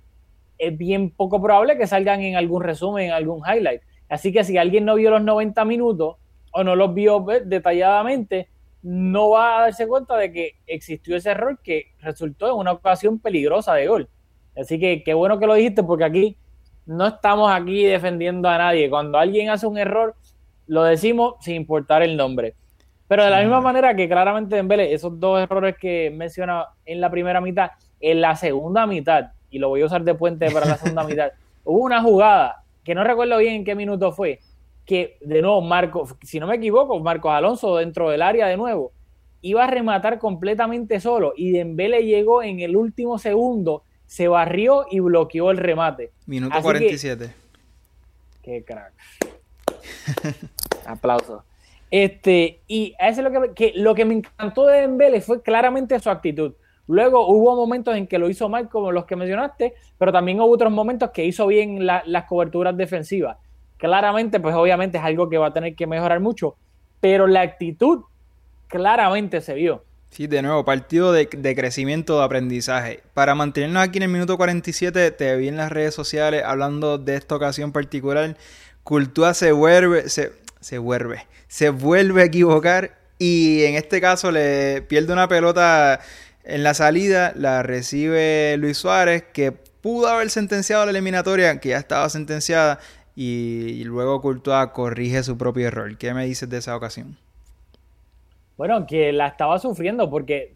es 0.62 0.78
bien 0.78 1.10
poco 1.10 1.42
probable 1.42 1.76
que 1.76 1.88
salgan 1.88 2.20
en 2.20 2.36
algún 2.36 2.62
resumen, 2.62 3.06
en 3.06 3.12
algún 3.12 3.42
highlight. 3.44 3.82
Así 4.08 4.32
que 4.32 4.44
si 4.44 4.58
alguien 4.58 4.84
no 4.84 4.94
vio 4.94 5.10
los 5.10 5.22
90 5.22 5.64
minutos 5.64 6.18
o 6.52 6.62
no 6.62 6.76
los 6.76 6.94
vio 6.94 7.24
pues, 7.24 7.48
detalladamente, 7.48 8.48
no 8.82 9.30
va 9.30 9.58
a 9.58 9.62
darse 9.62 9.88
cuenta 9.88 10.16
de 10.16 10.32
que 10.32 10.52
existió 10.68 11.16
ese 11.16 11.30
error 11.30 11.58
que 11.64 11.86
resultó 11.98 12.46
en 12.46 12.54
una 12.54 12.70
ocasión 12.70 13.18
peligrosa 13.18 13.74
de 13.74 13.88
gol. 13.88 14.08
Así 14.56 14.78
que 14.78 15.02
qué 15.02 15.14
bueno 15.14 15.40
que 15.40 15.48
lo 15.48 15.54
dijiste 15.54 15.82
porque 15.82 16.04
aquí 16.04 16.36
no 16.86 17.08
estamos 17.08 17.50
aquí 17.50 17.82
defendiendo 17.82 18.48
a 18.48 18.58
nadie. 18.58 18.88
Cuando 18.88 19.18
alguien 19.18 19.50
hace 19.50 19.66
un 19.66 19.78
error, 19.78 20.14
lo 20.68 20.84
decimos 20.84 21.34
sin 21.40 21.56
importar 21.56 22.02
el 22.02 22.16
nombre. 22.16 22.54
Pero 23.08 23.24
de 23.24 23.30
la 23.30 23.40
misma 23.40 23.60
manera 23.60 23.96
que 23.96 24.08
claramente 24.08 24.54
Dembélé, 24.54 24.94
esos 24.94 25.18
dos 25.18 25.40
errores 25.40 25.74
que 25.76 26.12
menciona 26.14 26.66
en 26.84 27.00
la 27.00 27.10
primera 27.10 27.40
mitad, 27.40 27.72
en 27.98 28.20
la 28.20 28.36
segunda 28.36 28.86
mitad, 28.86 29.32
y 29.52 29.58
lo 29.58 29.68
voy 29.68 29.82
a 29.82 29.86
usar 29.86 30.02
de 30.02 30.14
puente 30.14 30.50
para 30.50 30.66
la 30.66 30.76
segunda 30.76 31.04
mitad, 31.04 31.30
hubo 31.64 31.78
una 31.78 32.02
jugada 32.02 32.64
que 32.82 32.94
no 32.96 33.04
recuerdo 33.04 33.38
bien 33.38 33.54
en 33.54 33.64
qué 33.64 33.76
minuto 33.76 34.10
fue, 34.10 34.40
que 34.84 35.18
de 35.20 35.40
nuevo 35.42 35.60
Marco, 35.60 36.08
si 36.22 36.40
no 36.40 36.48
me 36.48 36.56
equivoco, 36.56 36.98
Marcos 36.98 37.32
Alonso 37.32 37.76
dentro 37.76 38.10
del 38.10 38.22
área 38.22 38.48
de 38.48 38.56
nuevo, 38.56 38.92
iba 39.42 39.64
a 39.64 39.66
rematar 39.68 40.18
completamente 40.18 40.98
solo 40.98 41.34
y 41.36 41.52
Dembele 41.52 42.04
llegó 42.04 42.42
en 42.42 42.60
el 42.60 42.76
último 42.76 43.18
segundo, 43.18 43.84
se 44.06 44.26
barrió 44.26 44.86
y 44.90 45.00
bloqueó 45.00 45.50
el 45.50 45.58
remate. 45.58 46.10
Minuto 46.26 46.56
47. 46.60 47.32
qué 48.42 48.64
crack. 48.64 48.92
Aplausos. 50.86 51.42
Este, 51.90 52.60
y 52.66 52.94
eso 52.98 53.20
es 53.20 53.32
lo 53.32 53.54
que, 53.54 53.72
lo 53.76 53.94
que 53.94 54.04
me 54.06 54.14
encantó 54.14 54.66
de 54.66 54.80
Dembele 54.80 55.20
fue 55.20 55.42
claramente 55.42 55.98
su 56.00 56.08
actitud. 56.08 56.54
Luego 56.92 57.26
hubo 57.26 57.56
momentos 57.56 57.96
en 57.96 58.06
que 58.06 58.18
lo 58.18 58.28
hizo 58.28 58.50
mal, 58.50 58.68
como 58.68 58.92
los 58.92 59.06
que 59.06 59.16
mencionaste, 59.16 59.72
pero 59.96 60.12
también 60.12 60.38
hubo 60.40 60.50
otros 60.50 60.70
momentos 60.70 61.10
que 61.10 61.24
hizo 61.24 61.46
bien 61.46 61.86
las 61.86 62.24
coberturas 62.28 62.76
defensivas. 62.76 63.38
Claramente, 63.78 64.40
pues 64.40 64.54
obviamente 64.54 64.98
es 64.98 65.04
algo 65.04 65.30
que 65.30 65.38
va 65.38 65.46
a 65.46 65.52
tener 65.54 65.74
que 65.74 65.86
mejorar 65.86 66.20
mucho, 66.20 66.54
pero 67.00 67.26
la 67.26 67.40
actitud 67.40 68.02
claramente 68.68 69.40
se 69.40 69.54
vio. 69.54 69.82
Sí, 70.10 70.26
de 70.26 70.42
nuevo, 70.42 70.66
partido 70.66 71.12
de, 71.12 71.26
crecimiento 71.28 72.18
de 72.18 72.24
aprendizaje. 72.26 73.00
Para 73.14 73.34
mantenernos 73.34 73.82
aquí 73.82 73.96
en 73.96 74.02
el 74.02 74.10
minuto 74.10 74.36
47, 74.36 75.12
te 75.12 75.36
vi 75.36 75.48
en 75.48 75.56
las 75.56 75.72
redes 75.72 75.94
sociales 75.94 76.42
hablando 76.44 76.98
de 76.98 77.16
esta 77.16 77.34
ocasión 77.34 77.72
particular. 77.72 78.36
Cultúa 78.84 79.32
se 79.32 79.52
vuelve, 79.52 80.10
se, 80.10 80.32
se 80.60 80.76
vuelve, 80.76 81.26
se 81.48 81.70
vuelve 81.70 82.20
a 82.20 82.24
equivocar 82.26 82.98
y 83.18 83.62
en 83.62 83.76
este 83.76 84.00
caso 84.02 84.30
le 84.30 84.82
pierde 84.82 85.14
una 85.14 85.28
pelota 85.28 86.00
en 86.44 86.62
la 86.64 86.74
salida, 86.74 87.32
la 87.36 87.62
recibe 87.62 88.56
Luis 88.58 88.78
Suárez, 88.78 89.24
que 89.32 89.52
pudo 89.52 90.08
haber 90.08 90.30
sentenciado 90.30 90.84
la 90.84 90.90
eliminatoria, 90.90 91.60
que 91.60 91.70
ya 91.70 91.78
estaba 91.78 92.08
sentenciada, 92.08 92.78
y, 93.14 93.84
luego 93.84 94.20
Courtois 94.22 94.68
corrige 94.68 95.22
su 95.22 95.36
propio 95.36 95.68
error. 95.68 95.98
¿Qué 95.98 96.14
me 96.14 96.24
dices 96.24 96.48
de 96.48 96.58
esa 96.58 96.74
ocasión? 96.74 97.18
Bueno, 98.56 98.86
que 98.86 99.12
la 99.12 99.26
estaba 99.26 99.58
sufriendo 99.58 100.08
porque 100.08 100.54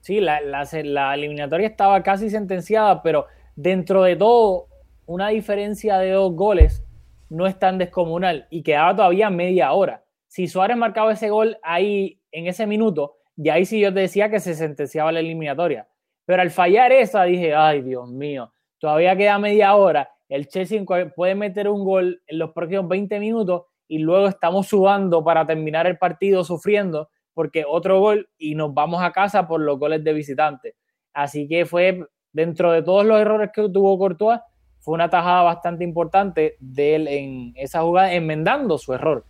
sí, 0.00 0.20
la, 0.20 0.40
la, 0.40 1.14
eliminatoria 1.14 1.66
estaba 1.66 2.02
casi 2.02 2.30
sentenciada, 2.30 3.02
pero 3.02 3.26
dentro 3.56 4.04
de 4.04 4.16
todo, 4.16 4.68
una 5.06 5.28
diferencia 5.28 5.98
de 5.98 6.12
dos 6.12 6.34
goles 6.34 6.82
no 7.28 7.46
es 7.46 7.58
tan 7.58 7.78
descomunal 7.78 8.46
y 8.50 8.62
quedaba 8.62 8.96
todavía 8.96 9.28
media 9.28 9.72
hora. 9.72 10.04
Si 10.28 10.46
Suárez 10.46 10.76
marcaba 10.76 11.12
ese 11.12 11.30
gol 11.30 11.58
ahí 11.62 12.20
en 12.32 12.46
ese 12.46 12.66
minuto, 12.66 13.17
ya 13.38 13.54
ahí 13.54 13.64
sí 13.64 13.80
yo 13.80 13.92
te 13.92 14.00
decía 14.00 14.30
que 14.30 14.40
se 14.40 14.54
sentenciaba 14.54 15.12
la 15.12 15.20
eliminatoria. 15.20 15.88
Pero 16.26 16.42
al 16.42 16.50
fallar 16.50 16.92
esa 16.92 17.24
dije, 17.24 17.54
ay 17.54 17.80
Dios 17.82 18.08
mío, 18.08 18.52
todavía 18.78 19.16
queda 19.16 19.38
media 19.38 19.74
hora 19.74 20.10
el 20.28 20.48
Chelsea 20.48 20.84
puede 21.16 21.34
meter 21.34 21.68
un 21.68 21.84
gol 21.84 22.22
en 22.26 22.38
los 22.38 22.50
próximos 22.52 22.88
20 22.88 23.18
minutos 23.18 23.62
y 23.86 23.98
luego 23.98 24.28
estamos 24.28 24.66
sudando 24.66 25.24
para 25.24 25.46
terminar 25.46 25.86
el 25.86 25.96
partido 25.96 26.44
sufriendo 26.44 27.08
porque 27.32 27.64
otro 27.66 28.00
gol 28.00 28.28
y 28.36 28.54
nos 28.54 28.74
vamos 28.74 29.02
a 29.02 29.12
casa 29.12 29.46
por 29.48 29.60
los 29.60 29.78
goles 29.78 30.04
de 30.04 30.12
visitante. 30.12 30.74
Así 31.14 31.48
que 31.48 31.64
fue, 31.64 32.06
dentro 32.32 32.72
de 32.72 32.82
todos 32.82 33.06
los 33.06 33.18
errores 33.20 33.50
que 33.54 33.68
tuvo 33.70 33.96
Courtois, 33.96 34.40
fue 34.80 34.94
una 34.94 35.08
tajada 35.08 35.42
bastante 35.42 35.84
importante 35.84 36.56
de 36.60 36.94
él 36.94 37.08
en 37.08 37.52
esa 37.56 37.82
jugada, 37.82 38.12
enmendando 38.12 38.76
su 38.76 38.92
error. 38.92 39.24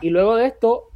Y 0.00 0.10
luego 0.10 0.36
de 0.36 0.46
esto, 0.46 0.88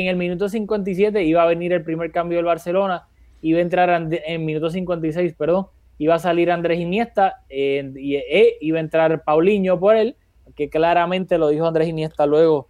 en 0.00 0.08
el 0.08 0.16
minuto 0.16 0.48
57 0.48 1.22
iba 1.24 1.42
a 1.42 1.46
venir 1.46 1.72
el 1.72 1.82
primer 1.82 2.10
cambio 2.12 2.38
del 2.38 2.46
Barcelona, 2.46 3.08
iba 3.40 3.58
a 3.58 3.62
entrar 3.62 3.90
en 3.90 4.20
el 4.26 4.38
minuto 4.40 4.70
56, 4.70 5.34
perdón, 5.34 5.66
iba 5.98 6.14
a 6.14 6.18
salir 6.18 6.50
Andrés 6.50 6.80
Iniesta 6.80 7.44
y 7.48 8.16
eh, 8.16 8.56
iba 8.60 8.78
a 8.78 8.80
entrar 8.80 9.22
Paulinho 9.24 9.78
por 9.78 9.96
él, 9.96 10.16
que 10.54 10.68
claramente 10.68 11.38
lo 11.38 11.48
dijo 11.48 11.66
Andrés 11.66 11.88
Iniesta 11.88 12.26
luego, 12.26 12.68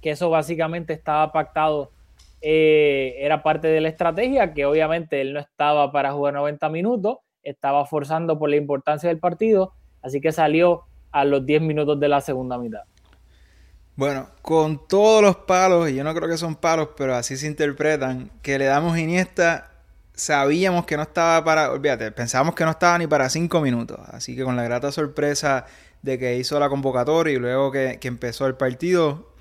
que 0.00 0.10
eso 0.10 0.30
básicamente 0.30 0.92
estaba 0.92 1.32
pactado, 1.32 1.90
eh, 2.40 3.16
era 3.18 3.42
parte 3.42 3.68
de 3.68 3.80
la 3.80 3.88
estrategia, 3.88 4.54
que 4.54 4.64
obviamente 4.64 5.20
él 5.20 5.34
no 5.34 5.40
estaba 5.40 5.92
para 5.92 6.12
jugar 6.12 6.34
90 6.34 6.68
minutos, 6.70 7.18
estaba 7.42 7.84
forzando 7.86 8.38
por 8.38 8.50
la 8.50 8.56
importancia 8.56 9.08
del 9.08 9.18
partido, 9.18 9.72
así 10.02 10.20
que 10.20 10.32
salió 10.32 10.84
a 11.12 11.24
los 11.24 11.44
10 11.44 11.62
minutos 11.62 11.98
de 12.00 12.08
la 12.08 12.20
segunda 12.20 12.58
mitad. 12.58 12.82
Bueno, 14.00 14.30
con 14.40 14.88
todos 14.88 15.20
los 15.20 15.36
palos, 15.36 15.90
y 15.90 15.94
yo 15.94 16.04
no 16.04 16.14
creo 16.14 16.26
que 16.26 16.38
son 16.38 16.56
palos, 16.56 16.88
pero 16.96 17.14
así 17.14 17.36
se 17.36 17.46
interpretan, 17.46 18.30
que 18.40 18.58
le 18.58 18.64
damos 18.64 18.96
Iniesta 18.96 19.72
sabíamos 20.14 20.86
que 20.86 20.96
no 20.96 21.02
estaba 21.02 21.44
para, 21.44 21.70
olvídate, 21.70 22.10
pensábamos 22.10 22.54
que 22.54 22.64
no 22.64 22.70
estaba 22.70 22.96
ni 22.96 23.06
para 23.06 23.28
cinco 23.28 23.60
minutos. 23.60 24.00
Así 24.10 24.34
que 24.34 24.42
con 24.42 24.56
la 24.56 24.62
grata 24.62 24.90
sorpresa 24.90 25.66
de 26.00 26.18
que 26.18 26.38
hizo 26.38 26.58
la 26.58 26.70
convocatoria 26.70 27.34
y 27.34 27.36
luego 27.36 27.70
que, 27.70 27.98
empezó 28.00 28.46
el 28.46 28.54
partido, 28.54 29.34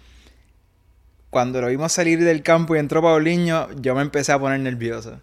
cuando 1.30 1.62
lo 1.62 1.68
vimos 1.68 1.94
salir 1.94 2.22
del 2.22 2.44
campo 2.44 2.76
y 2.76 2.80
entró 2.80 3.02
Paulinho, 3.02 3.70
yo 3.80 3.96
me 3.96 4.02
empecé 4.02 4.34
a 4.34 4.40
poner 4.40 4.60
nervioso. 4.60 5.22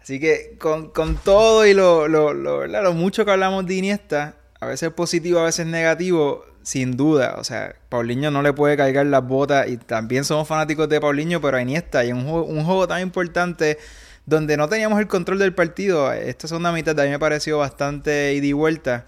Así 0.00 0.18
que 0.18 0.56
con, 0.58 0.92
todo 1.22 1.66
y 1.66 1.74
lo, 1.74 2.08
lo, 2.08 2.32
lo, 2.32 2.94
mucho 2.94 3.26
que 3.26 3.32
hablamos 3.32 3.66
de 3.66 3.74
Iniesta, 3.74 4.36
a 4.58 4.64
veces 4.64 4.92
positivo, 4.92 5.40
a 5.40 5.44
veces 5.44 5.66
negativo, 5.66 6.46
sin 6.62 6.96
duda. 6.96 7.36
O 7.38 7.44
sea, 7.44 7.74
Paulinho 7.88 8.30
no 8.30 8.42
le 8.42 8.52
puede 8.52 8.76
cargar 8.76 9.06
las 9.06 9.26
botas 9.26 9.68
y 9.68 9.76
también 9.76 10.24
somos 10.24 10.46
fanáticos 10.46 10.88
de 10.88 11.00
Paulinho, 11.00 11.40
pero 11.40 11.56
a 11.56 11.62
Iniesta 11.62 12.04
y 12.04 12.12
un 12.12 12.24
juego, 12.24 12.44
un 12.44 12.64
juego 12.64 12.86
tan 12.86 13.00
importante 13.00 13.78
donde 14.26 14.56
no 14.56 14.68
teníamos 14.68 15.00
el 15.00 15.06
control 15.06 15.38
del 15.38 15.54
partido. 15.54 16.12
Esta 16.12 16.48
segunda 16.48 16.70
mitad 16.72 16.98
a 17.00 17.04
mí 17.04 17.10
me 17.10 17.18
pareció 17.18 17.58
bastante 17.58 18.34
ida 18.34 18.46
y 18.46 18.52
vuelta. 18.52 19.06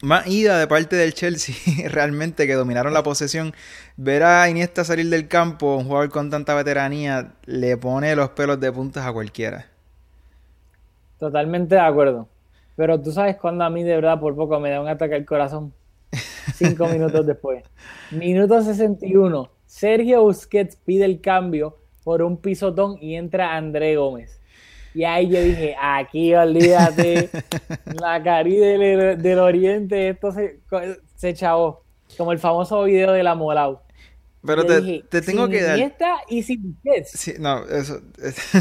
Más 0.00 0.28
ida 0.28 0.60
de 0.60 0.68
parte 0.68 0.94
del 0.94 1.12
Chelsea, 1.12 1.56
realmente, 1.88 2.46
que 2.46 2.54
dominaron 2.54 2.94
la 2.94 3.02
posesión. 3.02 3.52
Ver 3.96 4.22
a 4.22 4.48
Iniesta 4.48 4.84
salir 4.84 5.10
del 5.10 5.26
campo, 5.26 5.76
un 5.76 5.86
jugador 5.86 6.10
con 6.10 6.30
tanta 6.30 6.54
veteranía, 6.54 7.32
le 7.46 7.76
pone 7.76 8.14
los 8.14 8.30
pelos 8.30 8.60
de 8.60 8.70
puntas 8.70 9.04
a 9.04 9.12
cualquiera. 9.12 9.66
Totalmente 11.18 11.74
de 11.74 11.80
acuerdo. 11.80 12.28
Pero 12.76 13.00
tú 13.00 13.10
sabes 13.10 13.34
cuando 13.36 13.64
a 13.64 13.70
mí 13.70 13.82
de 13.82 13.96
verdad 13.96 14.20
por 14.20 14.36
poco 14.36 14.60
me 14.60 14.70
da 14.70 14.80
un 14.80 14.86
ataque 14.86 15.16
al 15.16 15.24
corazón. 15.24 15.74
Cinco 16.54 16.88
minutos 16.88 17.26
después. 17.26 17.64
Minuto 18.10 18.62
61. 18.62 19.50
Sergio 19.66 20.22
Busquets 20.22 20.76
pide 20.76 21.04
el 21.04 21.20
cambio 21.20 21.78
por 22.04 22.22
un 22.22 22.38
pisotón 22.38 22.96
y 23.00 23.16
entra 23.16 23.56
André 23.56 23.96
Gómez. 23.96 24.40
Y 24.94 25.04
ahí 25.04 25.28
yo 25.28 25.40
dije, 25.42 25.76
aquí 25.80 26.34
olvídate, 26.34 27.28
la 28.00 28.22
Caribe 28.22 29.16
del, 29.16 29.38
Oriente, 29.38 30.08
esto 30.08 30.32
se, 30.32 30.60
se 31.14 31.34
chavó, 31.34 31.84
como 32.16 32.32
el 32.32 32.38
famoso 32.38 32.82
video 32.84 33.12
de 33.12 33.22
la 33.22 33.34
Molau. 33.34 33.80
Pero 34.44 34.64
te, 34.64 35.04
te, 35.08 35.20
tengo 35.20 35.48
que 35.48 35.62
dar... 35.62 35.78
y 36.28 36.42
sin 36.42 36.78
sí, 37.04 37.34
no, 37.38 37.66
eso, 37.66 38.00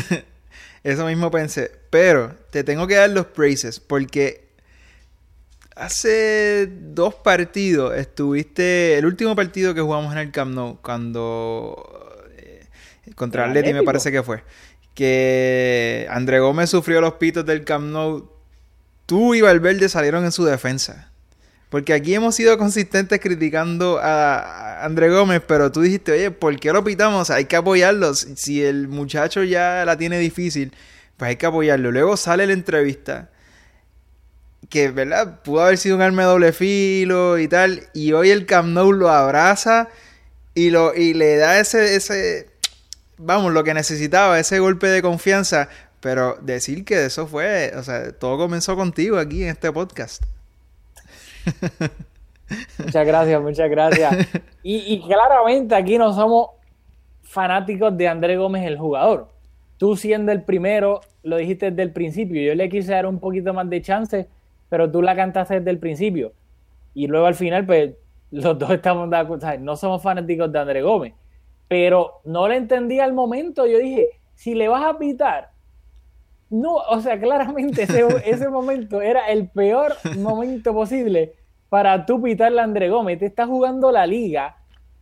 eso 0.83 1.05
mismo 1.05 1.31
pensé. 1.31 1.71
Pero 1.89 2.33
te 2.51 2.63
tengo 2.63 2.87
que 2.87 2.95
dar 2.95 3.09
los 3.09 3.27
praises 3.27 3.79
porque 3.79 4.46
hace 5.77 6.67
dos 6.67 7.15
partidos 7.15 7.95
estuviste, 7.95 8.97
el 8.97 9.05
último 9.05 9.35
partido 9.35 9.73
que 9.73 9.81
jugamos 9.81 10.11
en 10.13 10.19
el 10.19 10.31
Camp 10.31 10.53
Nou, 10.53 10.79
cuando 10.81 12.15
contra 13.15 13.45
Atleti 13.45 13.73
me 13.73 13.83
parece 13.83 14.11
que 14.11 14.23
fue. 14.23 14.43
Que 14.93 16.07
André 16.09 16.39
Gómez 16.39 16.69
sufrió 16.69 17.01
los 17.01 17.13
pitos 17.13 17.45
del 17.45 17.63
Camp 17.63 17.85
Nou. 17.91 18.29
Tú 19.05 19.35
y 19.35 19.41
Valverde 19.41 19.89
salieron 19.89 20.25
en 20.25 20.31
su 20.31 20.43
defensa. 20.43 21.11
Porque 21.69 21.93
aquí 21.93 22.13
hemos 22.13 22.35
sido 22.35 22.57
consistentes 22.57 23.19
criticando 23.19 23.99
a 24.01 24.83
André 24.85 25.09
Gómez, 25.09 25.41
pero 25.45 25.71
tú 25.71 25.81
dijiste, 25.81 26.13
oye, 26.13 26.31
¿por 26.31 26.57
qué 26.59 26.71
lo 26.71 26.83
pitamos? 26.83 27.29
Hay 27.29 27.45
que 27.45 27.57
apoyarlo. 27.57 28.13
Si 28.13 28.63
el 28.63 28.87
muchacho 28.87 29.43
ya 29.43 29.83
la 29.85 29.97
tiene 29.97 30.17
difícil, 30.17 30.71
pues 31.17 31.29
hay 31.29 31.35
que 31.35 31.45
apoyarlo. 31.45 31.91
Luego 31.91 32.15
sale 32.15 32.47
la 32.47 32.53
entrevista, 32.53 33.31
que, 34.69 34.91
¿verdad? 34.91 35.41
Pudo 35.43 35.61
haber 35.61 35.77
sido 35.77 35.95
un 35.95 36.01
arma 36.01 36.23
doble 36.23 36.51
filo 36.53 37.37
y 37.37 37.47
tal, 37.47 37.83
y 37.93 38.13
hoy 38.13 38.31
el 38.31 38.45
Camp 38.45 38.69
Nou 38.69 38.91
lo 38.91 39.09
abraza 39.09 39.89
y, 40.53 40.69
lo, 40.69 40.93
y 40.95 41.13
le 41.13 41.37
da 41.37 41.59
ese, 41.59 41.95
ese, 41.95 42.49
vamos, 43.17 43.53
lo 43.53 43.63
que 43.63 43.73
necesitaba, 43.73 44.39
ese 44.39 44.59
golpe 44.59 44.87
de 44.87 45.01
confianza 45.01 45.69
pero 45.99 46.37
decir 46.41 46.85
que 46.85 47.05
eso 47.05 47.27
fue, 47.27 47.73
o 47.75 47.83
sea, 47.83 48.11
todo 48.11 48.37
comenzó 48.37 48.75
contigo 48.75 49.17
aquí 49.17 49.43
en 49.43 49.49
este 49.49 49.71
podcast. 49.71 50.23
Muchas 52.77 53.05
gracias, 53.05 53.41
muchas 53.41 53.69
gracias. 53.69 54.27
Y, 54.63 54.93
y 54.93 55.01
claramente 55.01 55.75
aquí 55.75 55.97
no 55.97 56.13
somos 56.13 56.51
fanáticos 57.23 57.97
de 57.97 58.07
André 58.07 58.37
Gómez, 58.37 58.65
el 58.65 58.77
jugador. 58.77 59.29
Tú 59.77 59.95
siendo 59.95 60.31
el 60.31 60.43
primero, 60.43 61.01
lo 61.23 61.37
dijiste 61.37 61.71
desde 61.71 61.83
el 61.83 61.91
principio. 61.91 62.41
Yo 62.41 62.55
le 62.55 62.69
quise 62.69 62.91
dar 62.91 63.05
un 63.05 63.19
poquito 63.19 63.53
más 63.53 63.69
de 63.69 63.81
chance, 63.81 64.27
pero 64.69 64.91
tú 64.91 65.01
la 65.01 65.15
cantaste 65.15 65.59
desde 65.59 65.71
el 65.71 65.79
principio. 65.79 66.33
Y 66.93 67.07
luego 67.07 67.27
al 67.27 67.35
final, 67.35 67.65
pues 67.65 67.95
los 68.31 68.57
dos 68.57 68.71
estamos 68.71 69.09
de 69.09 69.17
acuerdo. 69.17 69.47
No 69.59 69.75
somos 69.75 70.01
fanáticos 70.01 70.51
de 70.51 70.59
André 70.59 70.81
Gómez. 70.81 71.13
Pero 71.67 72.21
no 72.25 72.47
le 72.47 72.57
entendí 72.57 72.99
al 72.99 73.13
momento. 73.13 73.65
Yo 73.65 73.77
dije, 73.77 74.09
si 74.33 74.55
le 74.55 74.67
vas 74.67 74.83
a 74.83 74.97
pitar, 74.97 75.51
no, 76.49 76.75
o 76.75 77.01
sea, 77.01 77.19
claramente 77.19 77.83
ese, 77.83 78.05
ese 78.25 78.49
momento 78.49 79.01
era 79.01 79.27
el 79.27 79.49
peor 79.49 79.93
momento 80.17 80.73
posible 80.73 81.33
para 81.69 82.05
tú 82.05 82.21
pitarle 82.21 82.61
a 82.61 82.63
André 82.63 82.89
Gómez. 82.89 83.19
Te 83.19 83.25
está 83.25 83.45
jugando 83.45 83.91
la 83.91 84.05
liga 84.07 84.57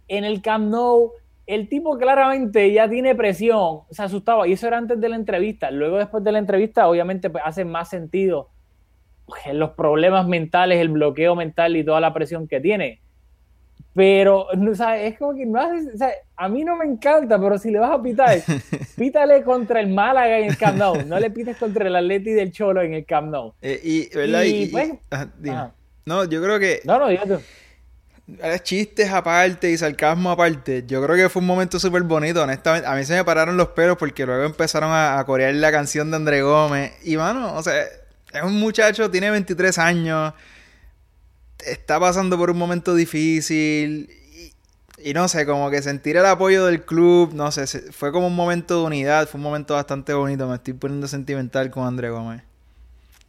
en 0.07 0.23
el 0.23 0.41
Camp 0.41 0.69
Nou. 0.69 1.11
El 1.45 1.69
tipo 1.69 1.95
claramente 1.99 2.73
ya 2.73 2.89
tiene 2.89 3.13
presión, 3.13 3.81
se 3.91 4.01
asustaba. 4.01 4.47
Y 4.47 4.53
eso 4.53 4.65
era 4.65 4.79
antes 4.79 4.99
de 4.99 5.09
la 5.09 5.15
entrevista. 5.15 5.69
Luego, 5.69 5.97
después 5.97 6.23
de 6.23 6.31
la 6.31 6.39
entrevista, 6.39 6.87
obviamente 6.89 7.29
pues, 7.29 7.43
hace 7.45 7.65
más 7.65 7.89
sentido 7.89 8.49
los 9.53 9.71
problemas 9.71 10.27
mentales, 10.27 10.79
el 10.79 10.89
bloqueo 10.89 11.35
mental 11.35 11.75
y 11.75 11.83
toda 11.83 11.99
la 11.99 12.13
presión 12.13 12.47
que 12.47 12.59
tiene. 12.59 13.01
Pero, 13.93 14.47
o 14.47 14.75
sea, 14.75 15.01
es 15.01 15.17
como 15.17 15.33
que 15.35 15.45
no 15.45 15.59
hace, 15.61 15.89
o 15.93 15.97
sea, 15.97 16.09
a 16.35 16.49
mí 16.49 16.65
no 16.65 16.75
me 16.75 16.83
encanta, 16.85 17.39
pero 17.39 17.57
si 17.57 17.71
le 17.71 17.79
vas 17.79 17.91
a 17.97 18.01
pitar, 18.01 18.39
pítale 18.97 19.41
contra 19.43 19.79
el 19.79 19.87
Málaga 19.87 20.37
en 20.39 20.49
el 20.49 20.57
Camp 20.57 20.77
Nou, 20.77 21.01
no 21.05 21.17
le 21.17 21.31
pites 21.31 21.55
contra 21.57 21.87
el 21.87 21.95
Atleti 21.95 22.31
del 22.31 22.51
Cholo 22.51 22.81
en 22.81 22.93
el 22.93 23.05
Camp 23.05 23.29
Nou. 23.31 23.53
Eh, 23.61 23.79
y, 23.81 24.09
¿verdad? 24.15 24.43
Y, 24.43 24.47
Y- 24.49 24.63
y- 24.63 24.67
pues, 24.67 24.91
ajá, 25.09 25.29
dime. 25.39 25.55
ajá. 25.55 25.71
No, 26.05 26.25
yo 26.25 26.41
creo 26.43 26.59
que 26.59 26.81
No, 26.83 26.99
no, 26.99 27.07
dígate. 27.07 27.37
Chistes 28.63 29.11
aparte 29.11 29.69
y 29.71 29.77
sarcasmo 29.77 30.31
aparte, 30.31 30.83
yo 30.87 31.01
creo 31.03 31.15
que 31.15 31.29
fue 31.29 31.41
un 31.41 31.47
momento 31.47 31.79
súper 31.79 32.01
bonito, 32.03 32.41
honestamente. 32.43 32.87
A 32.87 32.95
mí 32.95 33.03
se 33.05 33.13
me 33.15 33.23
pararon 33.23 33.55
los 33.55 33.69
pelos 33.69 33.97
porque 33.97 34.25
luego 34.25 34.43
empezaron 34.43 34.89
a, 34.91 35.19
a 35.19 35.25
corear 35.25 35.53
la 35.53 35.71
canción 35.71 36.09
de 36.09 36.17
André 36.17 36.41
Gómez. 36.41 36.93
Y, 37.03 37.17
mano, 37.17 37.53
o 37.55 37.61
sea, 37.61 37.83
es 38.35 38.43
un 38.43 38.59
muchacho, 38.59 39.09
tiene 39.11 39.29
23 39.31 39.77
años, 39.77 40.33
está 41.65 41.99
pasando 41.99 42.37
por 42.37 42.49
un 42.51 42.57
momento 42.57 42.95
difícil. 42.95 44.09
Y, 44.97 45.09
y 45.09 45.13
no 45.13 45.27
sé, 45.27 45.45
como 45.45 45.69
que 45.69 45.81
sentir 45.81 46.17
el 46.17 46.25
apoyo 46.25 46.65
del 46.65 46.85
club, 46.85 47.33
no 47.33 47.51
sé, 47.51 47.67
fue 47.91 48.11
como 48.11 48.27
un 48.27 48.35
momento 48.35 48.79
de 48.79 48.85
unidad, 48.85 49.27
fue 49.27 49.37
un 49.39 49.43
momento 49.43 49.73
bastante 49.75 50.13
bonito. 50.13 50.47
Me 50.47 50.55
estoy 50.55 50.73
poniendo 50.73 51.07
sentimental 51.07 51.71
con 51.71 51.85
André 51.87 52.09
Gómez. 52.09 52.43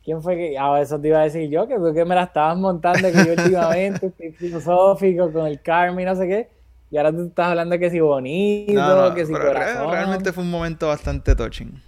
¿Quién 0.02 0.22
fue 0.22 0.36
que.? 0.36 0.56
Ah, 0.58 0.80
eso 0.80 1.00
te 1.00 1.08
iba 1.08 1.20
a 1.20 1.24
decir 1.24 1.50
yo, 1.50 1.66
que 1.66 1.76
tú 1.76 1.92
que 1.92 2.04
me 2.04 2.14
la 2.14 2.24
estabas 2.24 2.56
montando, 2.56 3.10
que 3.12 3.24
yo 3.24 3.32
últimamente 3.32 4.06
estoy 4.06 4.32
filosófico 4.34 5.32
con 5.32 5.46
el 5.46 5.60
karma 5.62 6.02
y 6.02 6.04
no 6.04 6.14
sé 6.14 6.28
qué. 6.28 6.50
Y 6.90 6.96
ahora 6.96 7.10
tú 7.12 7.22
estás 7.26 7.48
hablando 7.48 7.78
que 7.78 7.90
si 7.90 7.98
bonito, 8.00 8.94
No, 8.94 9.10
no, 9.10 9.14
que 9.14 9.26
si 9.26 9.32
pero 9.32 9.50
re- 9.50 9.86
corazón. 9.86 9.88
realmente 9.88 10.32
fue 10.32 10.44
un 10.44 10.50
momento 10.50 10.86
bastante 10.88 11.34
touching. 11.34 11.82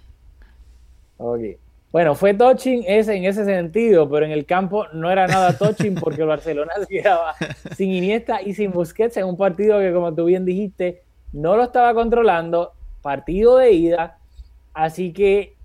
Ok. 1.17 1.59
Bueno, 1.91 2.13
fue 2.13 2.35
touching 2.35 2.83
ese, 2.85 3.15
en 3.15 3.25
ese 3.25 3.45
sentido, 3.45 4.07
pero 4.07 4.25
en 4.25 4.31
el 4.31 4.45
campo 4.45 4.85
no 4.93 5.09
era 5.09 5.25
nada 5.25 5.53
touching 5.57 5.95
porque 5.95 6.21
el 6.21 6.27
Barcelona 6.27 6.73
se 6.79 6.87
quedaba 6.87 7.33
sin 7.75 7.91
Iniesta 7.91 8.41
y 8.43 8.53
sin 8.53 8.71
Busquets 8.71 9.17
en 9.17 9.25
un 9.25 9.35
partido 9.35 9.79
que, 9.79 9.91
como 9.91 10.13
tú 10.13 10.25
bien 10.25 10.45
dijiste, 10.45 11.01
no 11.33 11.55
lo 11.55 11.63
estaba 11.63 11.93
controlando, 11.95 12.73
partido 13.01 13.57
de 13.57 13.71
ida, 13.71 14.19
así 14.73 15.13
que, 15.13 15.55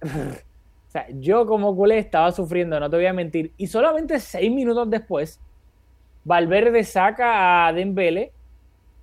o 0.02 0.90
sea, 0.90 1.06
yo 1.18 1.44
como 1.46 1.74
culé 1.74 1.98
estaba 1.98 2.30
sufriendo, 2.30 2.78
no 2.78 2.88
te 2.88 2.96
voy 2.96 3.06
a 3.06 3.12
mentir, 3.12 3.52
y 3.56 3.66
solamente 3.66 4.20
seis 4.20 4.52
minutos 4.52 4.88
después, 4.88 5.40
Valverde 6.24 6.84
saca 6.84 7.66
a 7.66 7.72
Dembele 7.72 8.32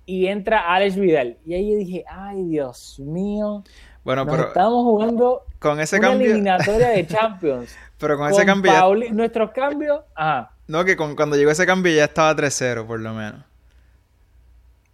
y 0.06 0.26
entra 0.26 0.72
Alex 0.72 0.96
Vidal, 0.96 1.36
y 1.44 1.52
ahí 1.52 1.70
yo 1.70 1.78
dije, 1.78 2.04
ay 2.08 2.44
Dios 2.44 2.98
mío, 3.00 3.62
Bueno, 4.06 4.24
nos 4.24 4.34
pero 4.36 4.48
estamos 4.48 4.84
jugando 4.84 5.42
con 5.58 5.80
ese 5.80 5.98
una 5.98 6.08
cambio... 6.08 6.26
eliminatoria 6.30 6.88
de 6.90 7.06
Champions. 7.08 7.76
Pero 7.98 8.16
con, 8.16 8.26
Con 8.30 8.34
ese 8.36 8.46
cambio 8.46 8.72
Pauli- 8.72 9.10
Nuestros 9.10 9.50
cambios. 9.50 10.00
Ajá. 10.14 10.52
No, 10.68 10.84
que 10.84 10.96
con- 10.96 11.14
cuando 11.16 11.36
llegó 11.36 11.50
ese 11.50 11.66
cambio 11.66 11.92
ya 11.94 12.04
estaba 12.04 12.34
3-0 12.34 12.86
por 12.86 13.00
lo 13.00 13.12
menos. 13.12 13.42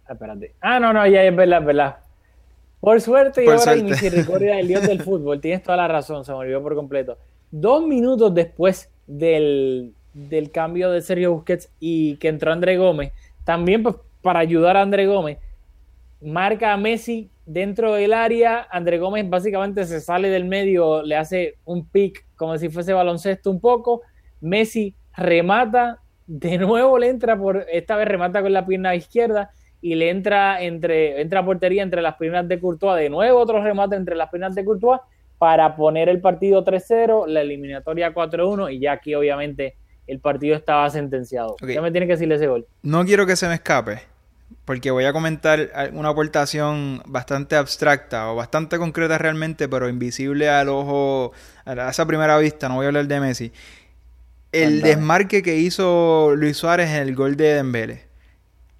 Ah, 0.05 0.13
Espérate. 0.13 0.53
Ah, 0.61 0.79
no, 0.79 0.91
no, 0.93 1.05
ya 1.07 1.23
es 1.23 1.35
verdad, 1.35 1.59
es 1.61 1.65
verdad. 1.65 1.97
Por 2.79 2.99
suerte 2.99 3.43
y 3.43 3.45
Por 3.45 3.53
ahora 3.53 3.63
suerte. 3.73 3.83
misericordia 3.83 4.55
del 4.57 4.67
Dios 4.67 4.81
del 4.87 5.01
fútbol. 5.03 5.39
Tienes 5.39 5.63
toda 5.63 5.77
la 5.77 5.87
razón, 5.87 6.25
se 6.25 6.31
me 6.31 6.37
olvidó 6.39 6.61
por 6.61 6.75
completo. 6.75 7.17
Dos 7.51 7.85
minutos 7.85 8.33
después 8.33 8.89
del, 9.07 9.93
del 10.13 10.51
cambio 10.51 10.89
de 10.91 11.01
Sergio 11.01 11.33
Busquets 11.33 11.69
y 11.79 12.17
que 12.17 12.27
entró 12.29 12.51
André 12.51 12.77
Gómez, 12.77 13.13
también 13.45 13.83
pues, 13.83 13.95
para 14.21 14.39
ayudar 14.39 14.75
a 14.77 14.81
André 14.81 15.05
Gómez, 15.07 15.37
marca 16.21 16.73
a 16.73 16.77
Messi 16.77 17.29
dentro 17.45 17.93
del 17.93 18.13
área. 18.13 18.67
André 18.71 18.99
Gómez 18.99 19.29
básicamente 19.29 19.85
se 19.85 20.01
sale 20.01 20.29
del 20.29 20.45
medio, 20.45 21.03
le 21.03 21.15
hace 21.15 21.55
un 21.65 21.87
pick 21.87 22.25
como 22.35 22.57
si 22.57 22.69
fuese 22.69 22.93
baloncesto 22.93 23.49
un 23.51 23.59
poco. 23.59 24.01
Messi 24.41 24.95
remata, 25.15 25.99
de 26.27 26.57
nuevo 26.57 26.97
le 26.97 27.09
entra 27.09 27.37
por, 27.37 27.65
esta 27.71 27.95
vez 27.95 28.07
remata 28.07 28.41
con 28.41 28.53
la 28.53 28.65
pierna 28.65 28.95
izquierda 28.95 29.51
y 29.81 29.95
le 29.95 30.09
entra 30.09 30.61
entre, 30.61 31.21
entra 31.21 31.41
a 31.41 31.45
portería 31.45 31.83
entre 31.83 32.01
las 32.01 32.15
piernas 32.15 32.47
de 32.47 32.59
Courtois, 32.59 33.01
de 33.01 33.09
nuevo 33.09 33.39
otro 33.39 33.61
remate 33.61 33.95
entre 33.95 34.15
las 34.15 34.29
piernas 34.29 34.55
de 34.55 34.63
Courtois 34.63 35.01
para 35.37 35.75
poner 35.75 36.07
el 36.07 36.21
partido 36.21 36.63
3-0, 36.63 37.27
la 37.27 37.41
eliminatoria 37.41 38.13
4-1 38.13 38.73
y 38.73 38.79
ya 38.79 38.93
aquí 38.93 39.13
obviamente 39.13 39.75
el 40.07 40.19
partido 40.19 40.55
estaba 40.55 40.89
sentenciado. 40.89 41.51
Ok. 41.61 41.67
Ya 41.67 41.81
me 41.81 41.91
tiene 41.91 42.07
que 42.07 42.13
decirle 42.13 42.35
ese 42.35 42.47
gol. 42.47 42.65
No 42.81 43.03
quiero 43.03 43.25
que 43.25 43.35
se 43.35 43.47
me 43.47 43.55
escape, 43.55 43.99
porque 44.65 44.91
voy 44.91 45.05
a 45.05 45.13
comentar 45.13 45.91
una 45.93 46.09
aportación 46.09 47.01
bastante 47.05 47.55
abstracta 47.55 48.31
o 48.31 48.35
bastante 48.35 48.77
concreta 48.77 49.17
realmente, 49.17 49.67
pero 49.67 49.89
invisible 49.89 50.49
al 50.49 50.69
ojo, 50.69 51.33
a 51.65 51.89
esa 51.89 52.05
primera 52.05 52.37
vista, 52.37 52.69
no 52.69 52.75
voy 52.75 52.85
a 52.85 52.87
hablar 52.87 53.07
de 53.07 53.19
Messi. 53.19 53.51
El 54.51 54.81
desmarque 54.81 55.41
que 55.41 55.57
hizo 55.57 56.33
Luis 56.35 56.57
Suárez 56.57 56.89
en 56.91 56.97
el 56.97 57.15
gol 57.15 57.35
de 57.35 57.55
Dembélé. 57.55 58.05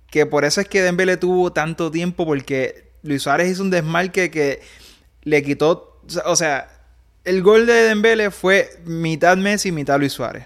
Que 0.10 0.26
por 0.26 0.46
eso 0.46 0.62
es 0.62 0.68
que 0.68 0.82
Dembélé 0.82 1.18
tuvo 1.18 1.52
tanto 1.52 1.90
tiempo, 1.90 2.26
porque 2.26 2.92
Luis 3.02 3.24
Suárez 3.24 3.50
hizo 3.50 3.64
un 3.64 3.72
desmarque 3.72 4.30
que 4.30 4.62
le 5.24 5.42
quitó, 5.42 6.00
o 6.26 6.36
sea, 6.36 6.70
el 7.24 7.42
gol 7.42 7.66
de 7.66 7.74
Dembélé 7.74 8.30
fue 8.30 8.70
mitad 8.86 9.36
Messi, 9.38 9.72
mitad 9.72 9.98
Luis 9.98 10.14
Suárez. 10.14 10.46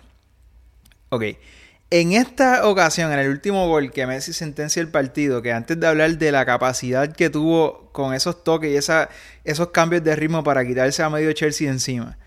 Ok. 1.10 1.24
En 1.90 2.12
esta 2.12 2.68
ocasión, 2.68 3.14
en 3.14 3.20
el 3.20 3.30
último 3.30 3.66
gol 3.70 3.92
que 3.92 4.06
Messi 4.06 4.34
sentencia 4.34 4.82
el 4.82 4.90
partido, 4.90 5.42
que 5.42 5.54
antes 5.54 5.80
de 5.80 5.88
hablar 5.88 6.18
de 6.18 6.34
la 6.34 6.46
capacidad 6.46 7.14
que 7.14 7.30
tuvo 7.30 7.90
con 7.94 8.14
esos 8.14 8.44
toques 8.44 8.72
y 8.72 9.50
esos 9.50 9.70
cambios 9.70 10.04
de 10.04 10.16
ritmo 10.18 10.44
para 10.44 10.66
quitarse 10.66 11.02
a 11.02 11.10
medio 11.10 11.32
Chelsea 11.32 11.70
encima. 11.70 12.18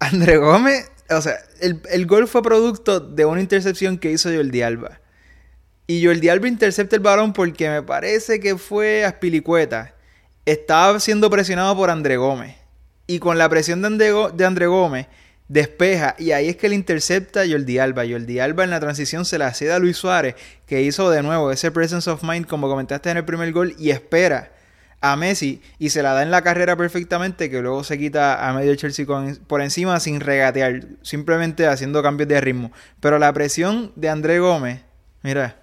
André 0.00 0.36
Gómez, 0.38 0.90
o 1.08 1.20
sea, 1.22 1.38
el, 1.60 1.80
el 1.90 2.06
gol 2.06 2.26
fue 2.26 2.42
producto 2.42 2.98
de 2.98 3.24
una 3.24 3.40
intercepción 3.40 3.98
que 3.98 4.10
hizo 4.10 4.34
Jordi 4.34 4.62
Alba. 4.62 5.00
Y 5.86 6.04
Jordi 6.04 6.28
Alba 6.28 6.48
intercepta 6.48 6.96
el 6.96 7.02
balón 7.02 7.32
porque 7.32 7.70
me 7.70 7.82
parece 7.82 8.40
que 8.40 8.58
fue 8.58 9.04
Aspilicueta. 9.04 9.94
Estaba 10.44 10.98
siendo 10.98 11.30
presionado 11.30 11.76
por 11.76 11.88
André 11.88 12.16
Gómez. 12.16 12.56
Y 13.06 13.20
con 13.20 13.38
la 13.38 13.48
presión 13.48 13.80
de 13.96 14.30
de 14.34 14.44
André 14.44 14.66
Gómez, 14.66 15.06
despeja. 15.54 16.16
Y 16.18 16.32
ahí 16.32 16.48
es 16.48 16.56
que 16.56 16.68
le 16.68 16.74
intercepta 16.74 17.42
Jordi 17.48 17.78
Alba. 17.78 18.02
Jordi 18.06 18.40
Alba 18.40 18.64
en 18.64 18.70
la 18.70 18.80
transición 18.80 19.24
se 19.24 19.38
la 19.38 19.54
cede 19.54 19.72
a 19.72 19.78
Luis 19.78 19.96
Suárez, 19.96 20.34
que 20.66 20.82
hizo 20.82 21.10
de 21.10 21.22
nuevo 21.22 21.50
ese 21.52 21.70
presence 21.70 22.10
of 22.10 22.24
mind, 22.24 22.46
como 22.46 22.68
comentaste 22.68 23.08
en 23.10 23.16
el 23.18 23.24
primer 23.24 23.52
gol, 23.52 23.74
y 23.78 23.90
espera 23.90 24.50
a 25.00 25.16
Messi 25.16 25.60
y 25.78 25.90
se 25.90 26.02
la 26.02 26.12
da 26.14 26.22
en 26.22 26.30
la 26.30 26.42
carrera 26.42 26.76
perfectamente, 26.76 27.50
que 27.50 27.60
luego 27.60 27.84
se 27.84 27.98
quita 27.98 28.48
a 28.48 28.52
medio 28.52 28.74
Chelsea 28.74 29.06
con- 29.06 29.36
por 29.46 29.60
encima 29.62 30.00
sin 30.00 30.18
regatear, 30.20 30.86
simplemente 31.02 31.66
haciendo 31.68 32.02
cambios 32.02 32.28
de 32.28 32.40
ritmo. 32.40 32.72
Pero 33.00 33.18
la 33.18 33.32
presión 33.32 33.92
de 33.96 34.08
André 34.08 34.40
Gómez, 34.40 34.80
mira. 35.22 35.56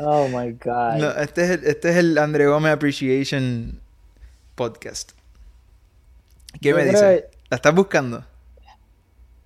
Oh 0.00 0.28
my 0.28 0.52
God. 0.52 0.96
No, 0.98 1.10
este, 1.20 1.44
es 1.44 1.50
el, 1.50 1.64
este 1.66 1.90
es 1.90 1.96
el 1.96 2.16
André 2.16 2.46
Gómez 2.46 2.72
Appreciation 2.72 3.81
Podcast. 4.54 5.12
¿Qué 6.60 6.70
Yo 6.70 6.76
me 6.76 6.84
dices? 6.84 7.00
que- 7.00 7.24
¿La 7.50 7.56
estás 7.56 7.74
buscando? 7.74 8.24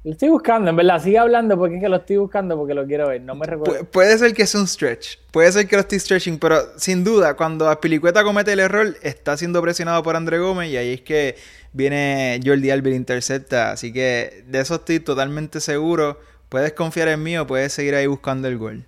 Lo 0.04 0.12
estoy 0.12 0.28
buscando, 0.28 0.70
en 0.70 0.76
verdad. 0.76 1.02
Sigue 1.02 1.18
hablando 1.18 1.56
porque 1.58 1.76
es 1.76 1.82
que 1.82 1.88
lo 1.88 1.96
estoy 1.96 2.16
buscando 2.18 2.56
porque 2.56 2.74
lo 2.74 2.86
quiero 2.86 3.08
ver. 3.08 3.20
No 3.22 3.34
me 3.34 3.44
Pu- 3.44 3.50
recuerdo. 3.50 3.84
puede 3.86 4.16
ser 4.18 4.32
que 4.34 4.46
sea 4.46 4.60
un 4.60 4.68
stretch. 4.68 5.18
Puede 5.32 5.50
ser 5.50 5.66
que 5.66 5.74
lo 5.74 5.80
estoy 5.80 5.98
stretching, 5.98 6.38
pero 6.38 6.78
sin 6.78 7.02
duda, 7.02 7.34
cuando 7.34 7.68
Aspilicueta 7.68 8.22
comete 8.22 8.52
el 8.52 8.60
error, 8.60 8.96
está 9.02 9.36
siendo 9.36 9.60
presionado 9.62 10.04
por 10.04 10.14
André 10.14 10.38
Gómez 10.38 10.70
y 10.70 10.76
ahí 10.76 10.92
es 10.94 11.00
que 11.00 11.34
viene 11.72 12.38
Jordi 12.44 12.70
Alba 12.70 12.90
intercepta. 12.90 13.72
Así 13.72 13.92
que 13.92 14.44
de 14.46 14.60
eso 14.60 14.76
estoy 14.76 15.00
totalmente 15.00 15.60
seguro. 15.60 16.20
Puedes 16.48 16.72
confiar 16.74 17.08
en 17.08 17.24
mí 17.24 17.36
o 17.36 17.44
puedes 17.48 17.72
seguir 17.72 17.96
ahí 17.96 18.06
buscando 18.06 18.46
el 18.46 18.58
gol. 18.58 18.84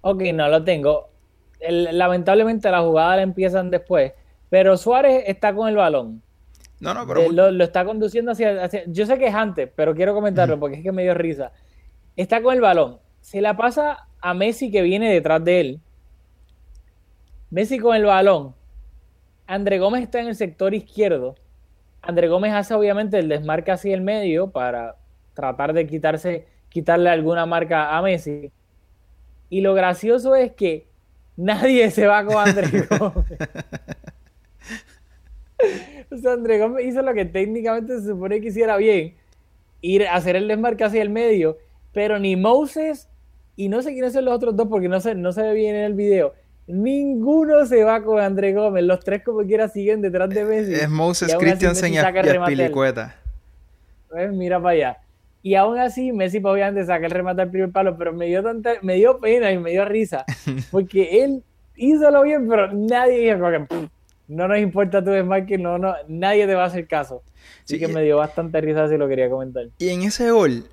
Ok, 0.00 0.22
no 0.34 0.48
lo 0.48 0.62
tengo. 0.64 1.10
el- 1.58 1.96
lamentablemente 1.96 2.70
la 2.70 2.80
jugada 2.82 3.16
la 3.16 3.22
empiezan 3.22 3.70
después, 3.70 4.12
pero 4.50 4.76
Suárez 4.76 5.24
está 5.26 5.54
con 5.54 5.68
el 5.68 5.76
balón. 5.76 6.22
No, 6.80 6.92
no, 6.92 7.06
pero 7.06 7.20
Eh, 7.22 7.28
lo, 7.32 7.50
lo 7.50 7.64
está 7.64 7.84
conduciendo 7.84 8.32
hacia, 8.32 8.62
hacia- 8.64 8.84
Yo 8.86 9.06
sé 9.06 9.18
que 9.18 9.26
es 9.28 9.34
antes, 9.34 9.70
pero 9.74 9.94
quiero 9.94 10.12
comentarlo 10.14 10.58
porque 10.60 10.76
es 10.76 10.82
que 10.82 10.92
me 10.92 11.02
dio 11.04 11.14
risa. 11.14 11.52
Está 12.16 12.42
con 12.42 12.54
el 12.54 12.60
balón. 12.60 12.98
Se 13.20 13.40
la 13.40 13.56
pasa 13.56 14.06
a 14.20 14.34
Messi 14.34 14.70
que 14.70 14.82
viene 14.82 15.12
detrás 15.12 15.42
de 15.44 15.60
él. 15.60 15.80
Messi 17.50 17.78
con 17.78 17.96
el 17.96 18.04
balón. 18.04 18.54
André 19.46 19.78
Gómez 19.78 20.02
está 20.02 20.20
en 20.20 20.28
el 20.28 20.34
sector 20.36 20.74
izquierdo. 20.74 21.34
André 22.02 22.28
Gómez 22.28 22.52
hace 22.52 22.74
obviamente 22.74 23.18
el 23.18 23.28
desmarque 23.28 23.70
hacia 23.72 23.94
el 23.94 24.00
medio 24.00 24.50
para 24.50 24.96
tratar 25.34 25.72
de 25.72 25.86
quitarse, 25.86 26.46
quitarle 26.68 27.10
alguna 27.10 27.46
marca 27.46 27.96
a 27.96 28.02
Messi. 28.02 28.50
Y 29.48 29.60
lo 29.60 29.74
gracioso 29.74 30.34
es 30.34 30.52
que 30.52 30.86
nadie 31.36 31.90
se 31.90 32.06
va 32.06 32.24
con 32.24 32.36
André 32.36 32.68
Gómez. 32.98 33.38
O 36.10 36.16
sea, 36.16 36.32
André 36.32 36.58
Gómez 36.58 36.86
hizo 36.86 37.02
lo 37.02 37.12
que 37.14 37.24
técnicamente 37.24 37.98
se 37.98 38.06
supone 38.06 38.40
que 38.40 38.48
hiciera 38.48 38.76
bien, 38.76 39.14
ir 39.80 40.06
a 40.06 40.14
hacer 40.14 40.36
el 40.36 40.46
desmarque 40.48 40.84
hacia 40.84 41.02
el 41.02 41.10
medio, 41.10 41.58
pero 41.92 42.18
ni 42.18 42.36
Moses 42.36 43.08
y 43.56 43.68
no 43.68 43.82
sé 43.82 43.92
quiénes 43.92 44.12
son 44.12 44.24
los 44.26 44.34
otros 44.34 44.54
dos 44.54 44.68
porque 44.68 44.88
no 44.88 45.00
se, 45.00 45.14
no 45.14 45.32
se 45.32 45.42
ve 45.42 45.54
bien 45.54 45.74
en 45.74 45.84
el 45.84 45.94
video. 45.94 46.34
Ninguno 46.66 47.64
se 47.66 47.84
va 47.84 48.02
con 48.02 48.20
André 48.20 48.52
Gómez, 48.52 48.84
los 48.84 49.00
tres 49.00 49.22
como 49.22 49.40
quiera 49.44 49.68
siguen 49.68 50.02
detrás 50.02 50.28
de 50.28 50.44
Messi. 50.44 50.74
es 50.74 50.88
Moses 50.90 51.28
Messi 51.40 51.66
y. 51.94 51.98
Aspilicueta. 52.56 53.16
Pues 54.10 54.32
mira 54.32 54.60
para 54.60 54.70
allá. 54.70 54.98
Y 55.42 55.54
aún 55.54 55.78
así, 55.78 56.12
Messi 56.12 56.40
pues, 56.40 56.52
obviamente 56.52 56.84
saca 56.84 57.06
el 57.06 57.12
remate 57.12 57.42
al 57.42 57.50
primer 57.50 57.70
palo, 57.70 57.96
pero 57.96 58.12
me 58.12 58.26
dio, 58.26 58.42
tanta, 58.42 58.74
me 58.82 58.94
dio 58.94 59.18
pena 59.20 59.52
y 59.52 59.58
me 59.58 59.70
dio 59.70 59.84
risa, 59.84 60.24
porque 60.72 61.22
él 61.22 61.42
hizo 61.76 62.10
lo 62.10 62.22
bien, 62.22 62.48
pero 62.48 62.72
nadie 62.72 63.32
dijo 63.32 63.50
que, 63.50 63.60
"Pff, 63.60 63.90
no 64.28 64.48
nos 64.48 64.58
importa 64.58 65.02
tu 65.04 65.10
desmarque, 65.10 65.58
no, 65.58 65.78
no, 65.78 65.94
nadie 66.08 66.46
te 66.46 66.54
va 66.54 66.64
a 66.64 66.66
hacer 66.66 66.86
caso. 66.86 67.22
Así 67.64 67.74
Sí, 67.74 67.78
que 67.78 67.88
me 67.88 68.02
dio 68.02 68.16
bastante 68.16 68.60
risa 68.60 68.88
si 68.88 68.96
lo 68.96 69.08
quería 69.08 69.30
comentar. 69.30 69.66
Y 69.78 69.88
en 69.88 70.02
ese 70.02 70.30
gol, 70.30 70.64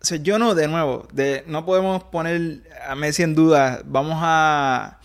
o 0.00 0.04
sea, 0.04 0.18
yo 0.18 0.38
no, 0.38 0.54
de 0.54 0.68
nuevo, 0.68 1.06
de, 1.12 1.44
no 1.46 1.64
podemos 1.64 2.04
poner 2.04 2.62
a 2.86 2.94
Messi 2.94 3.22
en 3.22 3.34
duda. 3.34 3.82
Vamos 3.84 4.16
a, 4.20 4.98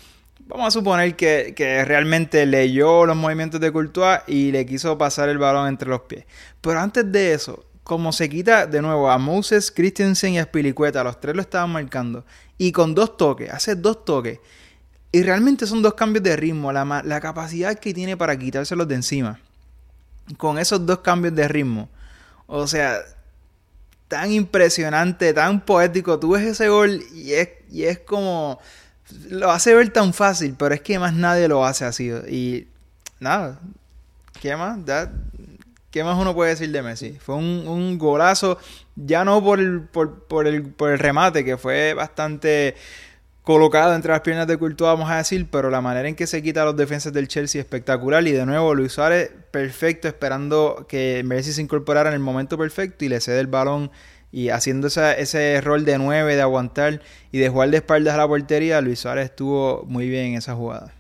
vamos 0.48 0.68
a 0.68 0.72
suponer 0.72 1.16
que, 1.16 1.54
que 1.56 1.84
realmente 1.86 2.46
leyó 2.46 3.06
los 3.06 3.16
movimientos 3.16 3.60
de 3.60 3.72
Courtois 3.72 4.20
y 4.28 4.52
le 4.52 4.66
quiso 4.66 4.98
pasar 4.98 5.30
el 5.30 5.38
balón 5.38 5.68
entre 5.68 5.90
los 5.90 6.02
pies. 6.02 6.26
Pero 6.62 6.80
antes 6.80 7.12
de 7.12 7.34
eso, 7.34 7.66
como 7.84 8.12
se 8.12 8.30
quita 8.30 8.66
de 8.66 8.82
nuevo 8.82 9.12
a 9.12 9.18
Moses, 9.20 9.72
Christensen 9.72 10.34
y 10.34 10.40
a 10.40 10.44
Spilicueta, 10.46 11.04
los 11.04 11.20
tres 11.20 11.36
lo 11.36 11.42
estaban 11.42 11.70
marcando, 11.70 12.26
y 12.58 12.72
con 12.72 12.96
dos 12.96 13.16
toques, 13.16 13.52
hace 13.52 13.76
dos 13.76 14.06
toques, 14.06 14.40
y 15.12 15.24
realmente 15.24 15.66
son 15.66 15.82
dos 15.82 15.94
cambios 15.94 16.24
de 16.24 16.36
ritmo, 16.36 16.72
la, 16.72 17.02
la 17.04 17.22
capacidad 17.22 17.78
que 17.78 17.94
tiene 17.94 18.18
para 18.18 18.38
quitárselos 18.38 18.88
de 18.88 18.96
encima, 18.96 19.40
con 20.38 20.60
esos 20.60 20.86
dos 20.86 21.00
cambios 21.00 21.36
de 21.36 21.48
ritmo. 21.48 21.90
O 22.48 22.68
sea, 22.68 23.00
tan 24.08 24.32
impresionante, 24.32 25.34
tan 25.34 25.62
poético. 25.62 26.20
Tú 26.20 26.32
ves 26.32 26.44
ese 26.44 26.70
gol 26.70 27.02
y 27.14 27.34
es, 27.34 27.50
y 27.70 27.84
es 27.84 28.00
como. 28.00 28.60
Lo 29.30 29.52
hace 29.52 29.76
ver 29.76 29.90
tan 29.90 30.14
fácil, 30.14 30.56
pero 30.58 30.74
es 30.74 30.82
que 30.82 30.98
más 30.98 31.14
nadie 31.14 31.48
lo 31.48 31.64
hace 31.64 31.86
así. 31.86 32.12
Y 32.28 32.68
nada, 33.20 33.60
¿qué 34.42 34.56
más? 34.56 34.80
¿Qué 35.92 36.04
más 36.04 36.18
uno 36.18 36.34
puede 36.34 36.50
decir 36.52 36.72
de 36.72 36.82
Messi? 36.82 37.18
Fue 37.22 37.36
un, 37.36 37.68
un 37.68 37.98
golazo, 37.98 38.58
ya 38.96 39.24
no 39.24 39.44
por 39.44 39.60
el, 39.60 39.82
por, 39.82 40.24
por 40.24 40.48
el, 40.48 40.64
por 40.64 40.92
el 40.92 41.00
remate, 41.00 41.46
que 41.46 41.58
fue 41.58 41.94
bastante 41.94 42.76
colocado 43.46 43.96
entre 43.96 44.12
las 44.12 44.22
piernas 44.22 44.48
de 44.48 44.58
Courtois, 44.58 44.90
vamos 44.98 45.10
a 45.10 45.18
decir, 45.18 45.48
pero 45.52 45.70
la 45.70 45.82
manera 45.82 46.10
en 46.10 46.16
que 46.16 46.28
se 46.28 46.42
quita 46.44 46.64
a 46.64 46.66
los 46.66 46.76
defensas 46.78 47.14
del 47.14 47.28
Chelsea 47.30 47.62
espectacular. 47.62 48.28
Y 48.28 48.32
de 48.34 48.46
nuevo, 48.46 48.76
Luis 48.76 48.94
Suárez, 48.94 49.32
perfecto, 49.52 50.08
esperando 50.08 50.86
que 50.90 51.24
Messi 51.26 51.54
se 51.54 51.62
incorporara 51.62 52.10
en 52.10 52.16
el 52.16 52.22
momento 52.22 52.58
perfecto 52.58 53.06
y 53.06 53.10
le 53.10 53.22
cede 53.22 53.40
el 53.40 53.48
balón 53.48 53.92
y 54.32 54.50
haciendo 54.50 54.88
ese 54.88 55.62
rol 55.62 55.86
de 55.86 55.98
nueve, 55.98 56.36
de 56.36 56.42
aguantar 56.42 57.02
y 57.32 57.40
de 57.40 57.50
jugar 57.50 57.70
de 57.70 57.78
espaldas 57.78 58.16
a 58.16 58.18
la 58.18 58.28
portería, 58.28 58.82
Luis 58.82 59.00
Suárez 59.00 59.26
estuvo 59.26 59.86
muy 59.88 60.10
bien 60.10 60.28
en 60.28 60.36
esa 60.36 60.56
jugada. 60.56 60.94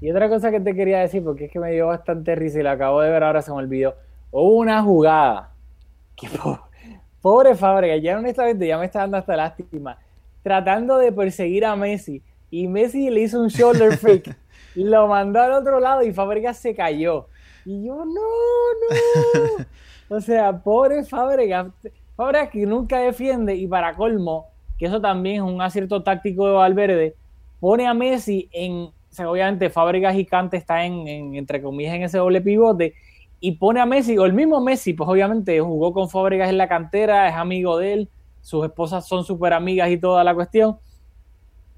Y 0.00 0.10
otra 0.10 0.28
cosa 0.28 0.50
que 0.50 0.60
te 0.60 0.74
quería 0.74 1.00
decir, 1.00 1.24
porque 1.24 1.46
es 1.46 1.52
que 1.52 1.58
me 1.58 1.72
dio 1.72 1.88
bastante 1.88 2.34
risa 2.36 2.60
y 2.60 2.62
la 2.62 2.72
acabo 2.72 3.00
de 3.00 3.10
ver 3.10 3.22
ahora, 3.24 3.42
se 3.42 3.50
me 3.50 3.56
olvidó. 3.58 3.96
Hubo 4.30 4.56
una 4.58 4.82
jugada 4.82 5.56
que 6.16 6.28
po- 6.30 6.60
pobre 7.22 7.54
Fábregas, 7.56 8.02
ya 8.02 8.18
honestamente 8.18 8.66
ya 8.66 8.78
me 8.78 8.86
está 8.86 9.00
dando 9.00 9.16
hasta 9.18 9.36
lástima, 9.36 9.98
tratando 10.42 10.98
de 10.98 11.12
perseguir 11.12 11.64
a 11.64 11.76
Messi. 11.76 12.22
Y 12.50 12.68
Messi 12.68 13.10
le 13.10 13.22
hizo 13.22 13.40
un 13.40 13.48
shoulder 13.48 13.96
fake, 13.98 14.36
lo 14.74 15.06
mandó 15.08 15.40
al 15.40 15.52
otro 15.52 15.80
lado 15.80 16.02
y 16.02 16.12
Fábregas 16.12 16.58
se 16.58 16.74
cayó. 16.74 17.28
Y 17.64 17.84
yo, 17.84 18.04
no, 18.04 18.04
no. 18.06 19.64
O 20.10 20.22
sea, 20.22 20.62
pobre 20.62 21.04
Fábregas, 21.04 21.66
Fábregas 22.16 22.48
que 22.48 22.64
nunca 22.64 22.98
defiende. 22.98 23.54
Y 23.54 23.66
para 23.66 23.94
colmo, 23.94 24.46
que 24.78 24.86
eso 24.86 25.00
también 25.00 25.36
es 25.36 25.42
un 25.42 25.60
acierto 25.60 26.02
táctico 26.02 26.46
de 26.46 26.54
Valverde, 26.54 27.14
pone 27.60 27.86
a 27.86 27.92
Messi 27.92 28.48
en, 28.52 28.72
o 28.84 28.92
sea, 29.10 29.30
obviamente 29.30 29.68
Fábregas 29.68 30.16
y 30.16 30.24
Cante 30.24 30.56
está 30.56 30.84
en, 30.86 31.06
en, 31.06 31.34
entre 31.34 31.60
comillas 31.60 31.94
en 31.94 32.04
ese 32.04 32.18
doble 32.18 32.40
pivote. 32.40 32.94
Y 33.40 33.52
pone 33.52 33.80
a 33.80 33.86
Messi, 33.86 34.16
o 34.18 34.24
el 34.24 34.32
mismo 34.32 34.60
Messi, 34.60 34.94
pues 34.94 35.08
obviamente 35.08 35.60
jugó 35.60 35.92
con 35.92 36.08
Fábregas 36.08 36.48
en 36.48 36.58
la 36.58 36.68
cantera, 36.68 37.28
es 37.28 37.34
amigo 37.34 37.78
de 37.78 37.92
él, 37.92 38.08
sus 38.40 38.64
esposas 38.64 39.06
son 39.06 39.24
súper 39.24 39.52
amigas 39.52 39.90
y 39.90 39.98
toda 39.98 40.24
la 40.24 40.34
cuestión. 40.34 40.78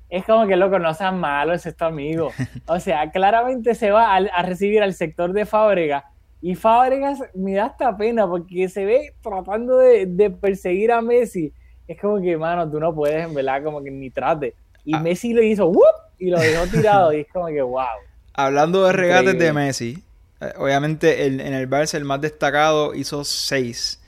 Es 0.08 0.24
como 0.24 0.46
que 0.46 0.56
loco, 0.56 0.78
no 0.78 0.92
seas 0.92 1.14
malo, 1.14 1.52
es 1.52 1.76
tu 1.76 1.84
amigo. 1.84 2.30
O 2.66 2.80
sea, 2.80 3.10
claramente 3.10 3.74
se 3.74 3.90
va 3.90 4.16
a, 4.16 4.42
recibir 4.42 4.82
al 4.82 4.94
sector 4.94 5.32
de 5.32 5.46
Fábregas 5.46 6.04
y 6.42 6.54
Fábregas 6.54 7.20
me 7.34 7.54
da 7.54 7.66
hasta 7.66 7.96
pena 7.96 8.26
porque 8.26 8.68
se 8.68 8.84
ve 8.84 9.14
tratando 9.22 9.78
de, 9.78 10.06
de 10.06 10.30
perseguir 10.30 10.90
a 10.90 11.00
Messi. 11.02 11.52
Es 11.86 12.00
como 12.00 12.20
que, 12.20 12.36
mano, 12.36 12.70
tú 12.70 12.80
no 12.80 12.94
puedes, 12.94 13.26
en 13.26 13.34
verdad, 13.34 13.62
como 13.62 13.82
que 13.82 13.90
ni 13.90 14.10
trate. 14.10 14.54
Y 14.84 14.94
Ah. 14.94 15.00
Messi 15.00 15.34
le 15.34 15.44
hizo 15.46 15.66
¡wup! 15.66 15.84
y 16.18 16.30
lo 16.30 16.38
dejó 16.38 16.66
tirado 16.66 17.12
y 17.12 17.20
es 17.20 17.26
como 17.32 17.46
que, 17.48 17.60
wow. 17.62 17.84
Hablando 18.32 18.84
de 18.84 18.92
regates 18.92 19.38
de. 19.38 19.52
Messi, 19.52 20.02
eh, 20.40 20.52
obviamente 20.56 21.26
el- 21.26 21.40
en 21.40 21.52
el 21.52 21.68
Barça 21.68 21.94
el 21.94 22.04
más 22.04 22.20
destacado 22.20 22.94
hizo 22.94 23.22
seis. 23.24 23.99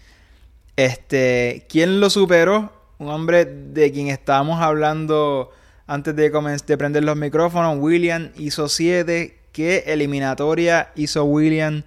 Este, 0.76 1.66
¿quién 1.68 2.00
lo 2.00 2.10
superó? 2.10 2.72
Un 2.98 3.08
hombre 3.08 3.44
de 3.44 3.92
quien 3.92 4.08
estábamos 4.08 4.60
hablando 4.60 5.50
antes 5.86 6.14
de, 6.16 6.76
prender 6.78 7.04
los 7.04 7.16
micrófonos. 7.16 7.76
William 7.78 8.30
hizo 8.36 8.68
siete. 8.68 9.38
¿Qué 9.52 9.84
eliminatoria 9.88 10.90
hizo 10.94 11.24
William? 11.24 11.82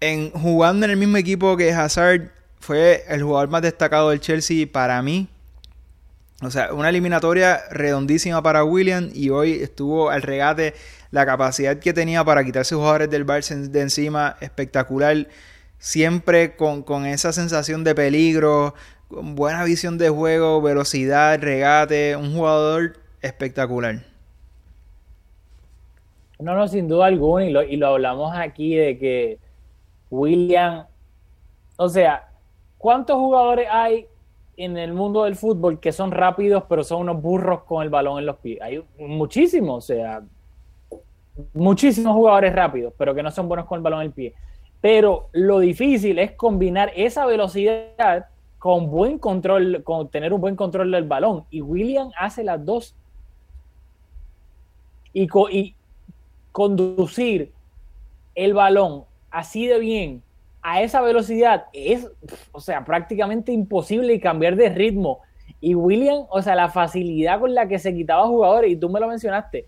En, 0.00 0.30
jugando 0.30 0.86
en 0.86 0.92
el 0.92 0.96
mismo 0.96 1.16
equipo 1.16 1.56
que 1.56 1.72
Hazard, 1.72 2.32
fue 2.60 3.04
el 3.08 3.22
jugador 3.22 3.48
más 3.48 3.62
destacado 3.62 4.10
del 4.10 4.20
Chelsea 4.20 4.66
para 4.70 5.00
mí. 5.02 5.28
O 6.42 6.50
sea, 6.50 6.72
una 6.72 6.88
eliminatoria 6.88 7.60
redondísima 7.70 8.42
para 8.42 8.62
William 8.64 9.10
y 9.12 9.30
hoy 9.30 9.54
estuvo 9.54 10.10
al 10.10 10.22
regate 10.22 10.74
la 11.10 11.26
capacidad 11.26 11.78
que 11.78 11.92
tenía 11.92 12.24
para 12.24 12.44
quitarse 12.44 12.74
jugadores 12.74 13.10
del 13.10 13.26
Barça 13.26 13.56
de 13.56 13.80
encima, 13.80 14.36
espectacular. 14.40 15.26
Siempre 15.78 16.56
con, 16.56 16.82
con 16.82 17.06
esa 17.06 17.32
sensación 17.32 17.84
de 17.84 17.94
peligro, 17.94 18.74
con 19.08 19.34
buena 19.34 19.64
visión 19.64 19.96
de 19.98 20.08
juego, 20.10 20.60
velocidad, 20.60 21.38
regate, 21.40 22.16
un 22.16 22.34
jugador 22.34 22.98
espectacular. 23.22 24.04
No, 26.38 26.54
no, 26.54 26.68
sin 26.68 26.86
duda 26.86 27.06
alguna, 27.06 27.46
y 27.46 27.50
lo, 27.50 27.62
y 27.62 27.76
lo 27.76 27.88
hablamos 27.88 28.36
aquí 28.36 28.76
de 28.76 28.98
que 28.98 29.38
William, 30.10 30.86
o 31.76 31.88
sea, 31.88 32.28
¿cuántos 32.76 33.16
jugadores 33.16 33.68
hay 33.70 34.06
en 34.56 34.76
el 34.76 34.92
mundo 34.92 35.24
del 35.24 35.36
fútbol 35.36 35.80
que 35.80 35.92
son 35.92 36.10
rápidos 36.10 36.64
pero 36.68 36.82
son 36.82 37.02
unos 37.02 37.22
burros 37.22 37.62
con 37.64 37.82
el 37.82 37.90
balón 37.90 38.20
en 38.20 38.26
los 38.26 38.36
pies? 38.36 38.60
Hay 38.62 38.84
muchísimos, 38.98 39.84
o 39.84 39.86
sea, 39.86 40.22
muchísimos 41.54 42.14
jugadores 42.14 42.54
rápidos, 42.54 42.92
pero 42.96 43.14
que 43.14 43.22
no 43.22 43.30
son 43.30 43.48
buenos 43.48 43.66
con 43.66 43.78
el 43.78 43.82
balón 43.82 44.00
en 44.00 44.06
el 44.06 44.12
pie. 44.12 44.34
Pero 44.80 45.28
lo 45.32 45.58
difícil 45.58 46.18
es 46.18 46.32
combinar 46.32 46.92
esa 46.94 47.26
velocidad 47.26 48.26
con 48.58 48.90
buen 48.90 49.18
control, 49.18 49.82
con 49.84 50.08
tener 50.08 50.32
un 50.32 50.40
buen 50.40 50.56
control 50.56 50.90
del 50.90 51.04
balón. 51.04 51.44
Y 51.50 51.60
William 51.62 52.10
hace 52.18 52.44
las 52.44 52.64
dos. 52.64 52.94
Y, 55.12 55.26
co- 55.26 55.50
y 55.50 55.74
conducir 56.52 57.52
el 58.34 58.54
balón 58.54 59.04
así 59.30 59.66
de 59.66 59.78
bien 59.78 60.22
a 60.62 60.82
esa 60.82 61.00
velocidad 61.00 61.66
es, 61.72 62.08
o 62.52 62.60
sea, 62.60 62.84
prácticamente 62.84 63.52
imposible 63.52 64.12
y 64.14 64.20
cambiar 64.20 64.56
de 64.56 64.68
ritmo. 64.68 65.20
Y 65.60 65.74
William, 65.74 66.26
o 66.30 66.42
sea, 66.42 66.54
la 66.54 66.68
facilidad 66.68 67.40
con 67.40 67.54
la 67.54 67.66
que 67.66 67.78
se 67.78 67.94
quitaba 67.94 68.26
jugadores, 68.26 68.70
y 68.70 68.76
tú 68.76 68.88
me 68.88 69.00
lo 69.00 69.08
mencionaste, 69.08 69.66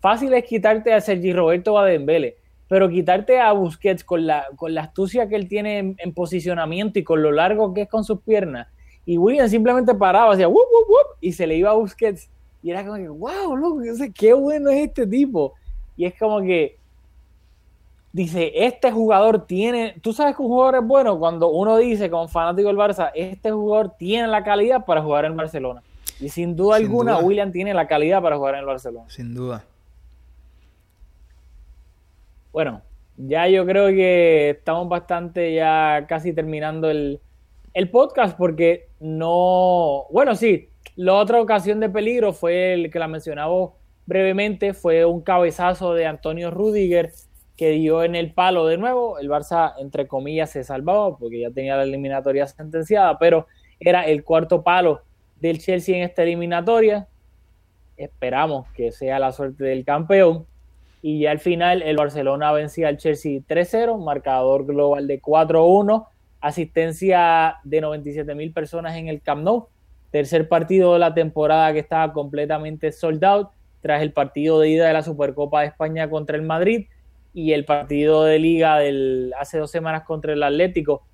fácil 0.00 0.32
es 0.34 0.44
quitarte 0.44 0.92
a 0.92 1.00
Sergi 1.00 1.32
Roberto 1.32 1.74
o 1.74 1.78
a 1.78 1.86
Dembele, 1.86 2.36
pero 2.72 2.88
quitarte 2.88 3.38
a 3.38 3.52
Busquets 3.52 4.02
con 4.02 4.26
la, 4.26 4.46
con 4.56 4.72
la 4.72 4.80
astucia 4.80 5.28
que 5.28 5.36
él 5.36 5.46
tiene 5.46 5.76
en, 5.76 5.94
en 5.98 6.14
posicionamiento 6.14 6.98
y 6.98 7.04
con 7.04 7.20
lo 7.20 7.30
largo 7.30 7.74
que 7.74 7.82
es 7.82 7.88
con 7.90 8.02
sus 8.02 8.22
piernas, 8.22 8.66
y 9.04 9.18
William 9.18 9.46
simplemente 9.46 9.94
paraba, 9.94 10.32
hacía 10.32 10.48
wup, 10.48 10.56
wup, 10.56 10.88
wup, 10.88 11.18
y 11.20 11.32
se 11.32 11.46
le 11.46 11.58
iba 11.58 11.68
a 11.68 11.74
Busquets. 11.74 12.30
Y 12.62 12.70
era 12.70 12.82
como 12.82 12.96
que, 12.96 13.08
wow, 13.10 13.54
loco, 13.54 13.82
qué 14.14 14.32
bueno 14.32 14.70
es 14.70 14.88
este 14.88 15.06
tipo. 15.06 15.52
Y 15.98 16.06
es 16.06 16.18
como 16.18 16.40
que 16.40 16.78
dice, 18.10 18.50
este 18.54 18.90
jugador 18.90 19.44
tiene, 19.44 19.96
tú 20.00 20.14
sabes 20.14 20.34
que 20.34 20.40
un 20.40 20.48
jugador 20.48 20.76
es 20.76 20.86
bueno 20.86 21.18
cuando 21.18 21.50
uno 21.50 21.76
dice 21.76 22.08
como 22.08 22.26
fanático 22.26 22.68
del 22.68 22.78
Barça, 22.78 23.10
este 23.14 23.50
jugador 23.50 23.92
tiene 23.98 24.28
la 24.28 24.42
calidad 24.42 24.86
para 24.86 25.02
jugar 25.02 25.26
en 25.26 25.36
Barcelona. 25.36 25.82
Y 26.18 26.30
sin 26.30 26.56
duda 26.56 26.78
Sin 26.78 26.86
alguna, 26.86 27.12
duda. 27.18 27.22
William 27.22 27.52
tiene 27.52 27.74
la 27.74 27.86
calidad 27.86 28.22
para 28.22 28.38
jugar 28.38 28.54
en 28.54 28.60
el 28.60 28.66
Barcelona. 28.66 29.10
Sin 29.10 29.34
duda. 29.34 29.62
Bueno, 32.52 32.82
ya 33.16 33.48
yo 33.48 33.66
creo 33.66 33.88
que 33.88 34.50
estamos 34.50 34.88
bastante 34.88 35.54
ya 35.54 36.06
casi 36.08 36.32
terminando 36.32 36.90
el, 36.90 37.20
el 37.74 37.90
podcast 37.90 38.36
porque 38.36 38.88
no, 39.00 40.06
bueno, 40.10 40.34
sí, 40.34 40.68
la 40.96 41.14
otra 41.14 41.40
ocasión 41.40 41.80
de 41.80 41.88
peligro 41.88 42.32
fue 42.32 42.74
el 42.74 42.90
que 42.90 42.98
la 42.98 43.08
mencionaba 43.08 43.72
brevemente, 44.06 44.74
fue 44.74 45.04
un 45.04 45.22
cabezazo 45.22 45.94
de 45.94 46.06
Antonio 46.06 46.50
Rudiger 46.50 47.12
que 47.56 47.70
dio 47.70 48.02
en 48.02 48.14
el 48.14 48.32
palo 48.32 48.66
de 48.66 48.76
nuevo. 48.76 49.18
El 49.18 49.28
Barça, 49.28 49.74
entre 49.78 50.06
comillas, 50.06 50.50
se 50.50 50.64
salvaba 50.64 51.16
porque 51.16 51.40
ya 51.40 51.50
tenía 51.50 51.76
la 51.76 51.84
eliminatoria 51.84 52.46
sentenciada, 52.46 53.18
pero 53.18 53.46
era 53.80 54.02
el 54.06 54.24
cuarto 54.24 54.62
palo 54.62 55.02
del 55.40 55.58
Chelsea 55.58 55.96
en 55.96 56.02
esta 56.02 56.22
eliminatoria. 56.22 57.08
Esperamos 57.96 58.68
que 58.72 58.92
sea 58.92 59.18
la 59.18 59.32
suerte 59.32 59.64
del 59.64 59.84
campeón. 59.84 60.46
Y 61.02 61.20
ya 61.20 61.32
al 61.32 61.40
final 61.40 61.82
el 61.82 61.96
Barcelona 61.96 62.52
vencía 62.52 62.88
al 62.88 62.96
Chelsea 62.96 63.40
3-0, 63.40 64.02
marcador 64.02 64.64
global 64.64 65.06
de 65.06 65.20
4-1, 65.20 66.06
asistencia 66.40 67.56
de 67.64 67.80
97 67.80 68.34
mil 68.34 68.52
personas 68.52 68.96
en 68.96 69.08
el 69.08 69.20
Camp 69.20 69.42
Nou, 69.42 69.68
tercer 70.12 70.48
partido 70.48 70.92
de 70.92 71.00
la 71.00 71.12
temporada 71.12 71.72
que 71.72 71.80
estaba 71.80 72.12
completamente 72.12 72.92
sold 72.92 73.24
out, 73.24 73.48
tras 73.80 74.00
el 74.00 74.12
partido 74.12 74.60
de 74.60 74.70
ida 74.70 74.86
de 74.86 74.92
la 74.92 75.02
Supercopa 75.02 75.60
de 75.60 75.66
España 75.66 76.08
contra 76.08 76.36
el 76.36 76.42
Madrid 76.42 76.86
y 77.34 77.52
el 77.52 77.64
partido 77.64 78.24
de 78.24 78.38
liga 78.38 78.78
del 78.78 79.34
hace 79.38 79.58
dos 79.58 79.70
semanas 79.70 80.04
contra 80.04 80.32
el 80.32 80.42
Atlético 80.42 81.04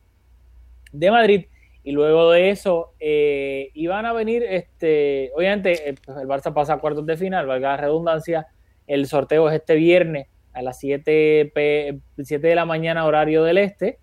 de 0.93 1.11
Madrid. 1.11 1.47
Y 1.82 1.93
luego 1.93 2.30
de 2.30 2.51
eso 2.51 2.93
eh, 3.01 3.70
iban 3.72 4.05
a 4.05 4.12
venir, 4.12 4.43
este, 4.43 5.30
obviamente, 5.34 5.89
eh, 5.89 5.95
pues 6.05 6.18
el 6.18 6.28
Barça 6.28 6.53
pasa 6.53 6.74
a 6.74 6.78
cuartos 6.78 7.07
de 7.07 7.16
final, 7.16 7.47
valga 7.47 7.70
la 7.70 7.76
redundancia. 7.78 8.47
El 8.89 9.07
sorteo 9.07 9.49
es 9.49 9.55
este 9.55 9.76
viernes 9.76 10.26
a 10.53 10.62
las 10.62 10.78
7, 10.80 11.53
p- 11.55 12.01
7 12.20 12.45
de 12.49 12.55
la 12.57 12.64
mañana, 12.64 13.05
horario 13.07 13.45
del 13.45 13.59
este. 13.59 13.99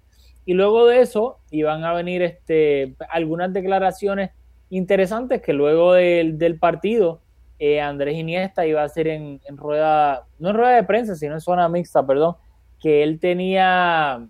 Y 0.46 0.54
luego 0.54 0.88
de 0.88 1.02
eso 1.02 1.40
iban 1.52 1.84
a 1.84 1.92
venir 1.94 2.22
este, 2.22 2.96
algunas 3.10 3.52
declaraciones 3.52 4.30
interesantes 4.70 5.42
que 5.42 5.52
luego 5.54 5.94
del, 5.94 6.38
del 6.38 6.58
partido 6.60 7.22
eh, 7.60 7.82
Andrés 7.82 8.16
Iniesta 8.16 8.66
iba 8.66 8.82
a 8.82 8.86
hacer 8.86 9.08
en, 9.08 9.42
en 9.48 9.58
rueda, 9.58 10.26
no 10.40 10.50
en 10.50 10.56
rueda 10.56 10.76
de 10.76 10.84
prensa, 10.84 11.16
sino 11.16 11.34
en 11.34 11.42
zona 11.42 11.68
mixta, 11.68 12.06
perdón, 12.06 12.36
que 12.80 13.02
él 13.02 13.20
tenía, 13.20 14.28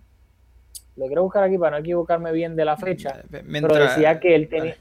lo 0.96 1.06
quiero 1.06 1.22
buscar 1.24 1.42
aquí 1.44 1.58
para 1.58 1.72
no 1.72 1.76
equivocarme 1.78 2.32
bien 2.32 2.56
de 2.56 2.64
la 2.64 2.76
fecha, 2.76 3.22
pero 3.30 3.44
Mientras- 3.46 3.96
decía 3.96 4.18
que 4.20 4.34
él 4.34 4.48
tenía... 4.48 4.76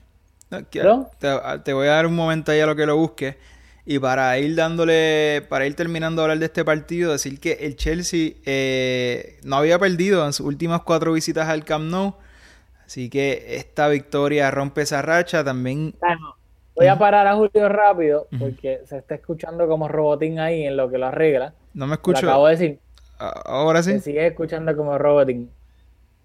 No, 0.83 1.09
te, 1.19 1.27
te 1.63 1.73
voy 1.73 1.87
a 1.87 1.91
dar 1.91 2.05
un 2.05 2.15
momento 2.15 2.51
ahí 2.51 2.59
a 2.59 2.65
lo 2.67 2.75
que 2.75 2.85
lo 2.85 2.95
busques. 2.95 3.35
Y 3.87 3.99
para 3.99 4.37
ir 4.39 4.55
dándole, 4.55 5.43
para 5.47 5.67
ir 5.67 5.75
terminando 5.75 6.21
de 6.21 6.23
hablar 6.23 6.39
de 6.39 6.45
este 6.45 6.65
partido, 6.65 7.11
decir 7.11 7.39
que 7.39 7.53
el 7.61 7.75
Chelsea 7.75 8.31
eh, 8.45 9.37
no 9.43 9.57
había 9.57 9.77
perdido 9.77 10.25
en 10.25 10.33
sus 10.33 10.45
últimas 10.47 10.81
cuatro 10.81 11.13
visitas 11.13 11.47
al 11.49 11.63
Camp 11.65 11.85
Nou. 11.85 12.15
Así 12.85 13.09
que 13.09 13.55
esta 13.57 13.87
victoria 13.87 14.49
rompe 14.51 14.81
esa 14.81 15.01
racha. 15.03 15.43
También 15.43 15.93
Ah, 16.01 16.15
no. 16.19 16.35
Voy 16.75 16.87
a 16.87 16.97
parar 16.97 17.25
a 17.27 17.35
Julio 17.35 17.69
rápido 17.69 18.27
porque 18.37 18.81
se 18.85 18.97
está 18.97 19.15
escuchando 19.15 19.67
como 19.67 19.87
robotín 19.87 20.39
ahí 20.39 20.63
en 20.65 20.75
lo 20.75 20.89
que 20.89 20.97
lo 20.97 21.05
arregla. 21.05 21.53
no 21.73 21.85
me 21.85 21.91
Lo 21.91 21.93
escucho. 21.95 22.27
acabo 22.27 22.47
de 22.47 22.51
decir. 22.53 22.79
Ahora 23.17 23.81
sí. 23.83 23.91
Se 23.93 23.99
sigue 24.01 24.27
escuchando 24.27 24.75
como 24.75 24.97
robotín. 24.97 25.49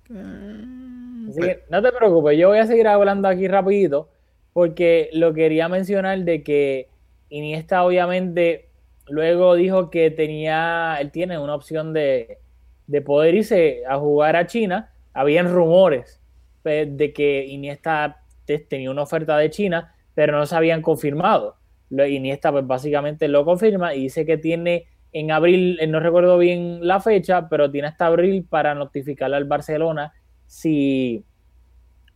Mm, 0.09 1.29
Así 1.31 1.41
que 1.41 1.61
no 1.71 1.81
te 1.83 1.93
preocupes, 1.93 2.37
yo 2.39 2.49
voy 2.49 2.59
a 2.59 2.67
seguir 2.67 2.89
hablando 2.89 3.29
aquí 3.29 3.47
rapidito 3.47 4.09
porque 4.53 5.09
lo 5.13 5.33
quería 5.33 5.69
mencionar 5.69 6.19
de 6.21 6.43
que 6.43 6.89
Iniesta 7.31 7.85
obviamente 7.85 8.69
luego 9.09 9.55
dijo 9.55 9.91
que 9.91 10.11
tenía, 10.11 10.99
él 11.01 11.11
tiene 11.11 11.39
una 11.39 11.55
opción 11.55 11.93
de, 11.93 12.39
de 12.87 13.01
poder 13.03 13.35
irse 13.35 13.83
a 13.89 13.99
jugar 13.99 14.37
a 14.37 14.47
China. 14.47 14.93
Habían 15.15 15.53
rumores 15.53 16.21
pues, 16.63 16.97
de 16.97 17.13
que 17.13 17.47
Iniesta 17.47 18.23
te- 18.45 18.59
tenía 18.59 18.91
una 18.91 19.03
oferta 19.03 19.37
de 19.39 19.51
China, 19.51 19.95
pero 20.15 20.37
no 20.37 20.47
se 20.47 20.55
habían 20.57 20.83
confirmado. 20.83 21.57
Iniesta 21.91 22.53
pues 22.53 22.67
básicamente 22.67 23.27
lo 23.27 23.45
confirma 23.45 23.95
y 23.95 24.03
dice 24.03 24.25
que 24.25 24.39
tiene 24.39 24.87
en 25.13 25.33
abril, 25.33 25.77
eh, 25.81 25.89
no 25.89 25.99
recuerdo 25.99 26.39
bien 26.39 26.87
la 26.87 27.01
fecha, 27.01 27.49
pero 27.49 27.69
tiene 27.71 27.89
hasta 27.89 28.07
abril 28.07 28.47
para 28.49 28.77
notificarle 28.77 29.37
al 29.37 29.45
Barcelona 29.45 30.13
si, 30.47 31.25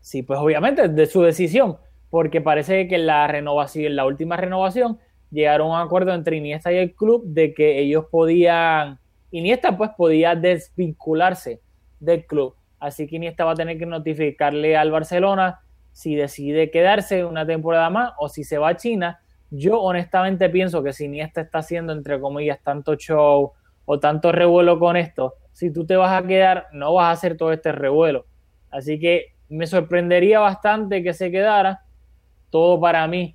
si 0.00 0.22
pues 0.22 0.38
obviamente 0.40 0.88
de 0.88 1.06
su 1.06 1.22
decisión, 1.22 1.76
porque 2.14 2.40
parece 2.40 2.86
que 2.86 2.96
la 2.96 3.26
renovación, 3.26 3.96
la 3.96 4.06
última 4.06 4.36
renovación, 4.36 5.00
llegaron 5.32 5.72
a 5.72 5.80
un 5.80 5.84
acuerdo 5.84 6.14
entre 6.14 6.36
Iniesta 6.36 6.72
y 6.72 6.76
el 6.76 6.94
club 6.94 7.24
de 7.26 7.52
que 7.52 7.80
ellos 7.80 8.04
podían, 8.08 9.00
Iniesta 9.32 9.76
pues 9.76 9.90
podía 9.96 10.36
desvincularse 10.36 11.60
del 11.98 12.24
club, 12.24 12.54
así 12.78 13.08
que 13.08 13.16
Iniesta 13.16 13.44
va 13.44 13.50
a 13.50 13.56
tener 13.56 13.78
que 13.78 13.86
notificarle 13.86 14.76
al 14.76 14.92
Barcelona 14.92 15.58
si 15.90 16.14
decide 16.14 16.70
quedarse 16.70 17.24
una 17.24 17.44
temporada 17.44 17.90
más 17.90 18.12
o 18.16 18.28
si 18.28 18.44
se 18.44 18.58
va 18.58 18.68
a 18.68 18.76
China. 18.76 19.18
Yo 19.50 19.80
honestamente 19.80 20.48
pienso 20.50 20.84
que 20.84 20.92
si 20.92 21.06
Iniesta 21.06 21.40
está 21.40 21.58
haciendo, 21.58 21.92
entre 21.92 22.20
comillas, 22.20 22.60
tanto 22.62 22.94
show 22.94 23.54
o 23.86 23.98
tanto 23.98 24.30
revuelo 24.30 24.78
con 24.78 24.96
esto, 24.96 25.34
si 25.50 25.72
tú 25.72 25.84
te 25.84 25.96
vas 25.96 26.12
a 26.12 26.24
quedar, 26.24 26.68
no 26.72 26.94
vas 26.94 27.06
a 27.06 27.10
hacer 27.10 27.36
todo 27.36 27.50
este 27.50 27.72
revuelo. 27.72 28.26
Así 28.70 29.00
que 29.00 29.34
me 29.48 29.66
sorprendería 29.66 30.38
bastante 30.38 31.02
que 31.02 31.12
se 31.12 31.32
quedara. 31.32 31.80
Todo 32.54 32.78
para 32.78 33.04
mí 33.08 33.34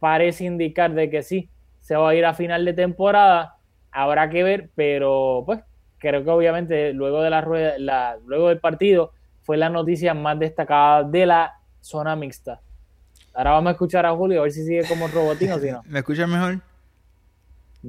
parece 0.00 0.42
indicar 0.42 0.92
de 0.92 1.08
que 1.08 1.22
sí, 1.22 1.48
se 1.78 1.94
va 1.94 2.10
a 2.10 2.14
ir 2.16 2.24
a 2.24 2.34
final 2.34 2.64
de 2.64 2.72
temporada. 2.72 3.58
Habrá 3.92 4.28
que 4.28 4.42
ver, 4.42 4.70
pero 4.74 5.44
pues 5.46 5.60
creo 5.98 6.24
que 6.24 6.30
obviamente 6.30 6.92
luego 6.92 7.22
de 7.22 7.30
la 7.30 7.42
rueda, 7.42 7.74
la, 7.78 8.16
luego 8.26 8.48
del 8.48 8.58
partido 8.58 9.12
fue 9.42 9.56
la 9.56 9.68
noticia 9.68 10.14
más 10.14 10.36
destacada 10.40 11.04
de 11.04 11.26
la 11.26 11.60
zona 11.80 12.16
mixta. 12.16 12.60
Ahora 13.34 13.52
vamos 13.52 13.68
a 13.68 13.72
escuchar 13.74 14.04
a 14.04 14.16
Julio 14.16 14.40
a 14.40 14.42
ver 14.42 14.50
si 14.50 14.64
sigue 14.64 14.82
como 14.88 15.06
robotín 15.06 15.52
o 15.52 15.60
si 15.60 15.70
no. 15.70 15.82
¿Me 15.86 16.00
escuchas 16.00 16.28
mejor? 16.28 16.58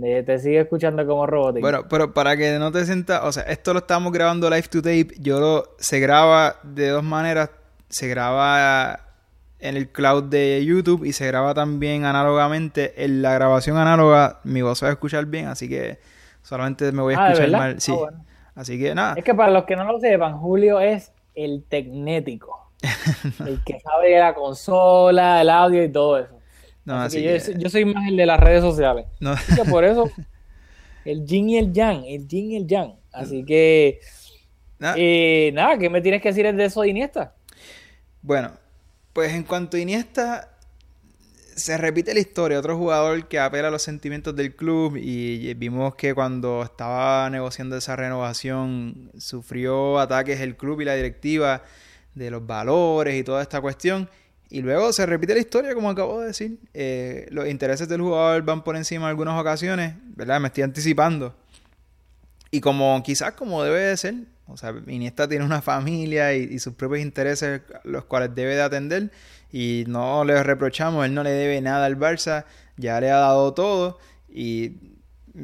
Eh, 0.04 0.22
Te 0.22 0.38
sigue 0.38 0.60
escuchando 0.60 1.08
como 1.08 1.26
robotín. 1.26 1.62
Bueno, 1.62 1.88
pero 1.90 2.14
para 2.14 2.38
que 2.38 2.60
no 2.60 2.72
te 2.72 2.86
sientas, 2.86 3.24
o 3.24 3.32
sea, 3.32 3.42
esto 3.46 3.74
lo 3.74 3.80
estamos 3.80 4.14
grabando 4.14 4.48
live 4.48 4.68
to 4.70 4.84
tape. 4.84 5.08
Yo 5.18 5.40
lo, 5.40 5.76
se 5.80 6.00
graba 6.00 6.58
de 6.62 6.90
dos 6.90 7.04
maneras. 7.04 7.50
Se 7.90 8.08
graba 8.08 9.07
en 9.60 9.76
el 9.78 9.90
cloud 9.90 10.24
de 10.26 10.64
YouTube 10.66 11.04
y 11.04 11.14
se 11.14 11.26
graba 11.28 11.54
también 11.54 12.06
análogamente. 12.06 13.04
En 13.04 13.22
la 13.22 13.34
grabación 13.34 13.78
análoga, 13.78 14.40
mi 14.44 14.62
voz 14.62 14.80
se 14.80 14.86
va 14.86 14.90
a 14.90 14.94
escuchar 14.94 15.26
bien, 15.26 15.48
así 15.48 15.68
que 15.68 16.00
solamente 16.42 16.92
me 16.92 17.02
voy 17.02 17.16
a 17.16 17.18
Ah, 17.18 17.24
¿de 17.28 17.34
escuchar 17.34 17.50
verdad? 17.52 17.60
mal. 17.60 17.78
Ah, 17.90 17.94
bueno. 18.00 18.26
Así 18.56 18.80
que 18.80 18.96
nada. 18.96 19.14
Es 19.18 19.24
que 19.24 19.34
para 19.36 19.52
los 19.52 19.66
que 19.66 19.76
no 19.76 19.84
lo 19.84 20.00
sepan, 20.00 20.38
Julio 20.40 20.80
es 20.80 21.12
el 21.36 21.64
tecnético. 21.70 22.72
el 23.46 23.64
que 23.64 23.80
sabe 23.80 24.10
de 24.12 24.20
la 24.20 24.34
consola, 24.34 25.42
el 25.42 25.50
audio 25.50 25.84
y 25.84 25.92
todo 25.92 26.18
eso. 26.20 26.40
No, 26.86 27.02
Así 27.02 27.18
así 27.18 27.18
que 27.18 27.24
yo, 27.26 27.34
que- 27.34 27.40
soy- 27.40 27.56
yo 27.64 27.70
soy 27.70 27.86
más 27.86 28.08
el 28.08 28.16
de 28.18 28.26
las 28.26 28.40
redes 28.40 28.62
sociales. 28.62 29.06
no. 29.20 29.32
Así 29.32 29.56
que 29.56 29.66
por 29.70 29.84
eso, 29.84 30.10
el 31.06 31.26
yin 31.26 31.50
y 31.50 31.58
el 31.58 31.74
yang, 31.74 32.04
el 32.06 32.28
yin 32.28 32.52
y 32.52 32.56
el 32.58 32.68
yang. 32.68 32.94
Así 33.12 33.44
que, 33.44 34.00
Nada. 34.80 34.96
eh, 34.98 35.52
nada, 35.54 35.78
¿qué 35.80 35.90
me 35.90 36.02
tienes 36.02 36.22
que 36.22 36.30
decir 36.30 36.54
de 36.56 36.66
eso 36.66 36.82
de 36.82 36.90
Iniesta? 36.90 37.34
Bueno, 38.22 38.52
pues 39.18 39.34
en 39.34 39.42
cuanto 39.42 39.78
a 39.78 39.80
Iniesta, 39.80 40.60
se 41.56 41.76
repite 41.76 42.14
la 42.14 42.20
historia. 42.20 42.60
Otro 42.60 42.78
jugador 42.78 43.28
que 43.28 43.40
apela 43.40 43.70
a 43.70 43.72
los 43.72 43.82
sentimientos 43.82 44.36
del 44.36 44.56
club 44.56 44.96
y 44.96 45.52
vimos 45.56 45.96
que 45.96 46.14
cuando 46.14 46.62
estaba 46.62 47.28
negociando 47.32 47.76
esa 47.78 47.96
renovación 47.96 49.10
sufrió 49.18 49.98
ataques 49.98 50.40
el 50.42 50.56
club 50.56 50.82
y 50.82 50.86
la 50.86 50.94
directiva 50.94 51.64
de 52.14 52.30
los 52.30 52.46
valores 52.46 53.20
y 53.20 53.24
toda 53.24 53.42
esta 53.42 53.60
cuestión. 53.60 54.08
Y 54.52 54.62
luego 54.62 54.94
se 54.94 55.04
repite 55.08 55.34
la 55.34 55.40
historia, 55.40 55.74
como 55.74 55.90
acabo 55.90 56.22
de 56.22 56.28
decir. 56.28 56.60
Eh, 56.76 57.26
los 57.32 57.48
intereses 57.48 57.90
del 57.90 58.02
jugador 58.02 58.44
van 58.44 58.64
por 58.64 58.76
encima 58.76 59.06
en 59.06 59.10
algunas 59.10 59.42
ocasiones, 59.42 59.96
¿verdad? 60.16 60.40
Me 60.40 60.50
estoy 60.50 60.62
anticipando. 60.62 61.36
Y 62.52 62.62
como 62.62 63.02
quizás 63.02 63.32
como 63.32 63.64
debe 63.64 63.80
de 63.80 63.98
ser, 63.98 64.14
o 64.48 64.58
sea, 64.58 64.74
Iniesta 64.88 65.28
tiene 65.28 65.46
una 65.46 65.62
familia 65.62 66.34
y, 66.34 66.58
sus 66.60 66.74
propios 66.74 67.02
intereses 67.02 67.62
los 67.84 68.06
cuales 68.06 68.34
debe 68.34 68.56
de 68.56 68.62
atender 68.62 69.12
y 69.52 69.84
no 69.88 70.24
le 70.26 70.42
reprochamos, 70.44 71.06
él 71.06 71.14
no 71.14 71.24
le 71.24 71.32
debe 71.32 71.62
nada 71.62 71.86
al 71.86 71.98
Barça, 71.98 72.46
ya 72.78 73.00
le 73.00 73.12
ha 73.12 73.18
dado 73.18 73.54
todo 73.54 74.00
y 74.30 74.96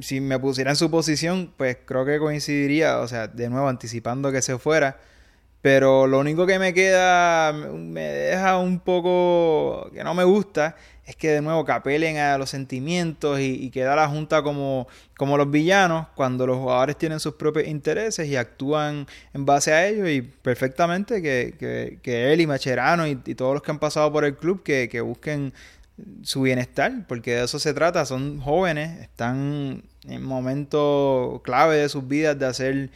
si 0.02 0.22
me 0.22 0.40
pusiera 0.40 0.72
en 0.72 0.76
su 0.76 0.90
posición, 0.90 1.54
pues 1.56 1.78
creo 1.86 2.06
que 2.06 2.18
coincidiría, 2.20 3.00
o 3.00 3.08
sea, 3.08 3.28
de 3.28 3.50
nuevo 3.50 3.68
anticipando 3.68 4.32
que 4.32 4.42
se 4.42 4.58
fuera, 4.58 5.00
Pero 5.64 6.08
lo 6.08 6.20
único 6.20 6.46
que 6.46 6.60
me 6.60 6.74
queda, 6.74 7.54
me 7.54 8.02
deja 8.02 8.58
un 8.58 8.82
poco 8.82 9.90
que 9.94 10.04
no 10.04 10.14
me 10.14 10.26
gusta, 10.26 10.76
es 11.06 11.16
que 11.16 11.30
de 11.30 11.42
nuevo 11.42 11.64
que 11.64 11.72
apelen 11.72 12.18
a 12.18 12.38
los 12.38 12.50
sentimientos 12.50 13.40
y, 13.40 13.70
queda 13.70 13.96
la 13.96 14.10
junta 14.10 14.44
como, 14.44 14.90
como 15.16 15.38
los 15.38 15.50
villanos 15.50 16.08
cuando 16.16 16.46
los 16.46 16.58
jugadores 16.58 16.98
tienen 16.98 17.22
sus 17.22 17.36
propios 17.36 17.66
intereses 17.66 18.28
y 18.28 18.36
actúan 18.36 19.08
en 19.34 19.46
base 19.46 19.72
a 19.72 19.88
ellos 19.88 20.10
y 20.10 20.22
perfectamente 20.22 21.22
que, 21.22 22.02
él 22.04 22.42
y 22.42 22.46
Macherano 22.46 23.08
y, 23.08 23.16
todos 23.16 23.54
los 23.54 23.64
que 23.64 23.72
han 23.72 23.80
pasado 23.80 24.12
por 24.12 24.26
el 24.26 24.36
club 24.36 24.64
que, 24.64 24.90
que 24.90 25.00
busquen 25.00 25.54
su 26.24 26.42
bienestar, 26.42 27.06
porque 27.08 27.36
de 27.36 27.46
eso 27.46 27.58
se 27.58 27.74
trata, 27.74 28.06
son 28.06 28.42
jóvenes, 28.42 29.00
están 29.00 29.84
en 30.10 30.24
momentos 30.24 31.42
clave 31.44 31.78
de 31.78 31.88
sus 31.88 32.06
vidas 32.06 32.38
de 32.38 32.48
hacer 32.48 32.90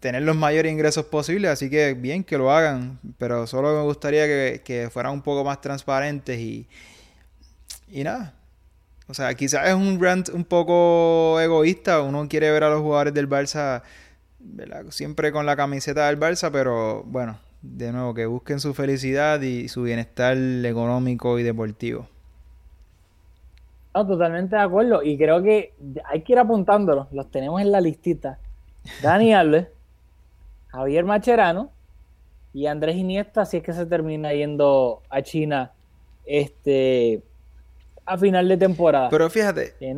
tener 0.00 0.22
los 0.22 0.36
mayores 0.36 0.72
ingresos 0.72 1.04
posibles, 1.06 1.50
así 1.50 1.68
que 1.68 1.94
bien 1.94 2.24
que 2.24 2.38
lo 2.38 2.50
hagan, 2.50 2.98
pero 3.18 3.46
solo 3.46 3.74
me 3.74 3.82
gustaría 3.82 4.26
que, 4.26 4.88
fueran 4.90 5.12
un 5.12 5.22
poco 5.22 5.44
más 5.44 5.60
transparentes 5.60 6.38
y, 6.38 6.66
y 7.88 8.04
nada. 8.04 8.34
O 9.06 9.14
sea, 9.14 9.34
quizás 9.34 9.68
es 9.68 9.74
un 9.74 10.00
rant 10.00 10.28
un 10.30 10.44
poco 10.44 11.38
egoísta, 11.40 12.00
uno 12.02 12.28
quiere 12.28 12.50
ver 12.50 12.64
a 12.64 12.70
los 12.70 12.80
jugadores 12.80 13.12
del 13.12 13.28
Barça 13.28 13.82
siempre 14.90 15.32
con 15.32 15.46
la 15.46 15.56
camiseta 15.56 16.06
del 16.06 16.18
Barça, 16.18 16.50
pero 16.50 17.02
bueno, 17.04 17.38
de 17.62 17.92
nuevo, 17.92 18.14
que 18.14 18.26
busquen 18.26 18.60
su 18.60 18.72
felicidad 18.74 19.40
y 19.42 19.68
su 19.68 19.82
bienestar 19.82 20.36
económico 20.36 21.38
y 21.38 21.42
deportivo. 21.42 22.08
No, 23.94 24.06
totalmente 24.06 24.56
de 24.56 24.62
acuerdo. 24.62 25.02
Y 25.02 25.18
creo 25.18 25.42
que 25.42 25.74
hay 26.08 26.22
que 26.22 26.32
ir 26.32 26.38
apuntándolos. 26.38 27.08
Los 27.12 27.30
tenemos 27.30 27.60
en 27.60 27.72
la 27.72 27.80
listita. 27.80 28.38
Dani 29.02 29.34
Alves, 29.34 29.68
Javier 30.68 31.04
Macherano 31.04 31.70
y 32.52 32.66
Andrés 32.66 32.96
Iniesta, 32.96 33.44
si 33.44 33.58
es 33.58 33.62
que 33.62 33.72
se 33.72 33.86
termina 33.86 34.32
yendo 34.32 35.02
a 35.08 35.22
China 35.22 35.72
este 36.24 37.22
a 38.06 38.18
final 38.18 38.48
de 38.48 38.56
temporada. 38.56 39.08
Pero 39.08 39.30
fíjate, 39.30 39.74
eh, 39.80 39.96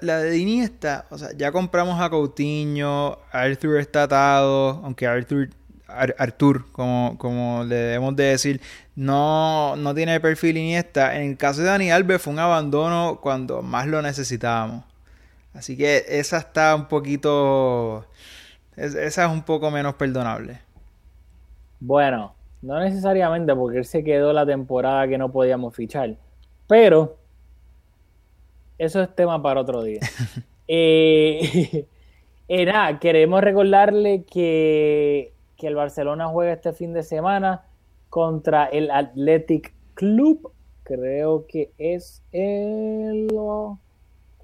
la, 0.00 0.18
de 0.18 0.38
Iniesta, 0.38 1.06
o 1.10 1.16
sea, 1.16 1.30
ya 1.36 1.52
compramos 1.52 1.98
a 2.00 2.10
Coutinho, 2.10 3.18
Arthur 3.32 3.78
está 3.78 4.02
atado, 4.02 4.80
aunque 4.84 5.06
Arthur, 5.06 5.48
Arthur, 5.86 6.70
como, 6.72 7.16
como 7.16 7.64
le 7.64 7.76
debemos 7.76 8.14
de 8.14 8.24
decir, 8.24 8.60
no, 8.94 9.74
no 9.76 9.94
tiene 9.94 10.20
perfil 10.20 10.58
Iniesta. 10.58 11.16
En 11.16 11.30
el 11.30 11.36
caso 11.38 11.62
de 11.62 11.68
Dani 11.68 11.90
Alves 11.90 12.20
fue 12.20 12.34
un 12.34 12.40
abandono 12.40 13.20
cuando 13.22 13.62
más 13.62 13.86
lo 13.86 14.02
necesitábamos. 14.02 14.84
Así 15.56 15.76
que 15.76 16.04
esa 16.08 16.38
está 16.38 16.74
un 16.74 16.86
poquito 16.86 18.06
esa 18.76 19.24
es 19.24 19.30
un 19.30 19.42
poco 19.42 19.70
menos 19.70 19.94
perdonable. 19.94 20.58
Bueno, 21.80 22.34
no 22.60 22.78
necesariamente 22.78 23.54
porque 23.54 23.78
él 23.78 23.84
se 23.86 24.04
quedó 24.04 24.32
la 24.34 24.44
temporada 24.44 25.08
que 25.08 25.16
no 25.16 25.32
podíamos 25.32 25.74
fichar. 25.74 26.16
Pero 26.66 27.16
eso 28.76 29.02
es 29.02 29.14
tema 29.14 29.42
para 29.42 29.62
otro 29.62 29.82
día. 29.82 30.00
eh, 30.68 31.86
eh, 32.48 32.66
nada, 32.66 32.98
queremos 32.98 33.40
recordarle 33.40 34.24
que, 34.24 35.32
que 35.56 35.66
el 35.66 35.74
Barcelona 35.74 36.28
juega 36.28 36.52
este 36.52 36.74
fin 36.74 36.92
de 36.92 37.02
semana 37.02 37.64
contra 38.10 38.66
el 38.66 38.90
Athletic 38.90 39.72
Club. 39.94 40.52
Creo 40.82 41.46
que 41.46 41.72
es 41.78 42.22
el. 42.30 43.28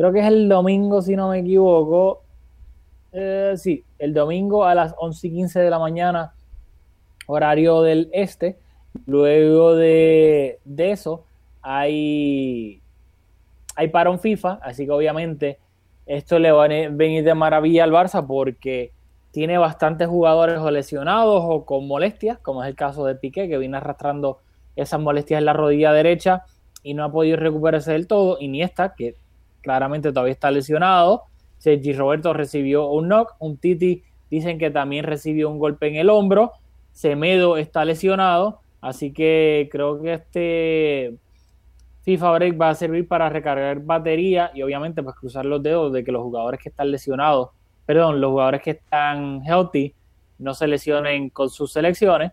Creo 0.02 0.12
que 0.12 0.18
es 0.18 0.26
el 0.26 0.48
domingo, 0.48 1.00
si 1.00 1.14
no 1.14 1.28
me 1.28 1.38
equivoco. 1.38 2.24
Eh, 3.12 3.52
sí, 3.56 3.84
el 4.00 4.12
domingo 4.12 4.64
a 4.64 4.74
las 4.74 4.96
11 4.98 5.28
y 5.28 5.30
15 5.30 5.60
de 5.60 5.70
la 5.70 5.78
mañana, 5.78 6.34
horario 7.28 7.82
del 7.82 8.10
este. 8.12 8.58
Luego 9.06 9.76
de, 9.76 10.58
eso, 10.76 11.24
hay, 11.60 12.82
hay 13.76 13.88
parón 13.90 14.18
FIFA, 14.18 14.58
así 14.62 14.86
que 14.86 14.90
obviamente 14.90 15.60
esto 16.06 16.40
le 16.40 16.50
va 16.50 16.64
a 16.64 16.68
venir 16.68 17.22
de 17.22 17.34
maravilla 17.36 17.84
al 17.84 17.92
Barça 17.92 18.26
porque 18.26 18.90
tiene 19.30 19.56
bastantes 19.56 20.08
jugadores 20.08 20.60
lesionados 20.62 21.44
o 21.46 21.64
con 21.64 21.86
molestias, 21.86 22.38
como 22.38 22.64
es 22.64 22.68
el 22.68 22.74
caso 22.74 23.06
de 23.06 23.14
Piqué, 23.14 23.48
que 23.48 23.56
viene 23.56 23.76
arrastrando 23.76 24.40
esas 24.74 24.98
molestias 24.98 25.38
en 25.38 25.44
la 25.44 25.52
rodilla 25.52 25.92
derecha 25.92 26.42
y 26.82 26.94
no 26.94 27.04
ha 27.04 27.12
podido 27.12 27.36
recuperarse 27.36 27.92
del 27.92 28.08
todo. 28.08 28.38
Iniesta, 28.40 28.96
que 28.96 29.21
claramente 29.62 30.10
todavía 30.10 30.32
está 30.32 30.50
lesionado. 30.50 31.24
Sergi 31.58 31.92
Roberto 31.92 32.32
recibió 32.32 32.88
un 32.88 33.08
knock, 33.08 33.34
un 33.38 33.56
Titi 33.56 34.02
dicen 34.32 34.58
que 34.58 34.70
también 34.70 35.04
recibió 35.04 35.50
un 35.50 35.58
golpe 35.58 35.88
en 35.88 35.96
el 35.96 36.08
hombro, 36.08 36.52
Semedo 36.90 37.58
está 37.58 37.84
lesionado, 37.84 38.60
así 38.80 39.12
que 39.12 39.68
creo 39.70 40.00
que 40.00 40.14
este 40.14 41.18
FIFA 42.02 42.32
Break 42.32 42.60
va 42.60 42.70
a 42.70 42.74
servir 42.74 43.06
para 43.06 43.28
recargar 43.28 43.80
batería 43.80 44.50
y 44.54 44.62
obviamente 44.62 45.02
pues 45.02 45.16
cruzar 45.16 45.44
los 45.44 45.62
dedos 45.62 45.92
de 45.92 46.02
que 46.02 46.12
los 46.12 46.22
jugadores 46.22 46.60
que 46.60 46.70
están 46.70 46.90
lesionados, 46.90 47.50
perdón, 47.84 48.22
los 48.22 48.30
jugadores 48.30 48.62
que 48.62 48.70
están 48.70 49.42
healthy 49.46 49.94
no 50.38 50.54
se 50.54 50.66
lesionen 50.66 51.28
con 51.28 51.50
sus 51.50 51.70
selecciones. 51.72 52.32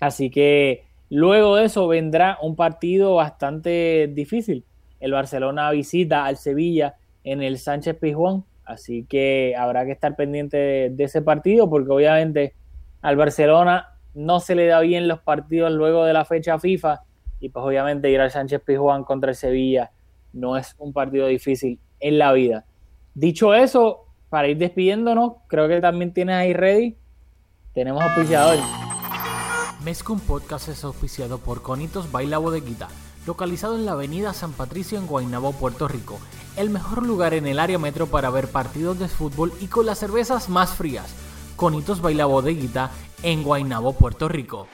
Así 0.00 0.28
que 0.28 0.86
luego 1.08 1.54
de 1.54 1.66
eso 1.66 1.86
vendrá 1.86 2.36
un 2.42 2.56
partido 2.56 3.14
bastante 3.14 4.10
difícil. 4.12 4.64
El 5.00 5.12
Barcelona 5.12 5.70
visita 5.70 6.24
al 6.24 6.36
Sevilla 6.36 6.96
en 7.24 7.42
el 7.42 7.58
Sánchez 7.58 7.96
Pizjuán. 7.98 8.44
Así 8.64 9.04
que 9.08 9.54
habrá 9.58 9.84
que 9.84 9.92
estar 9.92 10.14
pendiente 10.14 10.56
de, 10.90 11.04
ese 11.04 11.22
partido 11.22 11.68
porque 11.68 11.90
obviamente 11.90 12.54
al 13.02 13.16
Barcelona 13.16 13.88
no 14.14 14.38
se 14.38 14.54
le 14.54 14.66
da 14.66 14.80
bien 14.80 15.08
los 15.08 15.20
partidos 15.20 15.72
luego 15.72 16.04
de 16.04 16.12
la 16.12 16.24
fecha 16.24 16.58
FIFA 16.58 17.02
y 17.40 17.48
pues 17.48 17.64
obviamente 17.64 18.10
ir 18.10 18.20
al 18.20 18.30
Sánchez 18.30 18.60
Pizjuán 18.64 19.02
contra 19.02 19.30
el 19.30 19.36
Sevilla 19.36 19.90
no 20.32 20.56
es 20.56 20.74
un 20.78 20.92
partido 20.92 21.26
difícil 21.26 21.80
en 21.98 22.18
la 22.18 22.32
vida. 22.32 22.64
Dicho 23.14 23.54
eso, 23.54 24.06
para 24.28 24.48
ir 24.48 24.58
despidiéndonos, 24.58 25.32
creo 25.48 25.66
que 25.66 25.80
también 25.80 26.12
tienes 26.12 26.36
ahí 26.36 26.52
ready. 26.52 26.96
Tenemos 27.74 28.02
auspiciador. 28.02 28.58
Mezcum 29.84 30.20
Podcast 30.20 30.68
es 30.68 30.84
auspiciado 30.84 31.38
por 31.38 31.62
Conitos 31.62 32.12
Baila 32.12 32.38
Bodeguita, 32.38 32.88
localizado 33.26 33.76
en 33.76 33.86
la 33.86 33.92
avenida 33.92 34.32
San 34.34 34.52
Patricio 34.52 34.98
en 34.98 35.06
Guaynabo, 35.06 35.52
Puerto 35.52 35.88
Rico 35.88 36.18
el 36.56 36.70
mejor 36.70 37.06
lugar 37.06 37.34
en 37.34 37.46
el 37.46 37.58
área 37.58 37.78
metro 37.78 38.06
para 38.06 38.30
ver 38.30 38.48
partidos 38.48 38.98
de 38.98 39.08
fútbol 39.08 39.52
y 39.60 39.66
con 39.66 39.86
las 39.86 39.98
cervezas 39.98 40.48
más 40.48 40.70
frías. 40.70 41.14
Conitos 41.56 42.00
Baila 42.00 42.26
Bodeguita 42.26 42.90
en 43.22 43.42
Guaynabo, 43.42 43.92
Puerto 43.92 44.28
Rico. 44.28 44.66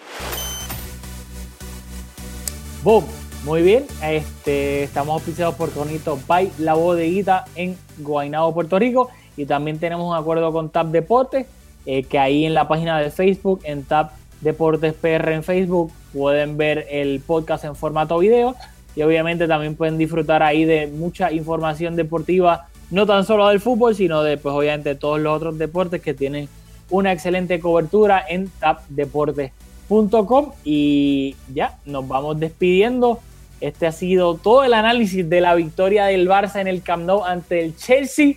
Boom, 2.83 3.05
muy 3.45 3.63
bien. 3.63 3.87
Este, 4.03 4.85
estamos 4.85 5.15
auspiciados 5.15 5.55
por 5.57 5.71
Conitos 5.71 6.25
Baila 6.27 6.75
Bodeguita 6.75 7.45
en 7.55 7.77
Guaynabo, 7.99 8.55
Puerto 8.55 8.79
Rico. 8.79 9.09
Y 9.37 9.47
también 9.47 9.79
tenemos 9.79 10.09
un 10.09 10.17
acuerdo 10.17 10.53
con 10.53 10.71
TAP 10.71 10.89
Deportes, 10.89 11.47
eh, 11.85 12.05
que 12.05 12.19
ahí 12.19 12.47
en 12.47 12.55
la 12.55 12.69
página 12.69 12.99
de 12.99 13.11
Facebook, 13.11 13.61
en 13.65 13.85
TAP 13.85 14.13
Deportes 14.41 14.95
PR 14.95 15.33
en 15.33 15.43
Facebook, 15.43 15.93
pueden 16.17 16.57
ver 16.57 16.87
el 16.91 17.21
podcast 17.21 17.65
en 17.65 17.77
formato 17.77 18.19
video 18.19 18.57
y 18.95 19.03
obviamente 19.03 19.47
también 19.47 19.77
pueden 19.77 19.99
disfrutar 19.99 20.43
ahí 20.43 20.65
de 20.65 20.87
mucha 20.87 21.31
información 21.31 21.95
deportiva, 21.95 22.69
no 22.91 23.05
tan 23.05 23.25
solo 23.25 23.49
del 23.49 23.61
fútbol, 23.61 23.95
sino 23.95 24.23
de 24.23 24.39
pues 24.39 24.55
obviamente 24.55 24.95
todos 24.95 25.21
los 25.21 25.37
otros 25.37 25.59
deportes 25.59 26.01
que 26.01 26.15
tienen 26.15 26.49
una 26.89 27.13
excelente 27.13 27.61
cobertura 27.61 28.25
en 28.27 28.49
tapdeportes.com 28.49 30.53
y 30.65 31.37
ya 31.53 31.79
nos 31.85 32.09
vamos 32.09 32.41
despidiendo. 32.41 33.21
Este 33.61 33.87
ha 33.87 33.93
sido 33.93 34.37
todo 34.37 34.65
el 34.65 34.73
análisis 34.73 35.29
de 35.29 35.41
la 35.43 35.55
victoria 35.55 36.07
del 36.07 36.29
Barça 36.29 36.61
en 36.61 36.67
el 36.67 36.83
Camp 36.83 37.05
Nou 37.05 37.25
ante 37.25 37.63
el 37.63 37.77
Chelsea, 37.77 38.37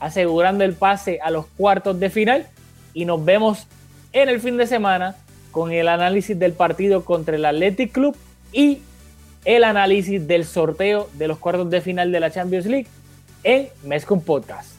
asegurando 0.00 0.64
el 0.64 0.74
pase 0.74 1.20
a 1.22 1.30
los 1.30 1.46
cuartos 1.46 1.98
de 2.00 2.10
final. 2.10 2.46
Y 2.94 3.04
nos 3.04 3.24
vemos 3.24 3.66
en 4.12 4.28
el 4.28 4.40
fin 4.40 4.56
de 4.56 4.66
semana 4.66 5.16
con 5.50 5.72
el 5.72 5.88
análisis 5.88 6.38
del 6.38 6.52
partido 6.52 7.04
contra 7.04 7.36
el 7.36 7.44
Athletic 7.44 7.92
Club 7.92 8.16
y 8.52 8.80
el 9.44 9.64
análisis 9.64 10.26
del 10.26 10.44
sorteo 10.44 11.08
de 11.14 11.28
los 11.28 11.38
cuartos 11.38 11.70
de 11.70 11.80
final 11.80 12.12
de 12.12 12.20
la 12.20 12.30
Champions 12.30 12.66
League 12.66 12.86
en 13.44 13.68
Mescom 13.84 14.20
Podcast. 14.20 14.77